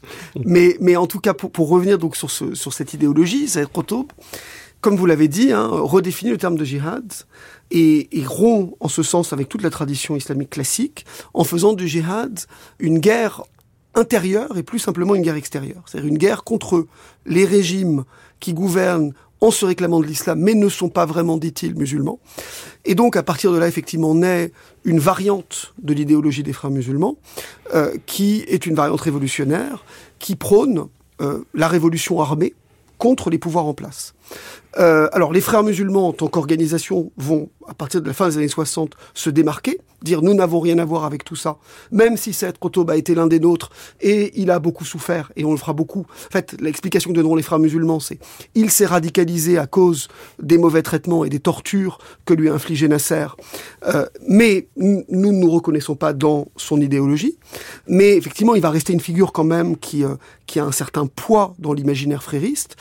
mais, 0.44 0.76
mais 0.80 0.96
en 0.96 1.06
tout 1.06 1.20
cas, 1.20 1.34
pour, 1.34 1.50
pour 1.50 1.68
revenir 1.68 1.98
donc 1.98 2.16
sur, 2.16 2.30
ce, 2.30 2.54
sur 2.54 2.72
cette 2.72 2.94
idéologie, 2.94 3.48
c'est 3.48 3.66
trop 3.66 4.06
comme 4.80 4.96
vous 4.96 5.06
l'avez 5.06 5.28
dit, 5.28 5.52
hein, 5.52 5.68
redéfinir 5.70 6.32
le 6.32 6.38
terme 6.38 6.56
de 6.56 6.64
jihad 6.64 7.12
et, 7.70 8.18
et, 8.18 8.24
rompt 8.24 8.74
en 8.80 8.88
ce 8.88 9.02
sens 9.02 9.32
avec 9.32 9.48
toute 9.48 9.62
la 9.62 9.70
tradition 9.70 10.16
islamique 10.16 10.50
classique 10.50 11.04
en 11.34 11.44
faisant 11.44 11.72
du 11.72 11.86
jihad 11.86 12.40
une 12.78 12.98
guerre 12.98 13.42
intérieure 13.94 14.56
et 14.56 14.62
plus 14.62 14.78
simplement 14.78 15.14
une 15.14 15.22
guerre 15.22 15.36
extérieure. 15.36 15.82
C'est-à-dire 15.86 16.08
une 16.08 16.18
guerre 16.18 16.44
contre 16.44 16.86
les 17.26 17.44
régimes 17.44 18.04
qui 18.40 18.54
gouvernent 18.54 19.12
en 19.40 19.50
se 19.50 19.64
réclamant 19.64 20.00
de 20.00 20.06
l'islam, 20.06 20.40
mais 20.40 20.54
ne 20.54 20.68
sont 20.68 20.88
pas 20.88 21.06
vraiment, 21.06 21.36
dit-il, 21.36 21.76
musulmans. 21.76 22.18
Et 22.84 22.94
donc, 22.94 23.16
à 23.16 23.22
partir 23.22 23.52
de 23.52 23.58
là, 23.58 23.68
effectivement, 23.68 24.14
naît 24.14 24.52
une 24.84 24.98
variante 24.98 25.74
de 25.80 25.92
l'idéologie 25.92 26.42
des 26.42 26.52
frères 26.52 26.70
musulmans, 26.70 27.16
euh, 27.74 27.94
qui 28.06 28.44
est 28.48 28.66
une 28.66 28.74
variante 28.74 29.00
révolutionnaire, 29.00 29.84
qui 30.18 30.34
prône 30.34 30.86
euh, 31.20 31.44
la 31.54 31.68
révolution 31.68 32.20
armée 32.20 32.54
contre 32.98 33.30
les 33.30 33.38
pouvoirs 33.38 33.66
en 33.66 33.74
place. 33.74 34.14
Euh, 34.78 35.08
alors, 35.12 35.32
les 35.32 35.40
frères 35.40 35.62
musulmans, 35.62 36.08
en 36.08 36.12
tant 36.12 36.28
qu'organisation, 36.28 37.10
vont, 37.16 37.50
à 37.66 37.74
partir 37.74 38.00
de 38.00 38.06
la 38.06 38.12
fin 38.12 38.28
des 38.28 38.36
années 38.38 38.48
60, 38.48 38.94
se 39.14 39.30
démarquer, 39.30 39.78
dire 40.02 40.22
nous 40.22 40.34
n'avons 40.34 40.60
rien 40.60 40.78
à 40.78 40.84
voir 40.84 41.04
avec 41.04 41.24
tout 41.24 41.36
ça, 41.36 41.58
même 41.90 42.16
si 42.16 42.32
cette 42.32 42.58
Qutb 42.58 42.90
a 42.90 42.96
été 42.96 43.14
l'un 43.14 43.26
des 43.26 43.40
nôtres 43.40 43.70
et 44.00 44.32
il 44.40 44.50
a 44.50 44.58
beaucoup 44.58 44.84
souffert 44.84 45.32
et 45.36 45.44
on 45.44 45.52
le 45.52 45.58
fera 45.58 45.72
beaucoup. 45.72 46.06
En 46.28 46.32
fait, 46.32 46.56
l'explication 46.60 47.10
que 47.10 47.16
donneront 47.16 47.36
les 47.36 47.42
frères 47.42 47.58
musulmans, 47.58 48.00
c'est 48.00 48.18
il 48.54 48.70
s'est 48.70 48.86
radicalisé 48.86 49.58
à 49.58 49.66
cause 49.66 50.08
des 50.40 50.58
mauvais 50.58 50.82
traitements 50.82 51.24
et 51.24 51.28
des 51.28 51.40
tortures 51.40 51.98
que 52.24 52.34
lui 52.34 52.48
a 52.48 52.54
infligé 52.54 52.88
Nasser. 52.88 53.26
Euh, 53.86 54.06
mais 54.26 54.68
nous 54.76 55.04
ne 55.10 55.38
nous 55.38 55.50
reconnaissons 55.50 55.94
pas 55.94 56.12
dans 56.12 56.48
son 56.56 56.80
idéologie. 56.80 57.36
Mais 57.86 58.16
effectivement, 58.16 58.54
il 58.54 58.62
va 58.62 58.70
rester 58.70 58.92
une 58.92 59.00
figure 59.00 59.32
quand 59.32 59.44
même 59.44 59.76
qui, 59.76 60.04
euh, 60.04 60.16
a 60.56 60.60
un 60.60 60.72
certain 60.72 61.06
poids 61.06 61.54
dans 61.58 61.72
l'imaginaire 61.72 62.22
frériste. 62.22 62.76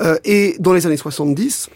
Euh, 0.00 0.16
et 0.24 0.56
dans 0.58 0.72
les 0.72 0.86
années 0.86 0.96
70, 0.96 1.68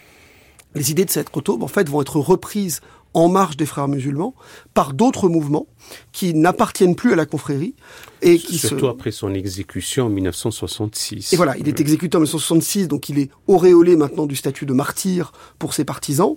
les 0.75 0.91
idées 0.91 1.05
de 1.05 1.11
cette 1.11 1.31
Qutb, 1.31 1.63
en 1.63 1.69
fait, 1.69 1.89
vont 1.89 2.01
être 2.01 2.19
reprises 2.19 2.81
en 3.17 3.29
marge 3.31 3.57
des 3.57 3.65
frères 3.65 3.89
musulmans 3.89 4.35
par 4.75 4.93
d'autres 4.93 5.31
mouvements 5.31 5.67
qui 6.13 6.35
n'appartiennent 6.35 6.95
plus 6.95 7.15
à 7.15 7.17
la 7.17 7.25
confrérie 7.25 7.75
et 8.23 8.39
qui 8.39 8.59
surtout 8.59 8.87
après 8.87 9.11
son 9.11 9.35
exécution 9.35 10.07
en 10.07 10.09
1966. 10.09 11.33
Et 11.33 11.37
voilà, 11.37 11.57
il 11.59 11.69
est 11.69 11.81
exécuté 11.81 12.17
en 12.17 12.21
1966, 12.21 12.89
donc 12.89 13.09
il 13.09 13.19
est 13.19 13.31
auréolé 13.47 13.97
maintenant 13.97 14.27
du 14.27 14.37
statut 14.37 14.67
de 14.67 14.73
martyr 14.73 15.33
pour 15.59 15.75
ses 15.75 15.85
partisans 15.85 16.37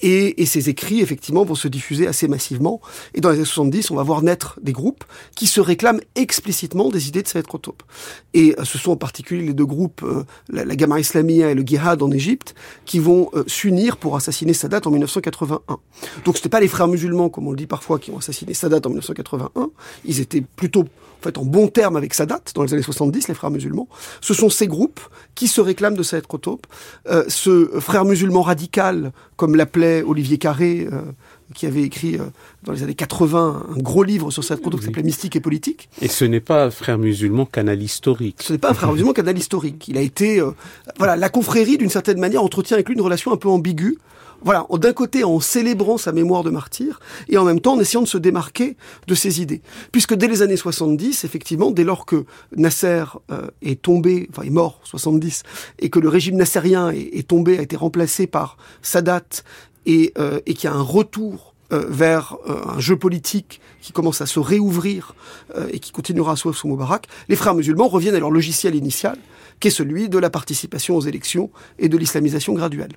et, 0.00 0.42
et 0.42 0.46
ses 0.46 0.68
écrits 0.68 1.00
effectivement 1.00 1.44
vont 1.44 1.54
se 1.54 1.68
diffuser 1.68 2.06
assez 2.06 2.28
massivement. 2.28 2.80
Et 3.14 3.20
dans 3.20 3.30
les 3.30 3.36
années 3.36 3.44
70, 3.44 3.90
on 3.90 3.96
va 3.96 4.02
voir 4.02 4.22
naître 4.22 4.58
des 4.62 4.72
groupes 4.72 5.04
qui 5.34 5.46
se 5.46 5.60
réclament 5.60 6.00
explicitement 6.14 6.90
des 6.90 7.08
idées 7.08 7.22
de 7.22 7.28
Saïd 7.28 7.46
Qutb. 7.46 7.74
Et 8.34 8.54
euh, 8.58 8.64
ce 8.64 8.78
sont 8.78 8.92
en 8.92 8.96
particulier 8.96 9.46
les 9.46 9.54
deux 9.54 9.66
groupes, 9.66 10.02
euh, 10.02 10.24
la, 10.48 10.64
la 10.64 10.76
Gamma 10.76 11.00
Islamia 11.00 11.50
et 11.50 11.54
le 11.54 11.62
Gihad 11.62 12.02
en 12.02 12.10
Égypte, 12.10 12.54
qui 12.84 12.98
vont 12.98 13.30
euh, 13.34 13.44
s'unir 13.46 13.96
pour 13.96 14.16
assassiner 14.16 14.52
Sadat 14.52 14.80
en 14.84 14.90
1981. 14.90 15.78
Donc 16.24 16.36
c'était 16.36 16.48
pas 16.48 16.60
les 16.60 16.68
frères 16.68 16.88
musulmans, 16.88 17.28
comme 17.28 17.46
on 17.48 17.50
le 17.50 17.56
dit 17.56 17.66
parfois, 17.66 17.98
qui 17.98 18.10
ont 18.10 18.18
assassiné 18.18 18.54
Sadat 18.54 18.80
en 18.84 18.90
1981. 18.90 19.70
Ils 20.04 20.20
étaient 20.20 20.42
plutôt 20.42 20.84
en 21.20 21.22
fait 21.22 21.38
en 21.38 21.44
bon 21.44 21.68
terme 21.68 21.96
avec 21.96 22.14
Sadat 22.14 22.40
dans 22.54 22.62
les 22.62 22.72
années 22.74 22.82
70, 22.82 23.28
les 23.28 23.34
frères 23.34 23.50
musulmans. 23.50 23.88
Ce 24.20 24.34
sont 24.34 24.50
ces 24.50 24.66
groupes 24.66 25.00
qui 25.34 25.48
se 25.48 25.60
réclament 25.60 25.96
de 25.96 26.02
Saïd 26.02 26.26
Qutb. 26.26 26.60
Euh, 27.08 27.24
ce 27.28 27.68
frère 27.80 28.04
musulman 28.04 28.42
radical, 28.42 29.12
comme 29.36 29.56
l'appelait 29.56 30.02
Olivier 30.02 30.38
Carré, 30.38 30.88
euh, 30.92 31.00
qui 31.54 31.66
avait 31.66 31.82
écrit 31.82 32.16
euh, 32.16 32.24
dans 32.64 32.72
les 32.72 32.82
années 32.82 32.94
80 32.94 33.66
un 33.76 33.80
gros 33.80 34.02
livre 34.02 34.30
sur 34.30 34.44
Saïd 34.44 34.60
Qutb 34.60 34.74
oui. 34.74 34.80
qui 34.80 34.86
s'appelait 34.86 35.02
Mystique 35.02 35.36
et 35.36 35.40
politique. 35.40 35.88
Et 36.00 36.08
ce 36.08 36.24
n'est 36.24 36.40
pas 36.40 36.64
un 36.66 36.70
frère 36.70 36.98
musulman 36.98 37.46
canal 37.46 37.82
historique. 37.82 38.38
Ce 38.42 38.52
n'est 38.52 38.58
pas 38.58 38.70
un 38.70 38.74
frère 38.74 38.92
musulman 38.92 39.12
canal 39.12 39.38
historique. 39.38 39.88
Il 39.88 39.96
a 39.96 40.02
été, 40.02 40.42
voilà, 40.98 41.16
la 41.16 41.28
confrérie 41.28 41.78
d'une 41.78 41.90
certaine 41.90 42.18
manière 42.18 42.42
entretient 42.42 42.76
avec 42.76 42.88
lui 42.88 42.94
une 42.94 43.02
relation 43.02 43.32
un 43.32 43.36
peu 43.36 43.48
ambiguë 43.48 43.98
voilà, 44.42 44.66
d'un 44.70 44.92
côté 44.92 45.24
en 45.24 45.40
célébrant 45.40 45.98
sa 45.98 46.12
mémoire 46.12 46.44
de 46.44 46.50
martyr, 46.50 47.00
et 47.28 47.38
en 47.38 47.44
même 47.44 47.60
temps 47.60 47.74
en 47.74 47.80
essayant 47.80 48.02
de 48.02 48.08
se 48.08 48.18
démarquer 48.18 48.76
de 49.06 49.14
ses 49.14 49.40
idées. 49.40 49.62
Puisque 49.92 50.14
dès 50.14 50.28
les 50.28 50.42
années 50.42 50.56
70, 50.56 51.24
effectivement, 51.24 51.70
dès 51.70 51.84
lors 51.84 52.06
que 52.06 52.24
Nasser 52.56 53.04
euh, 53.30 53.48
est 53.62 53.82
tombé, 53.82 54.28
enfin 54.30 54.42
est 54.42 54.50
mort, 54.50 54.80
70, 54.84 55.42
et 55.78 55.90
que 55.90 55.98
le 55.98 56.08
régime 56.08 56.36
nassérien 56.36 56.90
est, 56.90 57.26
tombé, 57.28 57.58
a 57.58 57.62
été 57.62 57.76
remplacé 57.76 58.26
par 58.26 58.56
Sadat, 58.82 59.22
et, 59.86 60.12
euh, 60.18 60.40
qu'il 60.40 60.64
y 60.64 60.66
a 60.66 60.74
un 60.74 60.82
retour 60.82 61.54
euh, 61.72 61.86
vers 61.88 62.36
euh, 62.48 62.76
un 62.76 62.80
jeu 62.80 62.96
politique 62.96 63.60
qui 63.80 63.92
commence 63.92 64.20
à 64.20 64.26
se 64.26 64.38
réouvrir 64.38 65.14
et 65.70 65.78
qui 65.78 65.92
continuera 65.92 66.32
à 66.32 66.36
sous 66.36 66.68
Moubarak, 66.68 67.06
les 67.28 67.36
frères 67.36 67.54
musulmans 67.54 67.88
reviennent 67.88 68.16
à 68.16 68.20
leur 68.20 68.30
logiciel 68.30 68.74
initial, 68.74 69.16
qui 69.60 69.68
est 69.68 69.70
celui 69.70 70.08
de 70.08 70.18
la 70.18 70.28
participation 70.28 70.96
aux 70.96 71.02
élections 71.02 71.50
et 71.78 71.88
de 71.88 71.96
l'islamisation 71.96 72.52
graduelle. 72.52 72.92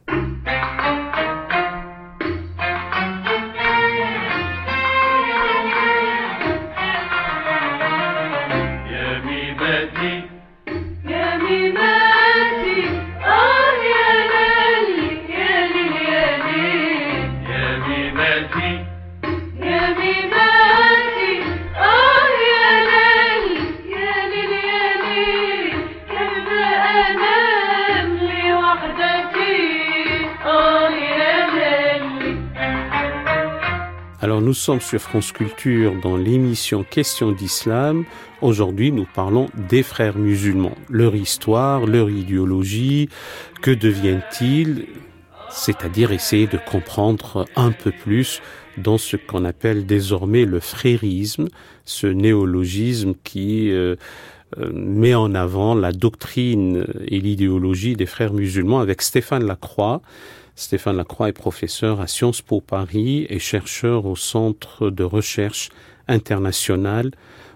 Nous 34.49 34.55
sommes 34.55 34.81
sur 34.81 34.99
France 34.99 35.31
Culture 35.31 35.93
dans 36.01 36.17
l'émission 36.17 36.83
Question 36.83 37.31
d'Islam. 37.31 38.03
Aujourd'hui 38.41 38.91
nous 38.91 39.05
parlons 39.13 39.47
des 39.69 39.83
frères 39.83 40.17
musulmans, 40.17 40.75
leur 40.89 41.15
histoire, 41.15 41.85
leur 41.85 42.09
idéologie, 42.09 43.09
que 43.61 43.69
deviennent-ils? 43.69 44.87
C'est-à-dire 45.51 46.11
essayer 46.11 46.47
de 46.47 46.57
comprendre 46.57 47.45
un 47.55 47.71
peu 47.71 47.91
plus 47.91 48.41
dans 48.79 48.97
ce 48.97 49.17
qu'on 49.17 49.45
appelle 49.45 49.85
désormais 49.85 50.45
le 50.45 50.59
frérisme, 50.59 51.47
ce 51.85 52.07
néologisme 52.07 53.13
qui 53.23 53.69
euh, 53.69 53.97
euh, 54.57 54.71
met 54.73 55.13
en 55.13 55.35
avant 55.35 55.75
la 55.75 55.91
doctrine 55.91 56.87
et 57.05 57.19
l'idéologie 57.19 57.95
des 57.95 58.07
frères 58.07 58.33
musulmans 58.33 58.79
avec 58.79 59.03
Stéphane 59.03 59.45
Lacroix. 59.45 60.01
Stéphane 60.59 60.97
Lacroix 60.97 61.29
est 61.29 61.33
professeur 61.33 62.01
à 62.01 62.07
Sciences 62.07 62.41
Po 62.41 62.59
Paris 62.59 63.25
et 63.29 63.39
chercheur 63.39 64.05
au 64.05 64.17
Centre 64.17 64.89
de 64.89 65.05
recherche 65.05 65.69
international, 66.09 67.11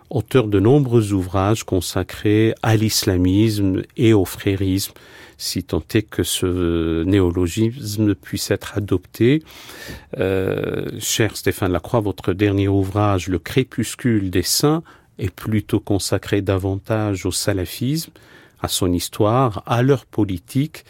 auteur 0.09 0.47
de 0.47 0.57
nombreux 0.61 1.11
ouvrages 1.11 1.65
consacrés 1.65 2.55
à 2.63 2.77
l'islamisme 2.77 3.81
et 3.97 4.13
au 4.13 4.23
frérisme, 4.23 4.93
si 5.37 5.65
tant 5.65 5.83
est 5.93 6.03
que 6.03 6.23
ce 6.23 7.03
néologisme 7.03 8.15
puisse 8.15 8.51
être 8.51 8.77
adopté. 8.77 9.43
Euh, 10.17 10.85
cher 10.99 11.35
Stéphane 11.35 11.73
Lacroix, 11.73 11.99
votre 11.99 12.31
dernier 12.31 12.69
ouvrage, 12.69 13.27
Le 13.27 13.37
crépuscule 13.37 14.29
des 14.29 14.43
saints, 14.43 14.81
est 15.19 15.29
plutôt 15.29 15.81
consacré 15.81 16.41
davantage 16.41 17.25
au 17.25 17.31
salafisme, 17.31 18.11
à 18.61 18.69
son 18.69 18.93
histoire, 18.93 19.61
à 19.65 19.83
leur 19.83 20.05
politique, 20.05 20.85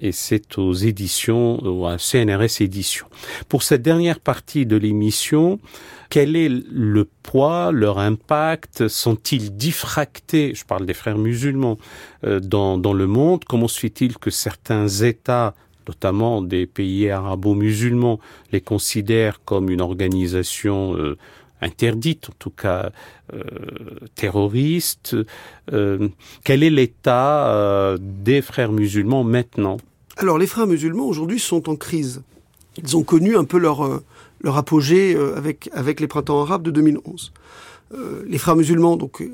et 0.00 0.12
c'est 0.12 0.58
aux 0.58 0.72
éditions, 0.72 1.62
ou 1.64 1.86
à 1.86 1.98
CNRS 1.98 2.60
Éditions. 2.60 3.06
Pour 3.48 3.62
cette 3.62 3.82
dernière 3.82 4.20
partie 4.20 4.66
de 4.66 4.76
l'émission, 4.76 5.58
quel 6.10 6.36
est 6.36 6.48
le 6.48 7.08
poids, 7.22 7.70
leur 7.72 7.98
impact? 7.98 8.88
Sont-ils 8.88 9.56
diffractés? 9.56 10.54
Je 10.54 10.64
parle 10.64 10.86
des 10.86 10.94
frères 10.94 11.18
musulmans 11.18 11.78
euh, 12.24 12.40
dans, 12.40 12.78
dans 12.78 12.94
le 12.94 13.06
monde. 13.06 13.44
Comment 13.44 13.68
se 13.68 13.80
fait-il 13.80 14.16
que 14.18 14.30
certains 14.30 14.88
États 14.88 15.54
notamment 15.88 16.42
des 16.42 16.66
pays 16.66 17.08
arabo-musulmans, 17.08 18.20
les 18.52 18.60
considèrent 18.60 19.40
comme 19.44 19.70
une 19.70 19.80
organisation 19.80 20.94
euh, 20.96 21.16
interdite, 21.60 22.30
en 22.30 22.34
tout 22.38 22.50
cas 22.50 22.90
euh, 23.32 23.42
terroriste. 24.14 25.16
Euh, 25.72 26.08
quel 26.44 26.62
est 26.62 26.70
l'état 26.70 27.48
euh, 27.52 27.98
des 28.00 28.42
frères 28.42 28.72
musulmans 28.72 29.24
maintenant? 29.24 29.78
Alors 30.16 30.38
les 30.38 30.46
frères 30.46 30.66
musulmans 30.66 31.06
aujourd'hui 31.06 31.38
sont 31.38 31.68
en 31.68 31.76
crise. 31.76 32.22
Ils 32.76 32.96
ont 32.96 33.02
connu 33.02 33.36
un 33.36 33.44
peu 33.44 33.58
leur, 33.58 34.02
leur 34.40 34.56
apogée 34.56 35.16
avec, 35.36 35.68
les 36.00 36.06
printemps 36.06 36.42
arabes 36.42 36.62
de 36.62 36.70
2011. 36.70 37.32
les 38.26 38.38
frères 38.38 38.54
musulmans, 38.54 38.96
donc 38.96 39.24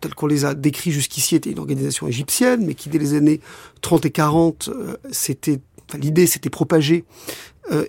tels 0.00 0.14
qu'on 0.14 0.26
les 0.26 0.46
a 0.46 0.54
décrits 0.54 0.92
jusqu'ici, 0.92 1.36
étaient 1.36 1.50
une 1.50 1.58
organisation 1.58 2.08
égyptienne, 2.08 2.64
mais 2.64 2.74
qui 2.74 2.88
dès 2.88 2.98
les 2.98 3.12
années 3.12 3.40
30 3.82 4.06
et 4.06 4.10
40, 4.10 4.70
c'était 5.10 5.60
l'idée 5.98 6.26
s'était 6.26 6.48
propagée 6.48 7.04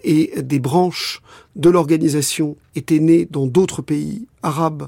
et 0.03 0.41
des 0.41 0.59
branches 0.59 1.21
de 1.57 1.69
l'organisation 1.69 2.55
était 2.75 2.99
née 2.99 3.27
dans 3.29 3.47
d'autres 3.47 3.81
pays 3.81 4.27
arabes 4.43 4.87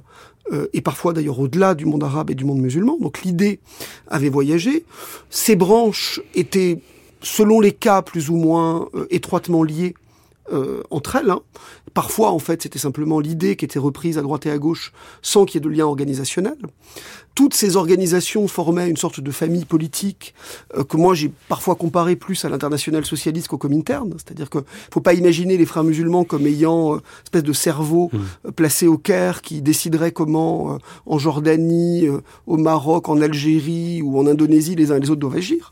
euh, 0.52 0.68
et 0.74 0.82
parfois 0.82 1.14
d'ailleurs 1.14 1.40
au-delà 1.40 1.76
du 1.76 1.86
monde 1.86 2.04
arabe 2.04 2.30
et 2.30 2.36
du 2.36 2.46
monde 2.46 2.60
musulman. 2.60 2.98
Donc 3.00 3.24
l'idée 3.24 3.60
avait 4.08 4.30
voyagé. 4.30 4.86
Ces 5.30 5.56
branches 5.56 6.22
étaient, 6.36 6.80
selon 7.22 7.60
les 7.60 7.72
cas, 7.72 8.02
plus 8.02 8.30
ou 8.30 8.36
moins 8.36 8.88
euh, 8.94 9.08
étroitement 9.10 9.64
liées 9.64 9.96
euh, 10.54 10.82
entre 10.90 11.16
elles. 11.16 11.30
Hein. 11.30 11.42
Parfois, 11.94 12.32
en 12.32 12.40
fait, 12.40 12.62
c'était 12.62 12.80
simplement 12.80 13.20
l'idée 13.20 13.56
qui 13.56 13.66
était 13.66 13.80
reprise 13.80 14.18
à 14.18 14.22
droite 14.22 14.46
et 14.46 14.52
à 14.52 14.58
gauche 14.58 14.94
sans 15.22 15.46
qu'il 15.46 15.56
y 15.56 15.58
ait 15.60 15.70
de 15.70 15.76
lien 15.76 15.86
organisationnel. 15.86 16.58
Toutes 17.40 17.54
ces 17.54 17.78
organisations 17.78 18.50
formaient 18.50 18.90
une 18.90 18.98
sorte 18.98 19.22
de 19.22 19.32
famille 19.32 19.64
politique 19.64 20.34
euh, 20.76 20.84
que 20.84 20.98
moi 20.98 21.16
j'ai 21.16 21.32
parfois 21.48 21.76
comparé 21.76 22.18
plus 22.18 22.44
à 22.44 22.50
l'international 22.50 23.06
socialiste 23.06 23.48
qu'au 23.48 23.58
Comintern. 23.58 24.12
C'est-à-dire 24.18 24.50
que 24.50 24.58
faut 24.92 25.00
pas 25.00 25.14
imaginer 25.14 25.56
les 25.56 25.66
frères 25.66 25.86
musulmans 25.86 26.26
comme 26.26 26.46
ayant 26.46 26.96
euh, 26.96 26.98
une 26.98 27.24
espèce 27.24 27.44
de 27.44 27.54
cerveau 27.54 28.12
mmh. 28.12 28.52
placé 28.58 28.88
au 28.88 28.98
Caire 28.98 29.42
qui 29.42 29.62
déciderait 29.62 30.12
comment 30.12 30.80
en 31.06 31.18
Jordanie, 31.18 32.10
au 32.46 32.58
Maroc, 32.58 33.08
en 33.08 33.22
Algérie 33.22 34.02
ou 34.02 34.20
en 34.20 34.28
Indonésie 34.28 34.76
les 34.76 34.92
uns 34.92 34.98
et 34.98 35.00
les 35.00 35.10
autres 35.10 35.22
doivent 35.22 35.38
agir. 35.38 35.72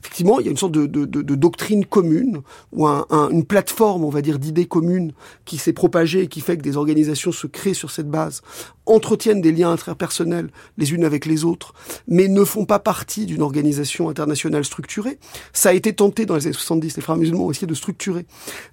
Effectivement, 0.00 0.38
il 0.38 0.46
y 0.46 0.48
a 0.48 0.52
une 0.52 0.56
sorte 0.56 0.70
de, 0.72 0.86
de, 0.86 1.04
de 1.04 1.34
doctrine 1.34 1.84
commune 1.84 2.42
ou 2.72 2.86
un, 2.86 3.06
un, 3.10 3.28
une 3.30 3.44
plateforme, 3.44 4.04
on 4.04 4.10
va 4.10 4.22
dire, 4.22 4.38
d'idées 4.38 4.66
communes 4.66 5.10
qui 5.44 5.58
s'est 5.58 5.72
propagée 5.72 6.22
et 6.22 6.28
qui 6.28 6.40
fait 6.40 6.56
que 6.56 6.62
des 6.62 6.76
organisations 6.76 7.32
se 7.32 7.48
créent 7.48 7.74
sur 7.74 7.90
cette 7.90 8.08
base, 8.08 8.42
entretiennent 8.86 9.40
des 9.40 9.50
liens 9.50 9.72
interpersonnels 9.72 10.50
les 10.76 10.92
unes 10.92 11.07
avec 11.08 11.26
les 11.26 11.44
autres, 11.44 11.74
mais 12.06 12.28
ne 12.28 12.44
font 12.44 12.64
pas 12.64 12.78
partie 12.78 13.26
d'une 13.26 13.42
organisation 13.42 14.08
internationale 14.08 14.64
structurée. 14.64 15.18
Ça 15.52 15.70
a 15.70 15.72
été 15.72 15.92
tenté 15.92 16.24
dans 16.24 16.36
les 16.36 16.46
années 16.46 16.52
70, 16.52 16.96
les 16.96 17.02
frères 17.02 17.16
musulmans 17.16 17.46
ont 17.46 17.50
essayé 17.50 17.66
de 17.66 17.74
structurer 17.74 18.26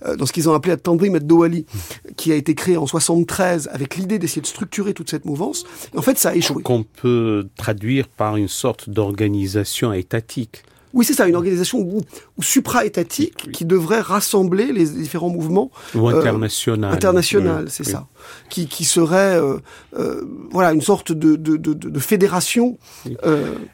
euh, 0.06 0.16
dans 0.16 0.26
ce 0.28 0.34
qu'ils 0.34 0.48
ont 0.48 0.54
appelé 0.54 0.74
At-Tandrim 0.74 1.18
Dawali, 1.20 1.66
qui 2.18 2.32
a 2.32 2.36
été 2.36 2.54
créé 2.54 2.78
en 2.78 2.86
73 2.86 3.70
avec 3.72 3.96
l'idée 3.96 4.20
d'essayer 4.20 4.42
de 4.42 4.48
structurer 4.48 4.94
toute 4.94 5.10
cette 5.10 5.26
mouvance. 5.26 5.66
En 5.96 6.02
fait, 6.02 6.18
ça 6.18 6.30
a 6.30 6.36
échoué. 6.36 6.62
Qu'on 6.62 6.84
peut 6.84 7.48
traduire 7.58 8.08
par 8.08 8.38
une 8.38 8.48
sorte 8.48 8.90
d'organisation 8.90 9.94
étatique. 9.94 10.64
Oui, 10.96 11.04
c'est 11.04 11.14
ça, 11.14 11.28
une 11.28 11.36
organisation 11.36 11.80
ou, 11.80 12.02
supra-étatique 12.42 13.52
qui 13.52 13.66
devrait 13.66 14.00
rassembler 14.00 14.72
les 14.72 14.86
différents 14.86 15.30
mouvements. 15.30 15.70
Ou 15.94 16.08
international. 16.08 16.90
Euh, 16.90 16.96
international, 16.96 17.66
c'est 17.70 17.84
ça. 17.84 18.08
Qui, 18.50 18.68
qui 18.68 18.86
serait 18.86 19.38
euh, 19.38 19.58
euh, 20.00 20.24
voilà 20.52 20.72
une 20.72 20.82
sorte 20.82 21.12
de, 21.12 21.36
de, 21.36 21.58
de, 21.58 21.74
de 21.74 22.00
fédération. 22.00 22.78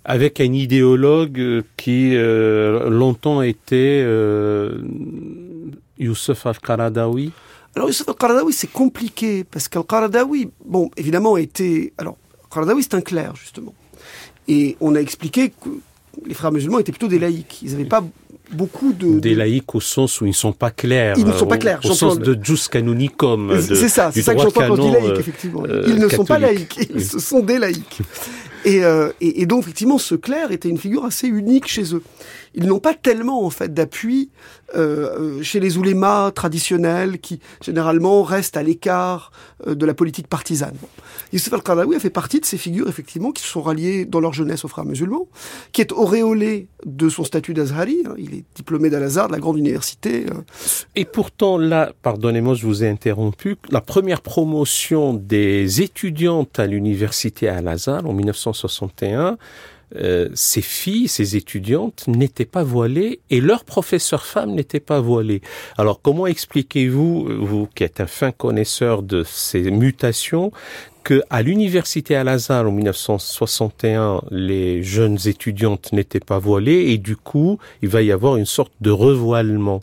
Avec 0.04 0.42
un 0.42 0.52
idéologue 0.52 1.64
qui 1.78 2.16
longtemps 2.16 3.44
était 3.44 4.04
Youssef 6.00 6.46
al-Qaradawi. 6.48 7.32
Alors 7.76 7.88
Youssef 7.88 8.10
al-Qaradawi, 8.10 8.52
c'est 8.52 8.72
compliqué 8.72 9.44
parce 9.44 9.68
qu'al-Qaradawi, 9.68 10.50
bon, 10.66 10.90
évidemment, 10.98 11.38
était... 11.38 11.94
Alors, 12.00 12.18
al-Qaradawi, 12.46 12.82
c'est 12.82 12.96
un 12.96 13.02
clerc, 13.02 13.36
justement. 13.36 13.76
Et 14.48 14.76
on 14.82 14.96
a 14.96 15.00
expliqué 15.00 15.52
que 15.52 15.70
les 16.26 16.34
frères 16.34 16.52
musulmans 16.52 16.80
étaient 16.80 16.92
plutôt 16.92 17.08
des 17.08 17.20
laïcs. 17.20 17.60
Ils 17.62 17.72
n'avaient 17.72 17.86
pas 17.86 18.04
beaucoup 18.52 18.94
de... 18.94 19.20
Des 19.20 19.36
laïcs 19.36 19.74
au 19.76 19.80
sens 19.80 20.22
où 20.22 20.26
ils 20.26 20.30
ne 20.30 20.34
sont 20.34 20.54
pas 20.54 20.72
clairs. 20.72 21.16
Ils 21.18 21.26
ne 21.26 21.32
sont 21.32 21.48
pas 21.48 21.58
clairs. 21.58 21.80
Au, 21.84 21.90
au 21.90 21.94
sens 21.94 22.20
de 22.20 22.38
jus 22.42 22.68
canonicum. 22.70 23.60
C'est 23.62 23.88
ça, 23.88 24.12
c'est 24.14 24.22
ça 24.22 24.36
que 24.36 24.42
j'entends 24.42 24.68
quand 24.68 24.76
je 24.76 24.82
dis 24.82 24.92
laïcs, 24.92 25.20
effectivement. 25.20 25.64
Euh, 25.66 25.84
ils 25.88 25.96
ne 25.96 26.10
sont 26.10 26.26
pas 26.26 26.40
laïcs, 26.40 26.78
ils 26.94 27.04
sont 27.04 27.40
des 27.40 27.58
laïcs. 27.58 28.02
Et, 28.64 28.84
euh, 28.84 29.12
et, 29.22 29.42
et, 29.42 29.46
donc, 29.48 29.64
effectivement, 29.64 29.98
ce 29.98 30.14
clerc 30.14 30.52
était 30.52 30.70
une 30.70 30.78
figure 30.78 31.04
assez 31.04 31.28
unique 31.28 31.68
chez 31.68 31.96
eux. 31.96 32.04
Ils 32.54 32.68
n'ont 32.68 32.80
pas 32.80 32.94
tellement, 32.94 33.44
en 33.44 33.50
fait, 33.50 33.74
d'appui 33.74 34.30
euh, 34.76 35.42
chez 35.44 35.60
les 35.60 35.78
oulémas 35.78 36.32
traditionnels 36.32 37.20
qui, 37.20 37.40
généralement, 37.62 38.24
restent 38.24 38.58
à 38.58 38.64
l'écart 38.64 39.32
euh, 39.68 39.76
de 39.76 39.86
la 39.86 39.94
politique 39.94 40.28
partisane. 40.28 40.76
Youssef 41.34 41.54
al-Qaradawi 41.54 41.96
a 41.96 42.00
fait 42.00 42.10
partie 42.10 42.40
de 42.40 42.46
ces 42.46 42.58
figures, 42.58 42.90
effectivement, 42.90 43.32
qui 43.32 43.42
se 43.42 43.48
sont 43.48 43.62
ralliées 43.62 44.06
dans 44.06 44.20
leur 44.20 44.34
jeunesse 44.34 44.66
aux 44.66 44.68
frères 44.68 44.86
musulmans, 44.86 45.28
qui 45.72 45.82
est 45.82 45.92
auréolé 45.92 46.68
de 46.86 47.10
son 47.10 47.24
statut 47.24 47.54
d'Azhari. 47.54 48.04
Hein. 48.06 48.16
Il 48.18 48.34
est 48.34 48.44
diplômé 48.56 48.90
d'Al-Azhar, 48.90 49.28
de 49.28 49.34
la 49.34 49.40
grande 49.40 49.58
université. 49.58 50.26
Euh. 50.30 50.42
Et 50.96 51.06
pourtant, 51.06 51.58
là, 51.58 51.92
pardonnez-moi, 52.02 52.56
je 52.56 52.66
vous 52.66 52.84
ai 52.84 52.90
interrompu, 52.90 53.58
la 53.70 53.82
première 53.82 54.22
promotion 54.22 55.14
des 55.14 55.82
étudiantes 55.82 56.60
à 56.60 56.68
l'université 56.68 57.48
Al-Azhar 57.48 58.06
en 58.06 58.14
1961, 58.14 59.38
euh, 59.96 60.30
ces 60.34 60.62
filles, 60.62 61.08
ces 61.08 61.36
étudiantes 61.36 62.06
n'étaient 62.08 62.46
pas 62.46 62.64
voilées 62.64 63.20
et 63.30 63.42
leurs 63.42 63.66
professeurs 63.66 64.26
femmes 64.26 64.54
n'étaient 64.54 64.80
pas 64.80 65.02
voilées. 65.02 65.42
Alors 65.78 66.02
comment 66.02 66.28
expliquez-vous, 66.28 67.46
vous 67.46 67.68
qui 67.74 67.84
êtes 67.84 68.00
un 68.00 68.08
fin 68.08 68.32
connaisseur 68.32 69.04
de 69.04 69.24
ces 69.24 69.72
mutations, 69.72 70.52
que 71.04 71.24
à 71.30 71.42
l'université 71.42 72.16
Al-Azhar 72.16 72.68
en 72.68 72.72
1961, 72.72 74.22
les 74.30 74.84
jeunes 74.84 75.18
étudiantes 75.26 75.92
n'étaient 75.94 76.20
pas 76.20 76.40
voilées 76.40 76.92
et 76.92 76.98
du 76.98 77.16
coup, 77.16 77.58
il 77.82 77.90
va 77.90 78.02
y 78.02 78.12
avoir 78.12 78.38
une 78.38 78.46
sorte 78.46 78.74
de 78.82 78.92
revoilement? 78.92 79.82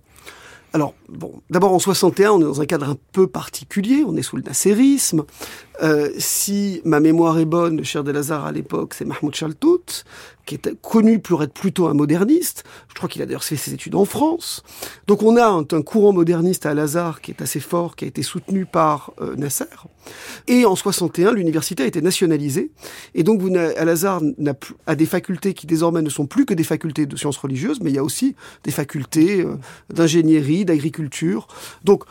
Alors, 0.75 0.95
bon, 1.09 1.33
d'abord 1.49 1.73
en 1.73 1.79
61, 1.79 2.33
on 2.33 2.41
est 2.41 2.45
dans 2.45 2.61
un 2.61 2.67
cadre 2.67 2.89
un 2.89 2.97
peu 3.13 3.27
particulier, 3.27 4.05
on 4.07 4.17
est 4.17 4.23
sous 4.23 4.37
le 4.37 4.43
nasserisme. 4.43 5.25
Euh, 5.83 6.11
si 6.19 6.83
ma 6.85 7.01
mémoire 7.01 7.39
est 7.39 7.47
bonne, 7.47 7.79
le 7.79 7.85
cher 7.85 8.05
Delazar 8.05 8.45
à 8.45 8.53
l'époque, 8.53 8.95
c'est 8.95 9.07
Mahmoud 9.07 9.35
Chaltout, 9.35 10.05
qui 10.49 10.55
est 10.55 10.81
connu 10.81 11.19
pour 11.19 11.43
être 11.43 11.53
plutôt 11.53 11.89
un 11.89 11.95
moderniste. 11.95 12.65
Je 12.89 12.95
crois 12.95 13.09
qu'il 13.09 13.21
a 13.21 13.27
d'ailleurs 13.27 13.45
fait 13.45 13.57
ses 13.57 13.75
études 13.75 13.95
en 13.95 14.07
France. 14.07 14.63
Donc 15.07 15.23
on 15.23 15.37
a 15.37 15.47
un, 15.47 15.61
un 15.61 15.83
courant 15.83 16.15
moderniste 16.15 16.65
à 16.65 16.71
Al-Azhar 16.71 17.21
qui 17.21 17.33
est 17.33 17.43
assez 17.43 17.61
fort, 17.61 17.97
qui 17.97 18.07
a 18.07 18.09
été 18.09 18.23
soutenu 18.23 18.65
par 18.65 19.13
euh, 19.21 19.37
Nasser. 19.37 19.67
Et 20.47 20.65
en 20.65 20.75
61, 20.75 21.33
l'université 21.33 21.83
a 21.83 21.87
été 21.87 22.01
nationalisée. 22.01 22.71
Et 23.15 23.25
donc 23.25 23.43
vous 23.43 23.55
Al-Azhar 23.55 24.23
a 24.87 24.95
des 24.95 25.07
facultés 25.07 25.53
qui 25.53 25.67
désormais 25.67 26.01
ne 26.01 26.09
sont 26.09 26.27
plus 26.27 26.47
que 26.47 26.55
des 26.55 26.65
facultés 26.65 27.05
de 27.05 27.17
sciences 27.17 27.37
religieuses, 27.37 27.81
mais 27.83 27.91
il 27.91 27.97
y 27.97 27.99
a 27.99 28.05
aussi 28.05 28.35
des 28.65 28.71
facultés 28.71 29.43
euh, 29.43 29.57
d'ingénierie, 29.93 30.65
d'agriculture. 30.65 31.47
Donc 31.85 32.05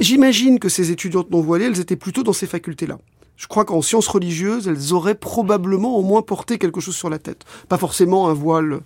J'imagine 0.00 0.58
que 0.58 0.68
ces 0.68 0.90
étudiantes 0.90 1.30
non 1.30 1.40
voilées, 1.40 1.66
elles 1.66 1.80
étaient 1.80 1.96
plutôt 1.96 2.22
dans 2.22 2.32
ces 2.32 2.46
facultés-là. 2.46 2.98
Je 3.38 3.46
crois 3.46 3.64
qu'en 3.64 3.80
sciences 3.82 4.08
religieuses, 4.08 4.66
elles 4.66 4.92
auraient 4.92 5.14
probablement 5.14 5.96
au 5.96 6.02
moins 6.02 6.22
porté 6.22 6.58
quelque 6.58 6.80
chose 6.80 6.96
sur 6.96 7.08
la 7.08 7.20
tête. 7.20 7.44
Pas 7.68 7.78
forcément 7.78 8.28
un 8.28 8.34
voile 8.34 8.80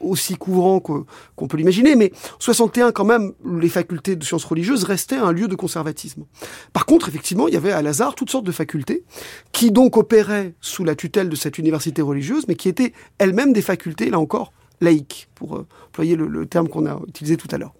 aussi 0.00 0.36
couvrant 0.36 0.80
qu'on 0.80 1.46
peut 1.48 1.56
l'imaginer, 1.58 1.94
mais 1.94 2.10
61 2.38 2.92
quand 2.92 3.04
même, 3.04 3.32
les 3.44 3.68
facultés 3.68 4.16
de 4.16 4.24
sciences 4.24 4.44
religieuses 4.44 4.84
restaient 4.84 5.16
un 5.16 5.32
lieu 5.32 5.48
de 5.48 5.54
conservatisme. 5.54 6.24
Par 6.72 6.86
contre, 6.86 7.10
effectivement, 7.10 7.46
il 7.46 7.54
y 7.54 7.58
avait 7.58 7.72
à 7.72 7.82
Lazare 7.82 8.14
toutes 8.14 8.30
sortes 8.30 8.46
de 8.46 8.52
facultés 8.52 9.04
qui 9.52 9.70
donc 9.70 9.98
opéraient 9.98 10.54
sous 10.62 10.84
la 10.84 10.94
tutelle 10.94 11.28
de 11.28 11.36
cette 11.36 11.58
université 11.58 12.00
religieuse, 12.00 12.46
mais 12.48 12.56
qui 12.56 12.70
étaient 12.70 12.94
elles-mêmes 13.18 13.52
des 13.52 13.62
facultés, 13.62 14.08
là 14.08 14.18
encore, 14.18 14.52
laïques, 14.80 15.28
pour 15.34 15.56
euh, 15.56 15.66
employer 15.88 16.16
le, 16.16 16.46
terme 16.46 16.68
qu'on 16.68 16.86
a 16.86 16.98
utilisé 17.06 17.36
tout 17.36 17.48
à 17.50 17.58
l'heure. 17.58 17.74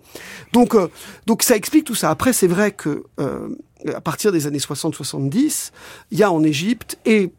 Donc, 0.53 0.75
euh, 0.75 0.89
donc 1.27 1.43
ça 1.43 1.57
explique 1.57 1.85
tout 1.85 1.95
ça. 1.95 2.11
Après, 2.11 2.33
c'est 2.33 2.47
vrai 2.47 2.73
que 2.73 3.05
euh, 3.21 3.49
à 3.95 4.01
partir 4.01 4.33
des 4.33 4.47
années 4.47 4.59
60-70, 4.59 5.71
il 6.11 6.19
y 6.19 6.23
a 6.23 6.33
en 6.33 6.43
Égypte 6.43 6.99
et 7.05 7.33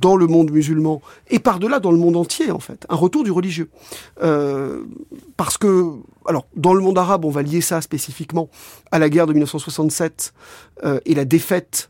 dans 0.00 0.16
le 0.16 0.26
monde 0.26 0.50
musulman 0.50 1.00
et 1.30 1.38
par-delà 1.38 1.80
dans 1.80 1.90
le 1.90 1.96
monde 1.96 2.16
entier 2.16 2.50
en 2.50 2.58
fait 2.58 2.84
un 2.90 2.96
retour 2.96 3.24
du 3.24 3.30
religieux 3.30 3.70
parce 5.38 5.56
que 5.56 5.94
alors 6.26 6.46
dans 6.54 6.74
le 6.74 6.82
monde 6.82 6.98
arabe 6.98 7.24
on 7.24 7.30
va 7.30 7.40
lier 7.40 7.62
ça 7.62 7.80
spécifiquement 7.80 8.50
à 8.90 8.98
la 8.98 9.08
guerre 9.08 9.26
de 9.26 9.32
1967 9.32 10.34
euh, 10.84 11.00
et 11.06 11.14
la 11.14 11.24
défaite 11.24 11.88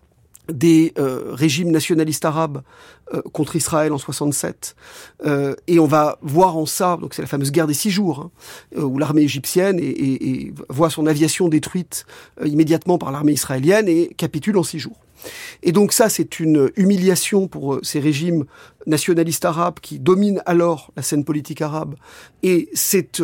des 0.48 0.92
euh, 0.98 1.32
régimes 1.32 1.70
nationalistes 1.70 2.24
arabes 2.24 2.62
euh, 3.14 3.22
contre 3.32 3.54
Israël 3.54 3.92
en 3.92 3.98
67 3.98 4.74
euh, 5.24 5.54
et 5.68 5.78
on 5.78 5.86
va 5.86 6.18
voir 6.22 6.56
en 6.56 6.66
ça 6.66 6.98
donc 7.00 7.14
c'est 7.14 7.22
la 7.22 7.28
fameuse 7.28 7.52
guerre 7.52 7.68
des 7.68 7.74
six 7.74 7.92
jours 7.92 8.18
hein, 8.18 8.30
euh, 8.76 8.82
où 8.82 8.98
l'armée 8.98 9.22
égyptienne 9.22 9.80
voit 10.68 10.90
son 10.90 11.06
aviation 11.06 11.48
détruite 11.48 12.04
immédiatement 12.44 12.98
par 12.98 13.12
l'armée 13.12 13.30
israélienne 13.30 13.86
et 13.86 14.08
capitule 14.16 14.58
en 14.58 14.64
six 14.64 14.80
jours 14.80 15.05
et 15.62 15.72
donc 15.72 15.92
ça, 15.92 16.08
c'est 16.08 16.40
une 16.40 16.70
humiliation 16.76 17.48
pour 17.48 17.78
ces 17.82 18.00
régimes 18.00 18.44
nationalistes 18.86 19.44
arabes 19.44 19.80
qui 19.80 19.98
dominent 19.98 20.42
alors 20.46 20.92
la 20.96 21.02
scène 21.02 21.24
politique 21.24 21.60
arabe. 21.60 21.94
Et 22.42 22.68
c'est 22.72 23.22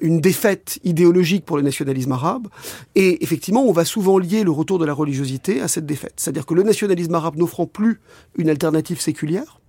une 0.00 0.20
défaite 0.20 0.78
idéologique 0.84 1.44
pour 1.44 1.56
le 1.56 1.62
nationalisme 1.62 2.12
arabe. 2.12 2.48
Et 2.94 3.22
effectivement, 3.22 3.64
on 3.64 3.72
va 3.72 3.84
souvent 3.84 4.18
lier 4.18 4.42
le 4.42 4.50
retour 4.50 4.78
de 4.78 4.84
la 4.84 4.92
religiosité 4.92 5.60
à 5.60 5.68
cette 5.68 5.86
défaite. 5.86 6.14
C'est-à-dire 6.16 6.46
que 6.46 6.54
le 6.54 6.62
nationalisme 6.62 7.14
arabe 7.14 7.36
n'offrant 7.36 7.66
plus 7.66 8.00
une 8.36 8.48
alternative 8.48 9.00
séculière, 9.00 9.60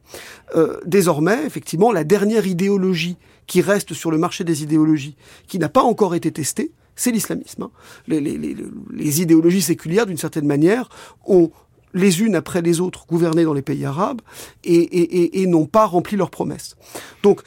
euh, 0.56 0.80
désormais, 0.86 1.46
effectivement, 1.46 1.92
la 1.92 2.04
dernière 2.04 2.46
idéologie 2.46 3.18
qui 3.48 3.62
reste 3.62 3.94
sur 3.94 4.12
le 4.12 4.18
marché 4.18 4.44
des 4.44 4.64
idéologies, 4.64 5.16
qui 5.48 5.60
n'a 5.60 5.70
pas 5.70 5.84
encore 5.84 6.16
été 6.16 6.32
testée, 6.32 6.72
c'est 6.96 7.12
l'islamisme. 7.12 7.64
Hein. 7.64 7.72
Les, 8.08 8.22
les, 8.22 9.22
idéologies 9.22 9.62
séculières, 9.62 10.06
d'une 10.06 10.18
certaine 10.18 10.46
manière, 10.46 10.90
ont 11.26 11.52
les 11.96 12.22
unes 12.22 12.36
après 12.36 12.62
les 12.62 12.82
autres 12.82 13.08
gouverné 13.08 13.44
dans 13.44 13.54
les 13.54 13.64
pays 13.64 13.86
arabes 13.86 14.22
et, 14.64 14.76
et, 14.76 15.24
et, 15.24 15.42
et 15.42 15.48
n'ont 15.48 15.66
pas 15.66 15.86
rempli 15.86 16.16
leurs 16.18 16.30
promesses. 16.30 16.76
Donc, 17.24 17.42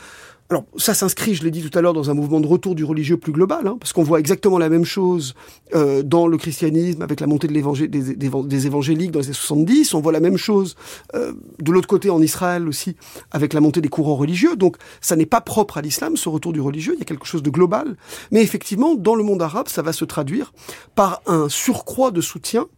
alors 0.50 0.64
ça 0.78 0.94
s'inscrit, 0.94 1.34
je 1.34 1.44
l'ai 1.44 1.50
dit 1.50 1.62
tout 1.62 1.76
à 1.76 1.82
l'heure, 1.82 1.92
dans 1.92 2.10
un 2.10 2.14
mouvement 2.14 2.40
de 2.40 2.46
retour 2.46 2.74
du 2.74 2.82
religieux 2.82 3.18
plus 3.18 3.32
global, 3.32 3.66
hein, 3.66 3.76
parce 3.78 3.92
qu'on 3.92 4.02
voit 4.02 4.18
exactement 4.18 4.58
la 4.58 4.70
même 4.70 4.86
chose 4.86 5.34
euh, 5.74 6.02
dans 6.02 6.26
le 6.26 6.38
christianisme 6.38 7.02
avec 7.02 7.20
la 7.20 7.26
montée 7.26 7.48
de 7.48 7.86
des, 7.86 8.14
des, 8.14 8.30
des, 8.30 8.66
évangéliques 8.66 9.10
dans 9.10 9.18
les 9.18 9.26
années 9.26 9.34
70, 9.34 9.92
on 9.92 10.00
voit 10.00 10.12
la 10.12 10.20
même 10.20 10.38
chose 10.38 10.74
euh, 11.14 11.34
de 11.60 11.70
l'autre 11.70 11.86
côté 11.86 12.08
en 12.08 12.22
Israël 12.22 12.66
aussi 12.66 12.96
avec 13.30 13.52
la 13.52 13.60
montée 13.60 13.82
des 13.82 13.90
courants 13.90 14.16
religieux, 14.16 14.56
donc 14.56 14.76
ça 15.02 15.16
n'est 15.16 15.26
pas 15.26 15.42
propre 15.42 15.76
à 15.76 15.82
l'islam, 15.82 16.16
ce 16.16 16.30
retour 16.30 16.54
du 16.54 16.62
religieux, 16.62 16.94
il 16.96 17.00
y 17.00 17.02
a 17.02 17.04
quelque 17.04 17.26
chose 17.26 17.42
de 17.42 17.50
global, 17.50 17.96
mais 18.30 18.40
effectivement, 18.40 18.94
dans 18.94 19.16
le 19.16 19.24
monde 19.24 19.42
arabe, 19.42 19.68
ça 19.68 19.82
va 19.82 19.92
se 19.92 20.06
traduire 20.06 20.54
par 20.94 21.20
un 21.26 21.50
surcroît 21.50 22.10
de 22.10 22.22
soutien 22.22 22.68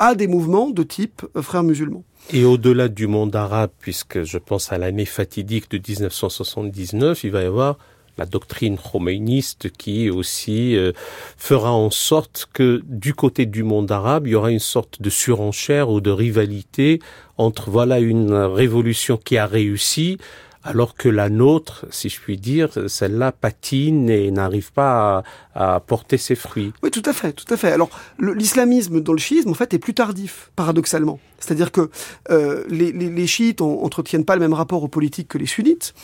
à 0.00 0.14
des 0.14 0.26
mouvements 0.26 0.70
de 0.70 0.82
type 0.82 1.22
euh, 1.36 1.42
frères 1.42 1.62
musulmans. 1.62 2.02
Et 2.32 2.44
au-delà 2.44 2.88
du 2.88 3.06
monde 3.06 3.36
arabe, 3.36 3.70
puisque 3.78 4.24
je 4.24 4.38
pense 4.38 4.72
à 4.72 4.78
l'année 4.78 5.04
fatidique 5.04 5.70
de 5.70 5.76
1979, 5.78 7.22
il 7.22 7.30
va 7.30 7.42
y 7.42 7.44
avoir 7.44 7.76
la 8.18 8.26
doctrine 8.26 8.76
khomeiniste 8.76 9.70
qui 9.70 10.10
aussi 10.10 10.74
euh, 10.76 10.92
fera 11.36 11.72
en 11.72 11.90
sorte 11.90 12.48
que 12.52 12.82
du 12.86 13.14
côté 13.14 13.46
du 13.46 13.62
monde 13.62 13.92
arabe, 13.92 14.26
il 14.26 14.30
y 14.30 14.34
aura 14.34 14.50
une 14.50 14.58
sorte 14.58 15.00
de 15.02 15.10
surenchère 15.10 15.90
ou 15.90 16.00
de 16.00 16.10
rivalité 16.10 17.00
entre 17.36 17.70
voilà 17.70 18.00
une 18.00 18.32
révolution 18.32 19.16
qui 19.16 19.36
a 19.38 19.46
réussi 19.46 20.18
alors 20.62 20.94
que 20.94 21.08
la 21.08 21.30
nôtre, 21.30 21.86
si 21.90 22.08
je 22.08 22.20
puis 22.20 22.36
dire, 22.36 22.70
celle-là 22.86 23.32
patine 23.32 24.10
et 24.10 24.30
n'arrive 24.30 24.72
pas 24.72 25.24
à, 25.54 25.74
à, 25.74 25.80
porter 25.80 26.18
ses 26.18 26.34
fruits. 26.34 26.72
Oui, 26.82 26.90
tout 26.90 27.02
à 27.06 27.12
fait, 27.12 27.32
tout 27.32 27.52
à 27.52 27.56
fait. 27.56 27.72
Alors, 27.72 27.88
l'islamisme 28.18 29.00
dans 29.00 29.12
le 29.12 29.18
chiisme, 29.18 29.50
en 29.50 29.54
fait, 29.54 29.72
est 29.72 29.78
plus 29.78 29.94
tardif, 29.94 30.50
paradoxalement. 30.56 31.18
C'est-à-dire 31.38 31.72
que 31.72 31.90
euh, 32.30 32.64
les, 32.68 32.92
les, 32.92 33.08
les, 33.08 33.26
chiites 33.26 33.62
entretiennent 33.62 34.26
pas 34.26 34.34
le 34.34 34.40
même 34.40 34.52
rapport 34.52 34.82
aux 34.82 34.88
politiques 34.88 35.28
que 35.28 35.38
les 35.38 35.46
sunnites. 35.46 35.94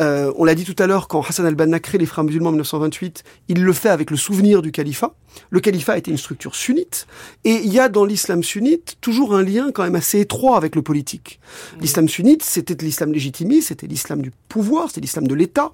Euh, 0.00 0.32
on 0.36 0.44
l'a 0.44 0.54
dit 0.54 0.64
tout 0.64 0.76
à 0.78 0.86
l'heure, 0.86 1.08
quand 1.08 1.20
Hassan 1.20 1.46
al-Banna 1.46 1.80
crée 1.80 1.98
les 1.98 2.06
frères 2.06 2.24
musulmans 2.24 2.50
en 2.50 2.52
1928, 2.52 3.24
il 3.48 3.62
le 3.62 3.72
fait 3.72 3.88
avec 3.88 4.10
le 4.10 4.16
souvenir 4.16 4.62
du 4.62 4.70
califat. 4.70 5.14
Le 5.50 5.60
califat 5.60 5.98
était 5.98 6.10
une 6.10 6.16
structure 6.16 6.54
sunnite, 6.54 7.06
et 7.44 7.54
il 7.54 7.72
y 7.72 7.78
a 7.78 7.88
dans 7.88 8.04
l'islam 8.04 8.42
sunnite 8.42 8.96
toujours 9.00 9.34
un 9.34 9.42
lien 9.42 9.70
quand 9.72 9.82
même 9.82 9.94
assez 9.94 10.20
étroit 10.20 10.56
avec 10.56 10.74
le 10.74 10.82
politique. 10.82 11.40
L'islam 11.80 12.08
sunnite, 12.08 12.42
c'était 12.42 12.74
l'islam 12.74 13.12
légitimiste, 13.12 13.68
c'était 13.68 13.86
l'islam 13.86 14.22
du 14.22 14.32
pouvoir, 14.48 14.88
c'était 14.88 15.02
l'islam 15.02 15.26
de 15.26 15.34
l'État. 15.34 15.70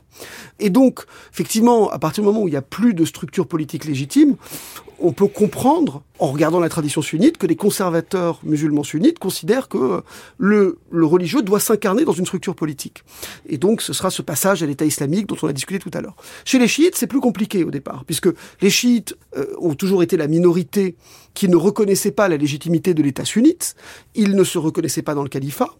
Et 0.59 0.70
donc, 0.70 1.05
effectivement, 1.33 1.91
à 1.91 1.99
partir 1.99 2.22
du 2.22 2.27
moment 2.27 2.43
où 2.43 2.49
il 2.49 2.53
n'y 2.53 2.57
a 2.57 2.62
plus 2.62 2.95
de 2.95 3.05
structure 3.05 3.47
politique 3.47 3.85
légitime, 3.85 4.37
on 4.99 5.13
peut 5.13 5.27
comprendre, 5.27 6.03
en 6.19 6.29
regardant 6.29 6.61
la 6.61 6.69
tradition 6.69 7.03
sunnite, 7.03 7.39
que 7.39 7.47
les 7.47 7.57
conservateurs 7.57 8.41
musulmans 8.43 8.85
sunnites 8.85 9.19
considèrent 9.19 9.69
que 9.69 10.03
le, 10.39 10.79
le 10.91 11.07
religieux 11.07 11.43
doit 11.43 11.61
s'incarner 11.61 12.05
dans 12.05 12.13
une 12.13 12.27
structure 12.27 12.55
politique. 12.55 13.05
Et 13.49 13.59
donc, 13.59 13.83
ce 13.83 13.93
sera 13.93 14.11
ce 14.11 14.23
passage 14.23 14.63
à 14.63 14.67
l'État 14.67 14.85
islamique 14.85 15.27
dont 15.27 15.37
on 15.43 15.49
a 15.49 15.53
discuté 15.53 15.79
tout 15.79 15.91
à 15.95 16.01
l'heure. 16.01 16.17
Chez 16.45 16.59
les 16.59 16.69
chiites, 16.69 16.97
c'est 16.97 17.07
plus 17.07 17.21
compliqué 17.21 17.65
au 17.65 17.71
départ, 17.71 18.05
puisque 18.05 18.29
les 18.61 18.71
chiites 18.71 19.17
euh, 19.37 19.47
ont 19.59 19.75
toujours 19.75 20.03
été 20.03 20.17
la 20.17 20.29
minorité 20.29 20.97
qui 21.35 21.49
ne 21.49 21.57
reconnaissait 21.57 22.13
pas 22.13 22.29
la 22.29 22.37
légitimité 22.37 22.95
de 22.95 23.03
l'État 23.03 23.25
sunnite. 23.25 23.75
Ils 24.15 24.37
ne 24.37 24.45
se 24.45 24.57
reconnaissaient 24.57 25.03
pas 25.03 25.15
dans 25.15 25.25
le 25.25 25.29
califat. 25.29 25.71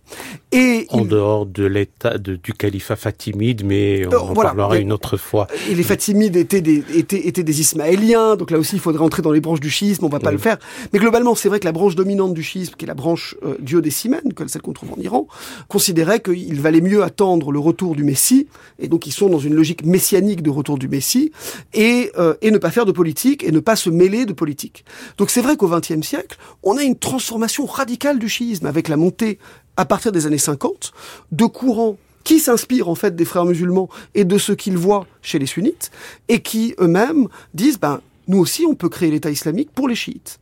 Et 0.51 0.87
en 0.91 1.05
dehors 1.05 1.47
de 1.47 1.65
l'État 1.65 2.19
du 2.19 2.53
califat 2.53 2.97
fatimide, 2.97 3.65
mais 3.65 4.05
on 4.07 4.13
euh, 4.13 4.19
en 4.19 4.35
parlera 4.35 4.79
une 4.79 4.93
autre 4.93 5.17
fois. 5.17 5.47
Et 5.71 5.75
les 5.75 5.85
fatimides 5.85 6.37
étaient 6.37 6.61
des, 6.61 6.83
étaient, 6.95 7.29
étaient 7.29 7.45
des 7.45 7.61
ismaéliens, 7.61 8.35
donc 8.37 8.51
là 8.51 8.59
aussi 8.59 8.77
il 8.77 8.81
faudrait 8.81 9.04
entrer 9.05 9.23
dans 9.23 9.33
les 9.33 9.41
branches 9.41 9.61
du 9.61 9.71
schisme, 9.71 10.05
on 10.05 10.09
va 10.09 10.21
pas 10.21 10.33
le 10.33 10.39
faire. 10.39 10.59
Mais 10.93 10.99
globalement, 10.99 11.35
c'est 11.35 11.49
vrai 11.49 11.61
que 11.61 11.65
la 11.65 11.73
branche 11.73 11.95
dominante 11.95 12.35
du 12.35 12.43
schisme, 12.43 12.75
qui 12.77 12.85
est 12.85 12.89
la 12.89 12.95
branche 12.95 13.37
euh, 13.45 13.57
duodécimaine, 13.61 14.23
celle 14.47 14.63
qu'on 14.63 14.73
trouve 14.73 14.93
en 14.93 15.01
Iran, 15.01 15.27
considérait 15.69 16.21
qu'il 16.21 16.61
valait 16.61 16.81
mieux 16.81 17.03
attendre 17.03 17.53
le 17.53 17.59
retour 17.59 17.95
du 17.95 18.05
Messie, 18.05 18.49
et 18.79 18.89
donc 18.89 19.07
ils 19.07 19.13
sont 19.13 19.29
dans 19.29 19.39
une 19.39 19.55
logique 19.55 19.85
messianique 19.85 20.43
de 20.43 20.51
retour 20.51 20.79
du 20.79 20.89
Messie, 20.89 21.33
et, 21.73 22.11
euh, 22.19 22.35
et 22.43 22.51
ne 22.51 22.59
pas 22.59 22.71
faire 22.71 22.87
de 22.87 22.93
politique, 22.93 23.45
et 23.45 23.53
ne 23.53 23.61
pas 23.61 23.77
se 23.77 23.91
mêler 23.91 24.27
de 24.27 24.33
politique. 24.33 24.85
Donc 25.19 25.31
c'est 25.31 25.43
vrai 25.43 25.57
qu'au 25.57 25.69
XXe 25.69 26.07
siècle, 26.07 26.39
on 26.63 26.77
a 26.77 26.83
une 26.83 26.97
transformation 26.97 27.67
radicale 27.67 28.19
du 28.19 28.29
chiisme, 28.29 28.67
avec 28.67 28.89
la 28.89 28.97
montée, 28.97 29.39
à 29.77 29.85
partir 29.85 30.13
des 30.13 30.27
années 30.27 30.39
50, 30.39 30.93
de 31.33 31.47
courants 31.47 31.97
qui 32.25 32.41
s'inspirent 32.41 32.89
en 32.89 32.95
fait 32.95 33.15
des 33.15 33.25
frères 33.25 33.45
musulmans 33.45 33.89
et 34.15 34.25
de 34.25 34.39
ce 34.39 34.53
qu'ils 34.53 34.79
voient 34.79 35.07
chez 35.23 35.39
les 35.39 35.47
sunnites, 35.47 35.91
et 36.29 36.41
qui 36.41 36.75
eux-mêmes 36.81 37.29
disent, 37.53 37.79
ben, 37.79 38.01
nous 38.29 38.39
aussi, 38.39 38.65
on 38.67 38.75
peut 38.75 38.89
créer 38.89 39.11
l'État 39.11 39.31
islamique 39.31 39.71
pour 39.75 39.89
les 39.89 39.95
chiites. 39.95 40.39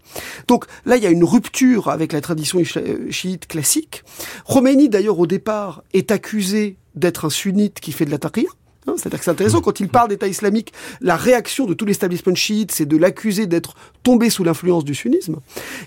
Donc 0.48 0.66
là, 0.84 0.96
il 0.96 1.02
y 1.02 1.06
a 1.06 1.10
une 1.10 1.24
rupture 1.24 1.88
avec 1.88 2.12
la 2.12 2.20
tradition 2.20 2.60
euh, 2.76 3.10
chiite 3.10 3.46
classique. 3.46 4.04
Khomeini, 4.46 4.88
d'ailleurs, 4.88 5.18
au 5.18 5.26
départ, 5.26 5.82
est 5.92 6.10
accusé 6.10 6.76
d'être 6.94 7.24
un 7.24 7.30
sunnite 7.30 7.80
qui 7.80 7.92
fait 7.92 8.04
de 8.04 8.10
la 8.10 8.18
taqiyya. 8.18 8.50
Hein, 8.88 8.94
c'est-à-dire 8.96 9.20
que 9.20 9.24
c'est 9.24 9.30
intéressant, 9.30 9.60
quand 9.60 9.78
il 9.78 9.88
parle 9.88 10.08
d'État 10.08 10.26
islamique, 10.26 10.72
la 11.00 11.14
réaction 11.14 11.66
de 11.66 11.74
tout 11.74 11.84
l'établissement 11.84 12.34
chiite, 12.34 12.72
c'est 12.72 12.86
de 12.86 12.96
l'accuser 12.96 13.46
d'être 13.46 13.74
tombé 14.02 14.28
sous 14.28 14.42
l'influence 14.42 14.84
du 14.84 14.94
sunnisme. 14.94 15.36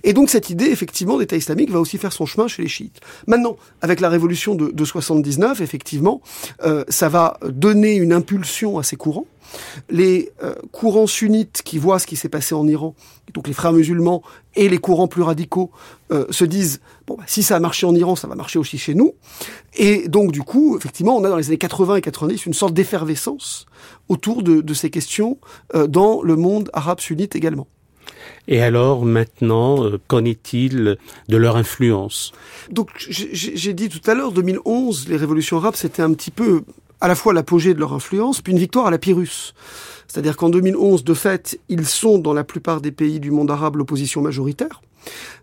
Et 0.04 0.14
donc 0.14 0.30
cette 0.30 0.50
idée, 0.50 0.66
effectivement, 0.66 1.18
d'État 1.18 1.36
islamique 1.36 1.72
va 1.72 1.80
aussi 1.82 1.98
faire 1.98 2.14
son 2.14 2.26
chemin 2.26 2.48
chez 2.48 2.62
les 2.62 2.70
chiites. 2.70 3.02
Maintenant, 3.28 3.58
avec 3.82 4.00
la 4.00 4.08
révolution 4.08 4.56
de, 4.56 4.72
de 4.72 4.86
79, 4.86 5.60
effectivement, 5.60 6.22
euh, 6.64 6.86
ça 6.88 7.10
va 7.10 7.38
donner 7.46 7.96
une 7.96 8.14
impulsion 8.14 8.78
à 8.78 8.84
ces 8.84 8.96
courants. 8.96 9.28
Les 9.90 10.32
euh, 10.44 10.56
courants 10.72 11.08
sunnites 11.08 11.62
qui 11.64 11.78
voient 11.78 12.00
ce 12.00 12.08
qui 12.08 12.16
s'est 12.16 12.30
passé 12.30 12.56
en 12.56 12.68
Iran, 12.68 12.96
donc 13.34 13.48
les 13.48 13.54
frères 13.54 13.74
musulmans 13.74 14.24
et 14.56 14.70
les 14.70 14.78
courants 14.78 15.08
plus 15.08 15.22
radicaux 15.22 15.72
euh, 16.12 16.26
se 16.30 16.46
disent 16.46 16.82
bon 17.08 17.16
bah, 17.18 17.24
si 17.28 17.44
ça 17.44 17.56
a 17.56 17.60
marché 17.60 17.86
en 17.86 17.96
Iran, 17.96 18.16
ça 18.16 18.28
va 18.28 18.36
marcher 18.36 18.60
aussi 18.60 18.78
chez 18.78 18.96
nous. 18.96 19.14
Et 19.76 20.08
donc 20.08 20.32
du 20.32 20.42
coup, 20.42 20.78
effectivement, 20.78 21.18
on 21.18 21.24
a 21.24 21.30
dans 21.30 21.38
les 21.38 21.48
années 21.48 21.58
80 21.58 21.98
et 21.98 22.02
90 22.02 22.46
une 22.46 22.54
sorte 22.54 22.74
d'effervescence 22.74 23.66
autour 24.08 24.44
de, 24.44 24.62
de, 24.62 24.74
ces 24.74 24.90
questions 24.90 25.38
euh, 25.74 25.88
dans 25.88 26.22
le 26.22 26.36
monde 26.36 26.70
arabe 26.74 27.00
sunnite 27.00 27.36
également. 27.36 27.68
Et 28.48 28.62
alors 28.62 29.06
maintenant, 29.06 29.84
qu'en 30.08 30.24
est-il 30.24 30.98
de 31.28 31.38
leur 31.38 31.58
influence? 31.58 32.32
Donc 32.70 32.90
j'ai 32.98 33.74
dit 33.74 33.90
tout 33.90 34.02
à 34.10 34.14
l'heure, 34.14 34.32
2011, 34.32 35.08
les 35.10 35.18
révolutions 35.18 35.58
arabes, 35.58 35.76
c'était 35.76 36.02
un 36.02 36.14
petit 36.14 36.32
peu 36.32 36.64
à 37.02 37.08
la 37.08 37.16
fois 37.16 37.34
l'apogée 37.34 37.74
de 37.74 37.80
leur 37.80 37.94
influence, 37.94 38.42
puis 38.42 38.54
une 38.54 38.60
victoire 38.60 38.88
à 38.88 38.92
la 38.92 38.98
Pyrrhus. 38.98 39.54
C'est-à-dire 40.08 40.38
qu'en 40.38 40.50
2011, 40.50 41.04
de 41.04 41.14
fait, 41.14 41.60
ils 41.70 41.86
sont 41.86 42.18
dans 42.18 42.34
la 42.34 42.44
plupart 42.44 42.82
des 42.82 42.92
pays 42.92 43.20
du 43.20 43.32
monde 43.32 43.52
arabe 43.52 43.76
l'opposition 43.76 44.22
majoritaire. 44.22 44.82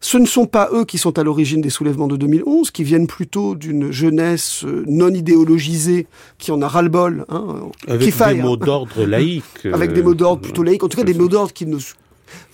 Ce 0.01 0.19
ne 0.19 0.27
sont 0.27 0.47
pas 0.47 0.71
eux 0.73 0.85
qui 0.85 0.99
sont 0.99 1.19
à 1.19 1.23
l'origine 1.23 1.61
des 1.61 1.71
soulèvements 1.71 2.09
de 2.09 2.17
2011, 2.17 2.71
qui 2.71 2.85
viennent 2.85 3.07
plutôt 3.07 3.55
d'une 3.55 3.93
jeunesse 3.93 4.65
euh, 4.65 4.85
non 4.89 5.13
idéologisée, 5.15 6.07
qui 6.39 6.51
en 6.51 6.61
a 6.63 6.69
ras-le-bol. 6.69 7.25
Hein, 7.29 7.71
avec 7.87 8.17
des 8.17 8.35
mots 8.43 8.57
d'ordre 8.57 9.05
laïques. 9.05 9.67
avec 9.73 9.93
des 9.93 10.03
mots 10.03 10.15
d'ordre 10.15 10.43
plutôt 10.43 10.63
laïques, 10.63 10.83
en 10.83 10.89
tout 10.89 10.97
cas 10.97 11.05
des 11.05 11.15
mots 11.15 11.29
d'ordre 11.29 11.53
qui 11.53 11.67
ne 11.67 11.79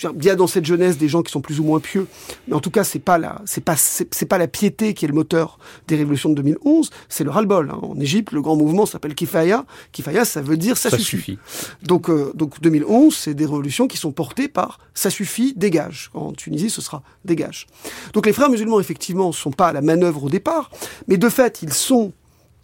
il 0.03 0.25
y 0.25 0.31
a 0.31 0.37
dans 0.37 0.47
cette 0.47 0.65
jeunesse 0.65 0.99
des 0.99 1.09
gens 1.09 1.23
qui 1.23 1.33
sont 1.33 1.41
plus 1.41 1.61
ou 1.61 1.65
moins 1.65 1.81
pieux, 1.81 2.07
mais 2.47 2.55
en 2.55 2.61
tout 2.61 2.71
cas, 2.71 2.85
c'est 2.85 2.99
pas 2.99 3.19
la, 3.19 3.41
c'est 3.45 3.63
pas, 3.63 3.77
c'est 3.77 4.27
pas 4.27 4.39
la 4.39 4.49
piété 4.49 4.95
qui 4.95 5.05
est 5.05 5.09
le 5.09 5.15
moteur 5.15 5.59
des 5.87 5.97
révolutions 5.97 6.31
de 6.31 6.37
2011, 6.37 6.91
c'est 7.09 7.25
le 7.25 7.31
ras-le-bol. 7.31 7.71
Hein. 7.71 7.79
En 7.83 7.99
Égypte, 8.01 8.33
le 8.33 8.43
grand 8.43 8.57
mouvement 8.57 8.87
s'appelle 8.87 9.15
Kifaya. 9.15 9.65
Kifaya, 9.93 10.25
ça 10.25 10.43
veut 10.43 10.57
dire 10.57 10.77
ça, 10.77 10.91
suffit. 10.99 11.39
Donc, 11.83 12.11
euh, 12.11 12.33
donc 12.35 12.61
2011, 12.61 13.15
c'est 13.15 13.35
des 13.35 13.45
révolutions 13.45 13.87
qui 13.87 13.97
sont 13.97 14.13
portées 14.13 14.49
par 14.49 14.79
ça 14.95 15.11
suffit, 15.11 15.55
dégage. 15.55 16.11
En 16.15 16.33
Tunisie, 16.33 16.71
ce 16.71 16.81
sera 16.81 17.03
dégage. 17.25 17.67
Donc 18.13 18.27
les 18.27 18.33
frères 18.33 18.51
musulmans, 18.51 18.81
effectivement, 18.81 19.33
sont 19.33 19.53
pas 19.53 19.69
à 19.69 19.73
la 19.73 19.81
manœuvre 19.81 20.25
au 20.25 20.31
départ, 20.31 20.71
mais 21.07 21.17
de 21.17 21.29
fait, 21.29 21.63
ils 21.63 21.73
sont 21.73 22.13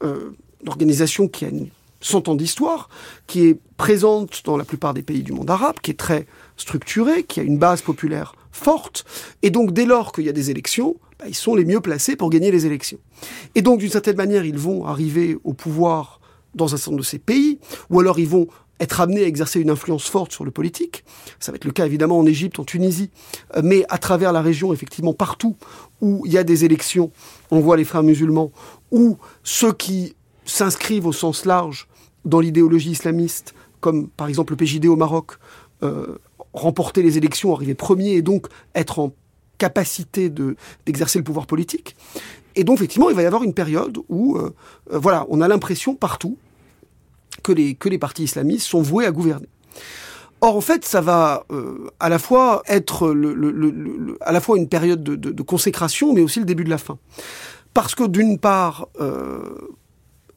euh, 0.03 0.31
une 0.63 0.69
organisation 0.69 1.29
qui 1.29 1.45
a 1.45 1.49
une 1.49 1.69
100 2.05 2.29
ans 2.29 2.35
d'histoire, 2.35 2.89
qui 3.27 3.47
est 3.47 3.59
présente 3.77 4.43
dans 4.45 4.57
la 4.57 4.65
plupart 4.65 4.95
des 4.95 5.03
pays 5.03 5.23
du 5.23 5.33
monde 5.33 5.51
arabe, 5.51 5.77
qui 5.83 5.91
est 5.91 5.99
très 5.99 6.27
structurée, 6.57 7.25
qui 7.25 7.41
a 7.41 7.43
une 7.43 7.59
base 7.59 7.83
populaire 7.83 8.35
forte, 8.53 9.05
et 9.43 9.51
donc 9.51 9.73
dès 9.73 9.85
lors 9.85 10.13
qu'il 10.13 10.25
y 10.25 10.29
a 10.29 10.33
des 10.33 10.51
élections, 10.51 10.97
bah, 11.19 11.27
ils 11.29 11.35
sont 11.35 11.55
les 11.55 11.65
mieux 11.65 11.81
placés 11.81 12.17
pour 12.17 12.31
gagner 12.31 12.51
les 12.51 12.67
élections. 12.67 12.99
Et 13.55 13.63
donc 13.63 13.81
d'une 13.81 13.91
certaine 13.91 14.17
manière, 14.17 14.45
ils 14.45 14.59
vont 14.59 14.87
arriver 14.87 15.37
au 15.45 15.53
pouvoir 15.53 16.21
dans 16.55 16.73
un 16.73 16.77
certain 16.77 16.93
nombre 16.93 17.03
de 17.03 17.07
ces 17.07 17.19
pays, 17.19 17.59
ou 17.91 17.99
alors 18.01 18.19
ils 18.19 18.29
vont 18.29 18.47
être 18.81 19.01
amenés 19.01 19.25
à 19.25 19.27
exercer 19.27 19.61
une 19.61 19.71
influence 19.71 20.09
forte 20.09 20.33
sur 20.33 20.45
le 20.45 20.51
politique. 20.51 21.05
Ça 21.41 21.53
va 21.53 21.57
être 21.57 21.65
le 21.65 21.73
cas 21.73 21.87
évidemment 21.87 22.19
en 22.19 22.27
Égypte, 22.27 22.59
en 22.59 22.65
Tunisie, 22.65 23.11
euh, 23.57 23.63
mais 23.65 23.85
à 23.89 23.99
travers 23.99 24.33
la 24.33 24.43
région, 24.43 24.73
effectivement, 24.73 25.15
partout 25.15 25.57
où 26.01 26.23
il 26.27 26.33
y 26.33 26.39
a 26.39 26.45
des 26.45 26.65
élections, 26.65 27.11
on 27.51 27.61
voit 27.61 27.77
les 27.77 27.85
frères 27.85 28.03
musulmans, 28.03 28.53
ou 28.91 29.17
ceux 29.43 29.73
qui 29.73 30.15
s'inscrivent 30.45 31.07
au 31.07 31.13
sens 31.13 31.45
large 31.45 31.89
dans 32.25 32.41
l'idéologie 32.41 32.91
islamiste, 32.91 33.55
comme 33.81 34.09
par 34.09 34.29
exemple 34.29 34.53
le 34.53 34.57
PJD 34.57 34.87
au 34.87 34.97
Maroc, 34.97 35.33
euh, 35.83 36.19
remporter 36.55 37.03
les 37.03 37.19
élections, 37.19 37.55
arriver 37.55 37.75
premier 37.75 38.13
et 38.13 38.23
donc 38.23 38.47
être 38.75 38.99
en 38.99 39.13
capacité 39.59 40.31
de 40.31 40.57
d'exercer 40.87 41.19
le 41.19 41.25
pouvoir 41.25 41.47
politique. 41.47 41.97
Et 42.57 42.65
donc 42.65 42.77
effectivement, 42.77 43.11
il 43.11 43.17
va 43.17 43.23
y 43.23 43.27
avoir 43.27 43.43
une 43.43 43.55
période 43.55 43.99
où, 44.09 44.37
euh, 44.37 44.55
euh, 44.93 44.99
voilà, 44.99 45.27
on 45.29 45.41
a 45.41 45.49
l'impression 45.49 45.95
partout 45.95 46.39
que 47.43 47.53
les 47.53 47.75
que 47.75 47.89
les 47.89 47.99
partis 47.99 48.25
islamistes 48.25 48.67
sont 48.67 48.83
voués 48.83 49.05
à 49.05 49.11
gouverner. 49.11 49.49
Or, 50.41 50.57
en 50.57 50.61
fait, 50.61 50.85
ça 50.85 51.01
va 51.01 51.47
à 52.01 52.09
la 52.11 52.19
fois 52.19 52.63
être 52.67 53.09
le, 53.15 54.19
à 54.21 54.31
la 54.31 54.43
fois 54.43 54.59
une 54.59 54.69
période 54.69 55.03
de, 55.03 55.17
de, 55.17 55.31
de, 55.31 55.43
consécration, 55.43 56.13
mais 56.13 56.21
aussi 56.21 56.39
le 56.39 56.45
début 56.45 56.65
de 56.65 56.71
la 56.71 56.77
fin. 56.77 56.99
Parce 57.73 57.95
que 57.95 58.05
d'une 58.05 58.39
part, 58.39 58.89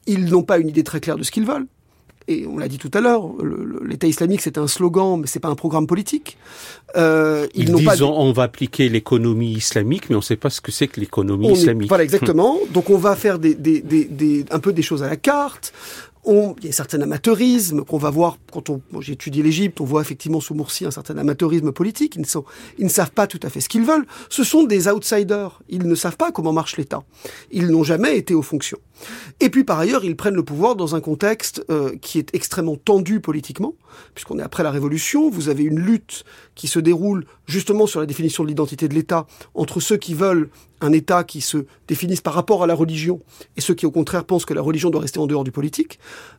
ils 0.06 0.24
n'ont 0.30 0.44
pas 0.44 0.58
une 0.58 0.68
idée 0.68 0.82
très 0.82 1.00
claire 1.00 1.18
de 1.18 1.24
ce 1.24 1.30
qu'ils 1.30 1.44
veulent 1.44 1.66
et 2.28 2.46
on 2.46 2.58
l'a 2.58 2.68
dit 2.68 2.78
tout 2.78 2.90
à 2.94 3.00
l'heure, 3.00 3.32
l'État 3.84 4.06
islamique 4.06 4.42
c'est 4.42 4.58
un 4.58 4.68
slogan, 4.68 5.18
mais 5.20 5.26
c'est 5.26 5.40
pas 5.40 5.48
un 5.48 5.54
programme 5.54 5.86
politique. 5.86 6.36
Euh, 6.96 7.46
ils, 7.54 7.72
disent 7.72 7.84
pas 7.84 8.02
on 8.02 8.32
va 8.32 8.44
appliquer 8.44 8.88
l'économie 8.88 9.52
islamique, 9.52 10.08
mais 10.10 10.14
on 10.14 10.20
ne 10.20 10.22
sait 10.24 10.36
pas 10.36 10.50
ce 10.50 10.60
que 10.60 10.70
c'est 10.70 10.88
que 10.88 11.00
l'économie 11.00 11.50
islamique. 11.50 11.88
voilà 11.88 12.04
exactement. 12.04 12.58
Donc 12.72 12.90
on 12.90 12.98
va 12.98 13.16
faire 13.16 13.38
des, 13.38 13.54
des, 13.54 13.80
des, 13.80 14.04
des, 14.04 14.44
un 14.50 14.60
peu 14.60 14.72
des 14.72 14.82
choses 14.82 15.02
à 15.02 15.08
la 15.08 15.16
carte 15.16 15.72
il 16.28 16.64
y 16.64 16.66
a 16.66 16.68
un 16.68 16.72
certain 16.72 17.00
amateurisme 17.00 17.84
qu'on 17.84 17.98
va 17.98 18.10
voir 18.10 18.38
quand 18.52 18.68
on, 18.70 18.82
j'ai 19.00 19.14
étudié 19.14 19.42
l'Égypte, 19.42 19.80
on 19.80 19.84
voit 19.84 20.02
effectivement 20.02 20.40
sous 20.40 20.54
Morsi 20.54 20.84
un 20.84 20.90
certain 20.90 21.16
amateurisme 21.16 21.72
politique. 21.72 22.16
Ils 22.16 22.22
ne, 22.22 22.26
sont, 22.26 22.44
ils 22.78 22.84
ne 22.84 22.90
savent 22.90 23.12
pas 23.12 23.26
tout 23.26 23.40
à 23.42 23.50
fait 23.50 23.60
ce 23.60 23.68
qu'ils 23.68 23.84
veulent. 23.84 24.06
Ce 24.28 24.44
sont 24.44 24.64
des 24.64 24.88
outsiders. 24.88 25.60
Ils 25.68 25.86
ne 25.86 25.94
savent 25.94 26.16
pas 26.16 26.30
comment 26.30 26.52
marche 26.52 26.76
l'État. 26.76 27.02
Ils 27.50 27.68
n'ont 27.68 27.84
jamais 27.84 28.16
été 28.16 28.34
aux 28.34 28.42
fonctions. 28.42 28.78
Et 29.40 29.50
puis 29.50 29.64
par 29.64 29.78
ailleurs, 29.78 30.04
ils 30.04 30.16
prennent 30.16 30.34
le 30.34 30.44
pouvoir 30.44 30.76
dans 30.76 30.94
un 30.94 31.00
contexte 31.00 31.64
euh, 31.70 31.96
qui 32.00 32.18
est 32.18 32.34
extrêmement 32.34 32.76
tendu 32.76 33.20
politiquement, 33.20 33.74
puisqu'on 34.14 34.38
est 34.38 34.42
après 34.42 34.62
la 34.62 34.70
Révolution. 34.70 35.30
Vous 35.30 35.48
avez 35.48 35.64
une 35.64 35.78
lutte 35.78 36.24
qui 36.54 36.66
se 36.66 36.78
déroule 36.78 37.26
justement 37.46 37.86
sur 37.86 38.00
la 38.00 38.06
définition 38.06 38.42
de 38.42 38.48
l'identité 38.48 38.88
de 38.88 38.94
l'État 38.94 39.26
entre 39.54 39.80
ceux 39.80 39.96
qui 39.96 40.14
veulent 40.14 40.50
un 40.80 40.92
État 40.92 41.24
qui 41.24 41.40
se 41.40 41.66
définisse 41.88 42.20
par 42.20 42.34
rapport 42.34 42.62
à 42.62 42.66
la 42.66 42.74
religion 42.74 43.20
et 43.56 43.60
ceux 43.60 43.74
qui 43.74 43.86
au 43.86 43.90
contraire 43.90 44.24
pensent 44.24 44.44
que 44.44 44.54
la 44.54 44.62
religion 44.62 44.90
doit 44.90 45.00
rester 45.00 45.18
en 45.18 45.26
dehors 45.26 45.44
du 45.44 45.50
politique. 45.50 45.98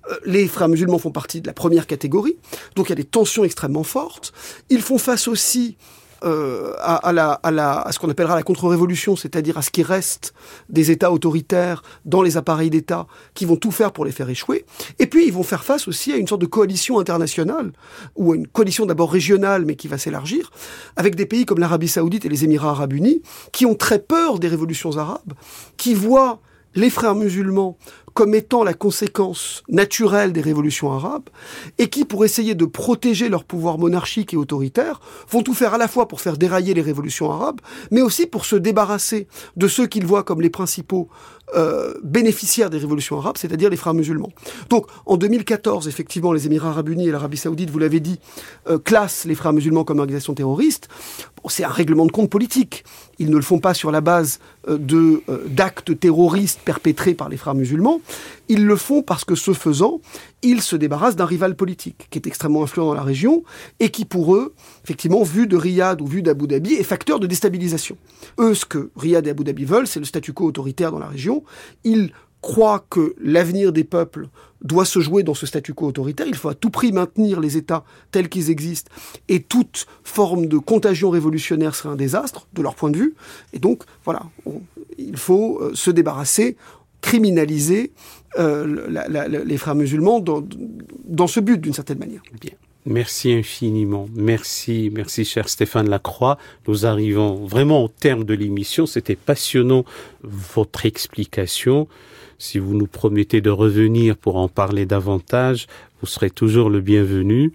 Euh, 0.10 0.16
les 0.26 0.48
frères 0.48 0.70
musulmans 0.70 1.00
font 1.00 1.12
partie 1.12 1.42
de 1.42 1.48
la 1.48 1.54
première 1.54 1.88
catégorie, 1.88 2.38
donc 2.76 2.88
il 2.88 2.90
y 2.90 2.94
a 2.94 2.96
des 2.96 3.04
tensions 3.04 3.44
extrêmement 3.44 3.84
fortes. 3.84 4.34
Ils 4.70 4.82
font 4.82 4.98
face 4.98 5.28
aussi 5.28 5.78
euh, 6.24 6.74
à, 6.80 7.12
la, 7.14 7.32
à, 7.32 7.52
la, 7.52 7.80
à 7.82 7.92
ce 7.92 8.00
qu'on 8.00 8.10
appellera 8.10 8.36
la 8.36 8.44
contre-révolution, 8.44 9.16
c'est-à-dire 9.16 9.58
à 9.58 9.62
ce 9.62 9.70
qui 9.70 9.84
reste 9.84 10.34
des 10.70 10.92
États 10.92 11.12
autoritaires 11.12 11.84
dans 12.06 12.22
les 12.22 12.38
appareils 12.38 12.70
d'État 12.70 13.08
qui 13.34 13.46
vont 13.46 13.56
tout 13.56 13.72
faire 13.72 13.92
pour 13.92 14.06
les 14.06 14.12
faire 14.12 14.30
échouer. 14.30 14.66
Et 15.00 15.08
puis 15.08 15.26
ils 15.26 15.34
vont 15.34 15.44
faire 15.44 15.64
face 15.64 15.88
aussi 15.88 16.12
à 16.12 16.18
une 16.18 16.28
sorte 16.28 16.42
de 16.42 16.46
coalition 16.46 17.00
internationale, 17.00 17.72
ou 18.16 18.34
à 18.34 18.36
une 18.36 18.48
coalition 18.48 18.86
d'abord 18.86 19.12
régionale, 19.12 19.66
mais 19.66 19.76
qui 19.76 19.88
va 19.88 19.98
s'élargir, 19.98 20.52
avec 20.96 21.16
des 21.16 21.26
pays 21.26 21.46
comme 21.46 21.60
l'Arabie 21.60 21.88
saoudite 21.88 22.26
et 22.26 22.30
les 22.30 22.44
Émirats 22.44 22.72
arabes 22.72 22.94
unis, 22.94 23.22
qui 23.52 23.66
ont 23.66 23.76
très 23.76 24.00
peur 24.00 24.40
des 24.40 24.48
révolutions 24.48 24.98
arabes, 24.98 25.34
qui 25.78 25.94
voient 25.94 26.40
les 26.76 26.90
frères 26.90 27.16
musulmans 27.16 27.78
comme 28.14 28.36
étant 28.36 28.64
la 28.64 28.74
conséquence 28.74 29.64
naturelle 29.70 30.34
des 30.34 30.42
révolutions 30.42 30.92
arabes, 30.92 31.30
et 31.78 31.90
qui, 31.90 32.06
pour 32.06 32.26
essayer 32.26 32.56
de 32.56 32.66
protéger 32.66 33.30
leur 33.30 33.44
pouvoir 33.44 33.78
monarchique 33.78 34.34
et 34.34 34.38
autoritaire, 34.38 35.00
vont 35.30 35.44
tout 35.44 35.54
faire 35.54 35.74
à 35.74 35.78
la 35.78 35.88
fois 35.88 36.08
pour 36.08 36.22
faire 36.22 36.38
dérailler 36.38 36.74
les 36.74 36.82
révolutions 36.82 37.32
arabes, 37.32 37.62
mais 37.92 38.02
aussi 38.02 38.26
pour 38.26 38.46
se 38.46 38.56
débarrasser 38.56 39.28
de 39.56 39.68
ceux 39.68 39.88
qu'ils 39.88 40.06
voient 40.06 40.24
comme 40.24 40.42
les 40.42 40.50
principaux 40.50 41.10
euh, 41.56 41.94
bénéficiaires 42.04 42.70
des 42.70 42.78
révolutions 42.78 43.18
arabes, 43.18 43.38
c'est-à-dire 43.38 43.70
les 43.70 43.78
frères 43.78 43.94
musulmans. 43.94 44.32
Donc, 44.70 44.86
en 45.06 45.18
2014, 45.18 45.88
effectivement, 45.88 46.32
les 46.32 46.46
Émirats 46.46 46.70
arabes 46.70 46.90
unis 46.90 47.08
et 47.08 47.12
l'Arabie 47.12 47.38
saoudite, 47.38 47.70
vous 47.70 47.80
l'avez 47.80 48.00
dit, 48.00 48.20
euh, 48.70 48.78
classent 48.78 49.26
les 49.26 49.36
frères 49.36 49.54
musulmans 49.54 49.84
comme 49.84 50.00
organisation 50.00 50.34
terroriste. 50.34 50.90
c'est 51.48 51.64
un 51.64 51.70
règlement 51.70 52.06
de 52.06 52.12
compte 52.12 52.30
politique. 52.30 52.84
Ils 53.18 53.30
ne 53.30 53.36
le 53.36 53.42
font 53.42 53.60
pas 53.60 53.74
sur 53.74 53.92
la 53.92 54.02
base 54.02 54.40
euh, 54.68 54.78
d'actes 55.48 56.00
terroristes 56.00 56.60
perpétrés 56.64 57.16
par 57.16 57.30
les 57.30 57.38
frères 57.38 57.56
musulmans. 57.56 58.00
Ils 58.48 58.66
le 58.66 58.76
font 58.76 59.02
parce 59.02 59.26
que, 59.26 59.36
ce 59.36 59.54
faisant, 59.54 60.02
ils 60.42 60.62
se 60.62 60.76
débarrassent 60.76 61.16
d'un 61.16 61.26
rival 61.26 61.56
politique 61.56 62.08
qui 62.10 62.20
est 62.20 62.28
extrêmement 62.28 62.64
influent 62.64 62.86
dans 62.86 62.94
la 62.94 63.04
région 63.04 63.44
et 63.80 63.90
qui, 63.90 64.06
pour 64.06 64.36
eux, 64.36 64.54
effectivement, 64.84 65.24
vu 65.24 65.48
de 65.48 65.58
Riyad 65.58 66.02
ou 66.02 66.08
vu 66.08 66.22
d'Abu 66.22 66.48
Dhabi, 66.48 66.74
est 66.76 66.84
facteur 66.84 67.20
de 67.20 67.28
déstabilisation. 67.28 67.98
Eux, 68.40 68.54
ce 68.54 68.66
que 68.66 68.92
Riyad 68.96 69.28
et 69.28 69.32
Abu 69.32 69.44
Dhabi 69.44 69.66
veulent, 69.66 69.88
c'est 69.88 70.00
le 70.00 70.06
statu 70.06 70.34
quo 70.34 70.46
autoritaire 70.46 70.92
dans 70.92 71.00
la 71.00 71.08
région. 71.08 71.44
Ils 71.84 72.12
croient 72.42 72.86
que 72.90 73.16
l'avenir 73.22 73.74
des 73.74 73.84
peuples 73.84 74.30
doit 74.62 74.86
se 74.86 75.00
jouer 75.00 75.24
dans 75.24 75.34
ce 75.34 75.46
statu 75.46 75.74
quo 75.74 75.88
autoritaire. 75.88 76.28
Il 76.28 76.36
faut 76.36 76.50
à 76.50 76.56
tout 76.56 76.70
prix 76.70 76.92
maintenir 76.92 77.40
les 77.40 77.58
États 77.58 77.84
tels 78.12 78.30
qu'ils 78.30 78.50
existent 78.50 78.92
et 79.28 79.42
toute 79.42 79.88
forme 80.04 80.48
de 80.48 80.58
contagion 80.58 81.10
révolutionnaire 81.10 81.76
serait 81.76 81.90
un 81.90 81.96
désastre 81.96 82.48
de 82.54 82.62
leur 82.62 82.76
point 82.76 82.90
de 82.90 82.98
vue. 82.98 83.16
Et 83.54 83.60
donc, 83.60 83.84
voilà, 84.06 84.24
il 84.98 85.18
faut 85.18 85.60
euh, 85.62 85.72
se 85.74 85.92
débarrasser 85.92 86.58
criminaliser 87.02 87.94
euh, 88.38 89.44
les 89.46 89.58
frères 89.58 89.76
musulmans 89.76 90.20
dans, 90.20 90.44
dans 91.06 91.28
ce 91.28 91.40
but, 91.40 91.60
d'une 91.60 91.74
certaine 91.74 92.00
manière. 92.00 92.22
Bien. 92.40 92.52
Merci 92.86 93.34
infiniment. 93.34 94.08
Merci, 94.16 94.90
merci 94.94 95.26
cher 95.26 95.50
Stéphane 95.50 95.90
Lacroix. 95.90 96.38
Nous 96.68 96.86
arrivons 96.86 97.36
vraiment 97.46 97.84
au 97.84 97.88
terme 97.88 98.24
de 98.24 98.34
l'émission. 98.34 98.86
C'était 98.86 99.16
passionnant 99.16 99.84
votre 100.24 100.86
explication. 100.86 101.88
Si 102.38 102.58
vous 102.58 102.74
nous 102.74 102.88
promettez 102.88 103.42
de 103.42 103.50
revenir 103.50 104.16
pour 104.16 104.38
en 104.38 104.48
parler 104.48 104.86
davantage, 104.86 105.68
vous 106.02 106.08
serez 106.08 106.30
toujours 106.30 106.70
le 106.70 106.80
bienvenu. 106.80 107.52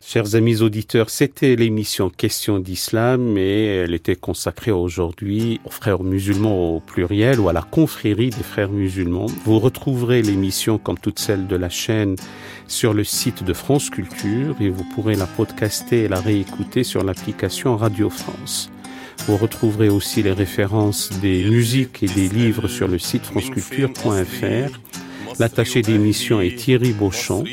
Chers 0.00 0.36
amis 0.36 0.62
auditeurs, 0.62 1.10
c'était 1.10 1.56
l'émission 1.56 2.08
Question 2.08 2.60
d'Islam 2.60 3.36
et 3.36 3.66
elle 3.66 3.94
était 3.94 4.16
consacrée 4.16 4.70
aujourd'hui 4.70 5.60
aux 5.64 5.70
frères 5.70 6.02
musulmans 6.02 6.76
au 6.76 6.80
pluriel 6.80 7.40
ou 7.40 7.48
à 7.48 7.52
la 7.52 7.62
confrérie 7.62 8.30
des 8.30 8.44
frères 8.44 8.70
musulmans. 8.70 9.26
Vous 9.44 9.58
retrouverez 9.58 10.22
l'émission 10.22 10.78
comme 10.78 10.98
toutes 10.98 11.18
celles 11.18 11.48
de 11.48 11.56
la 11.56 11.68
chaîne 11.68 12.14
sur 12.68 12.94
le 12.94 13.02
site 13.02 13.42
de 13.42 13.52
France 13.52 13.90
Culture 13.90 14.54
et 14.60 14.70
vous 14.70 14.84
pourrez 14.94 15.16
la 15.16 15.26
podcaster 15.26 16.04
et 16.04 16.08
la 16.08 16.20
réécouter 16.20 16.84
sur 16.84 17.02
l'application 17.02 17.76
Radio 17.76 18.08
France. 18.08 18.70
Vous 19.26 19.36
retrouverez 19.36 19.88
aussi 19.88 20.22
les 20.22 20.32
références 20.32 21.10
des 21.20 21.44
musiques 21.50 22.04
et 22.04 22.08
des 22.08 22.28
livres 22.28 22.68
sur 22.68 22.86
le 22.86 22.98
site 22.98 23.24
franceculture.fr. 23.24 24.80
L'attaché 25.38 25.82
d'émission 25.82 26.40
est 26.40 26.56
Thierry 26.56 26.92
Beauchamp. 26.92 27.44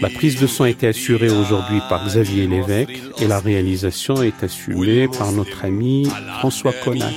La 0.00 0.10
prise 0.10 0.38
de 0.40 0.46
son 0.46 0.64
a 0.64 0.70
été 0.70 0.86
assurée 0.86 1.30
aujourd'hui 1.30 1.80
par 1.88 2.04
Xavier 2.06 2.46
Lévesque 2.46 3.00
et 3.20 3.26
la 3.26 3.40
réalisation 3.40 4.22
est 4.22 4.42
assumée 4.42 5.08
par 5.08 5.32
notre 5.32 5.64
ami 5.64 6.06
François 6.38 6.72
Connac. 6.84 7.14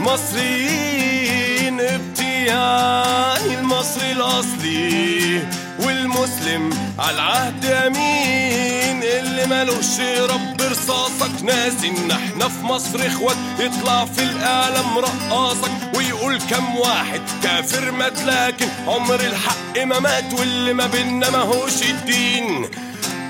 مصريين 0.00 1.80
ابتياعي 1.80 3.58
المصري 3.58 4.12
الأصلي 4.12 5.59
والمسلم 5.79 6.69
على 6.99 7.15
العهد 7.15 7.65
أمين. 7.65 9.03
اللي 9.03 9.45
مالوش 9.45 9.99
رب 10.29 10.61
رصاصك 10.61 11.43
ناسي 11.43 11.87
إن 11.87 12.11
إحنا 12.11 12.47
في 12.47 12.65
مصر 12.65 13.07
إخوات. 13.07 13.37
يطلع 13.59 14.05
في 14.05 14.23
الأعلام 14.23 14.97
رقاصك 14.97 15.71
ويقول 15.95 16.39
كم 16.49 16.75
واحد 16.75 17.21
كافر 17.43 17.91
مات 17.91 18.21
لكن 18.23 18.67
عمر 18.87 19.19
الحق 19.19 19.83
ما 19.83 19.99
مات. 19.99 20.33
واللي 20.33 20.73
ما 20.73 20.87
بينا 20.87 21.29
ماهوش 21.29 21.83
الدين. 21.89 22.67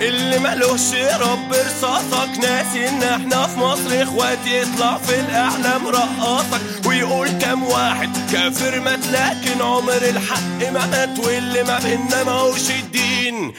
اللي 0.02 0.40
مالوش 0.40 0.94
رب 1.20 1.54
رصاصك 1.54 2.30
ناسي 2.42 2.90
إن 2.90 3.04
إحنا 3.04 3.48
في 3.48 3.60
مصر 3.60 4.04
إخوات. 4.04 4.40
يطلع 4.46 4.98
في 4.98 5.20
الأعلام 5.20 5.88
رقاصك 5.88 6.62
ويقول 6.92 7.30
كم 7.30 7.64
واحد 7.64 8.10
كافر 8.32 8.80
مات 8.80 9.08
لكن 9.08 9.62
عمر 9.62 10.02
الحق 10.02 10.72
ما 10.74 10.86
مات 10.86 11.20
واللي 11.20 11.64
ما 11.64 11.80
بينا 11.80 12.24
ماهوش 12.24 12.70
الدين. 12.70 13.54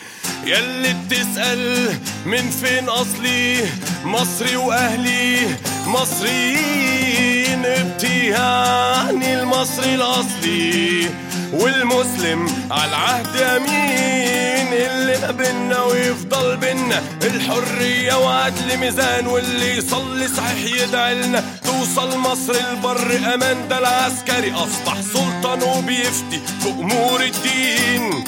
ياللي 0.46 0.94
بتسأل 0.94 1.94
من 2.26 2.50
فين 2.50 2.88
أصلي؟ 2.88 3.60
مصري 4.04 4.56
وأهلي 4.56 5.56
مصريين 5.86 7.66
ابتهاني 7.66 9.40
المصري 9.40 9.94
الأصلي. 9.94 11.10
والمسلم 11.52 12.46
على 12.70 12.90
العهد 12.90 13.36
أمين 13.36 14.72
اللي 14.72 15.18
ما 15.18 15.30
بينا 15.30 15.82
ويفضل 15.82 16.56
بينا 16.56 17.02
الحرية 17.22 18.14
وعدل 18.14 18.76
ميزان 18.76 19.26
واللي 19.26 19.76
يصلي 19.76 20.28
صحيح 20.28 20.82
يدعي 20.82 21.14
لنا. 21.14 21.44
توصل 21.64 22.18
مصر 22.18 22.54
البر 22.70 23.34
أمان 23.34 23.68
ده 23.68 23.78
العسكري. 23.78 24.52
أصبح 24.52 25.00
سلطان 25.00 25.62
وبيفتي 25.62 26.40
في 26.60 26.68
أمور 26.68 27.22
الدين. 27.22 28.24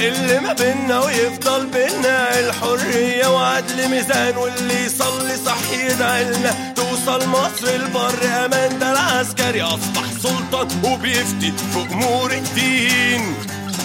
اللي 0.00 0.40
ما 0.40 0.52
بينا 0.52 1.00
ويفضل 1.00 1.66
بينا 1.66 2.38
الحرية 2.40 3.26
وعدل 3.26 3.88
ميزان 3.88 4.36
واللي 4.36 4.84
يصلي 4.84 5.36
صح 5.46 5.70
يدعي 5.72 6.24
لنا 6.24 6.74
توصل 6.76 7.28
مصر 7.28 7.68
البر 7.74 8.44
أمان 8.44 8.78
ده 8.78 8.92
العسكري 8.92 9.62
أصبح 9.62 10.04
سلطان 10.22 10.68
وبيفتي 10.84 11.52
في 11.72 11.92
أمور 11.92 12.32
الدين. 12.32 13.34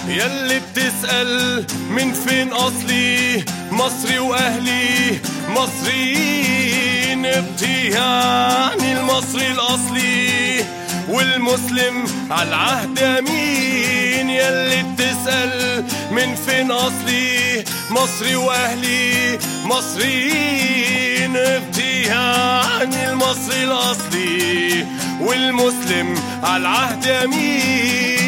ياللي 0.08 0.60
بتسأل 0.60 1.66
من 1.90 2.14
فين 2.14 2.54
أصلي؟ 2.54 3.44
مصري 3.72 4.20
وأهلي 4.20 5.20
مصريين. 5.50 7.26
ابتهاني 7.26 8.94
المصري 9.00 9.48
الأصلي. 9.52 10.66
والمسلم 11.10 12.06
على 12.32 12.50
العهد 12.50 13.00
أمين 13.00 14.30
ياللي 14.30 14.84
بتسأل 14.94 15.84
من 16.12 16.36
فين 16.36 16.72
أصلي؟ 16.72 17.64
مصري 17.90 18.36
وأهلي 18.36 19.40
مصريين 19.66 21.38
ابتهاني 21.38 23.10
المصري 23.10 23.64
الأصلي. 23.64 24.86
والمسلم 25.22 26.16
على 26.44 26.58
العهد 26.62 27.08
أمين 27.08 28.21